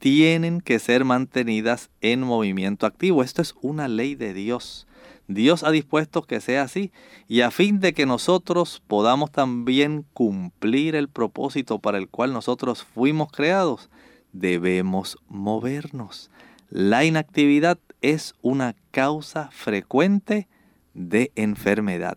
tienen 0.00 0.62
que 0.62 0.78
ser 0.78 1.04
mantenidas 1.04 1.90
en 2.00 2.22
movimiento 2.22 2.86
activo. 2.86 3.22
Esto 3.22 3.42
es 3.42 3.54
una 3.60 3.86
ley 3.86 4.16
de 4.16 4.32
Dios. 4.34 4.88
Dios 5.28 5.62
ha 5.62 5.70
dispuesto 5.70 6.22
que 6.22 6.40
sea 6.40 6.62
así 6.62 6.90
y 7.28 7.42
a 7.42 7.52
fin 7.52 7.78
de 7.78 7.92
que 7.92 8.06
nosotros 8.06 8.82
podamos 8.88 9.30
también 9.30 10.04
cumplir 10.12 10.96
el 10.96 11.08
propósito 11.08 11.78
para 11.78 11.98
el 11.98 12.08
cual 12.08 12.32
nosotros 12.32 12.82
fuimos 12.82 13.30
creados, 13.30 13.90
debemos 14.32 15.18
movernos. 15.28 16.30
La 16.70 17.04
inactividad 17.04 17.78
es 18.00 18.34
una 18.40 18.74
causa 18.90 19.50
frecuente 19.52 20.48
de 20.94 21.30
enfermedad. 21.36 22.16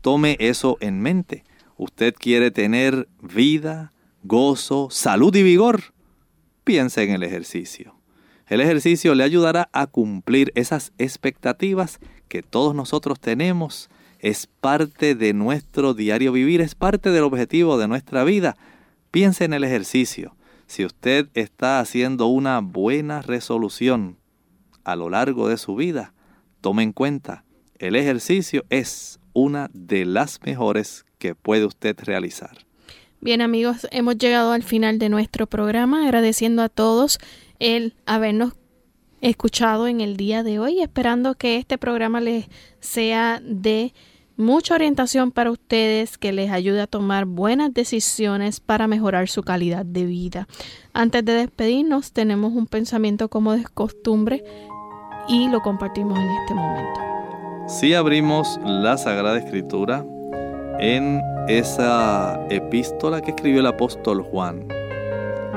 Tome 0.00 0.36
eso 0.40 0.76
en 0.80 1.00
mente. 1.00 1.44
Usted 1.76 2.14
quiere 2.14 2.50
tener 2.50 3.08
vida, 3.22 3.92
gozo, 4.24 4.88
salud 4.90 5.34
y 5.36 5.44
vigor. 5.44 5.94
Piense 6.64 7.02
en 7.02 7.10
el 7.10 7.22
ejercicio. 7.22 7.94
El 8.46 8.60
ejercicio 8.60 9.14
le 9.14 9.22
ayudará 9.22 9.68
a 9.72 9.86
cumplir 9.86 10.52
esas 10.56 10.92
expectativas 10.98 12.00
que 12.28 12.42
todos 12.42 12.74
nosotros 12.74 13.20
tenemos. 13.20 13.88
Es 14.18 14.46
parte 14.46 15.14
de 15.14 15.32
nuestro 15.32 15.94
diario 15.94 16.32
vivir, 16.32 16.60
es 16.60 16.74
parte 16.74 17.10
del 17.10 17.22
objetivo 17.22 17.78
de 17.78 17.88
nuestra 17.88 18.24
vida. 18.24 18.56
Piense 19.10 19.44
en 19.44 19.52
el 19.52 19.64
ejercicio. 19.64 20.36
Si 20.66 20.84
usted 20.84 21.28
está 21.34 21.80
haciendo 21.80 22.26
una 22.26 22.60
buena 22.60 23.22
resolución 23.22 24.18
a 24.84 24.96
lo 24.96 25.10
largo 25.10 25.48
de 25.48 25.56
su 25.56 25.76
vida, 25.76 26.12
tome 26.60 26.82
en 26.82 26.92
cuenta, 26.92 27.44
el 27.78 27.96
ejercicio 27.96 28.64
es 28.68 29.20
una 29.32 29.70
de 29.72 30.04
las 30.04 30.40
mejores 30.44 31.06
que 31.18 31.34
puede 31.34 31.64
usted 31.64 31.96
realizar. 32.00 32.66
Bien 33.22 33.42
amigos, 33.42 33.86
hemos 33.90 34.16
llegado 34.16 34.52
al 34.52 34.62
final 34.62 34.98
de 34.98 35.10
nuestro 35.10 35.46
programa 35.46 36.04
agradeciendo 36.04 36.62
a 36.62 36.70
todos 36.70 37.18
el 37.58 37.94
habernos 38.06 38.54
escuchado 39.20 39.88
en 39.88 40.00
el 40.00 40.16
día 40.16 40.42
de 40.42 40.58
hoy, 40.58 40.80
esperando 40.80 41.34
que 41.34 41.58
este 41.58 41.76
programa 41.76 42.22
les 42.22 42.46
sea 42.80 43.42
de 43.44 43.92
mucha 44.38 44.74
orientación 44.74 45.32
para 45.32 45.50
ustedes 45.50 46.16
que 46.16 46.32
les 46.32 46.50
ayude 46.50 46.80
a 46.80 46.86
tomar 46.86 47.26
buenas 47.26 47.74
decisiones 47.74 48.60
para 48.60 48.86
mejorar 48.86 49.28
su 49.28 49.42
calidad 49.42 49.84
de 49.84 50.06
vida. 50.06 50.48
Antes 50.94 51.22
de 51.22 51.34
despedirnos, 51.34 52.12
tenemos 52.12 52.54
un 52.54 52.66
pensamiento 52.66 53.28
como 53.28 53.52
de 53.52 53.64
costumbre 53.64 54.42
y 55.28 55.50
lo 55.50 55.60
compartimos 55.60 56.18
en 56.18 56.30
este 56.40 56.54
momento. 56.54 57.00
Si 57.68 57.92
abrimos 57.92 58.58
la 58.64 58.96
Sagrada 58.96 59.36
Escritura 59.36 60.06
en 60.80 61.22
esa 61.46 62.40
epístola 62.48 63.20
que 63.20 63.30
escribió 63.30 63.60
el 63.60 63.66
apóstol 63.66 64.22
Juan, 64.22 64.66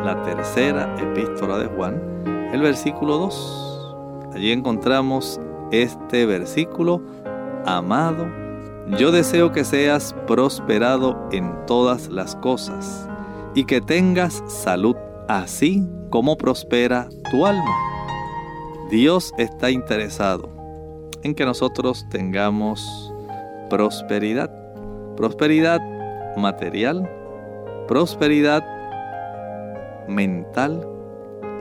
la 0.04 0.22
tercera 0.24 0.94
epístola 1.00 1.58
de 1.60 1.68
Juan, 1.68 2.50
el 2.54 2.62
versículo 2.62 3.18
2. 3.18 4.32
Allí 4.34 4.52
encontramos 4.52 5.40
este 5.72 6.26
versículo, 6.26 7.02
amado, 7.66 8.28
yo 9.00 9.12
deseo 9.14 9.54
que 9.54 9.64
seas 9.64 10.14
prosperado 10.28 11.30
en 11.32 11.66
todas 11.66 12.10
las 12.10 12.36
cosas 12.36 13.08
y 13.56 13.64
que 13.64 13.80
tengas 13.80 14.44
salud, 14.48 14.96
así 15.30 15.88
como 16.10 16.36
prospera 16.36 17.08
tu 17.32 17.46
alma. 17.46 17.78
Dios 18.90 19.34
está 19.38 19.72
interesado 19.72 20.50
en 21.24 21.34
que 21.34 21.46
nosotros 21.46 22.06
tengamos 22.10 23.14
prosperidad, 23.70 24.52
prosperidad 25.16 25.82
material, 26.38 27.10
prosperidad 27.88 28.64
mental 30.08 30.88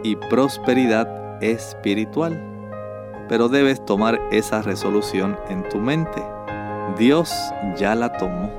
y 0.03 0.17
prosperidad 0.17 1.43
espiritual. 1.43 2.41
Pero 3.29 3.49
debes 3.49 3.85
tomar 3.85 4.21
esa 4.31 4.63
resolución 4.63 5.39
en 5.49 5.69
tu 5.69 5.79
mente 5.79 6.23
Dios 6.99 7.33
ya 7.77 7.95
la 7.95 8.13
tomó. 8.13 8.51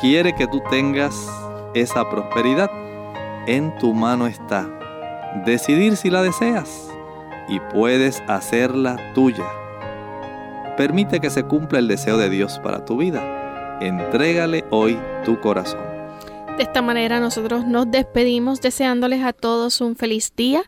Quiere 0.00 0.34
que 0.34 0.46
tú 0.46 0.62
tengas 0.70 1.28
esa 1.74 2.08
prosperidad. 2.08 2.70
En 3.46 3.76
tu 3.78 3.92
mano 3.92 4.26
está. 4.26 4.68
Decidir 5.44 5.96
si 5.96 6.10
la 6.10 6.22
deseas 6.22 6.90
y 7.48 7.60
puedes 7.60 8.22
hacerla 8.28 8.96
tuya. 9.14 9.44
Permite 10.76 11.20
que 11.20 11.30
se 11.30 11.44
cumpla 11.44 11.78
el 11.78 11.88
deseo 11.88 12.18
de 12.18 12.30
Dios 12.30 12.58
para 12.60 12.84
tu 12.84 12.96
vida. 12.96 13.22
Entrégale 13.80 14.64
hoy 14.70 14.98
tu 15.24 15.38
corazón. 15.38 15.80
De 16.56 16.62
esta 16.62 16.80
manera 16.80 17.20
nosotros 17.20 17.66
nos 17.66 17.90
despedimos 17.90 18.62
deseándoles 18.62 19.22
a 19.22 19.34
todos 19.34 19.82
un 19.82 19.96
feliz 19.96 20.32
día 20.34 20.62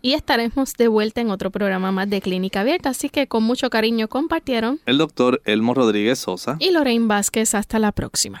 y 0.00 0.14
estaremos 0.14 0.72
de 0.74 0.88
vuelta 0.88 1.20
en 1.20 1.30
otro 1.30 1.50
programa 1.50 1.92
más 1.92 2.08
de 2.08 2.22
Clínica 2.22 2.60
Abierta. 2.60 2.90
Así 2.90 3.10
que 3.10 3.26
con 3.26 3.42
mucho 3.42 3.68
cariño 3.68 4.08
compartieron 4.08 4.80
el 4.86 4.96
doctor 4.96 5.42
Elmo 5.44 5.74
Rodríguez 5.74 6.18
Sosa 6.18 6.56
y 6.58 6.70
Lorraine 6.70 7.06
Vázquez. 7.06 7.54
Hasta 7.54 7.78
la 7.78 7.92
próxima. 7.92 8.40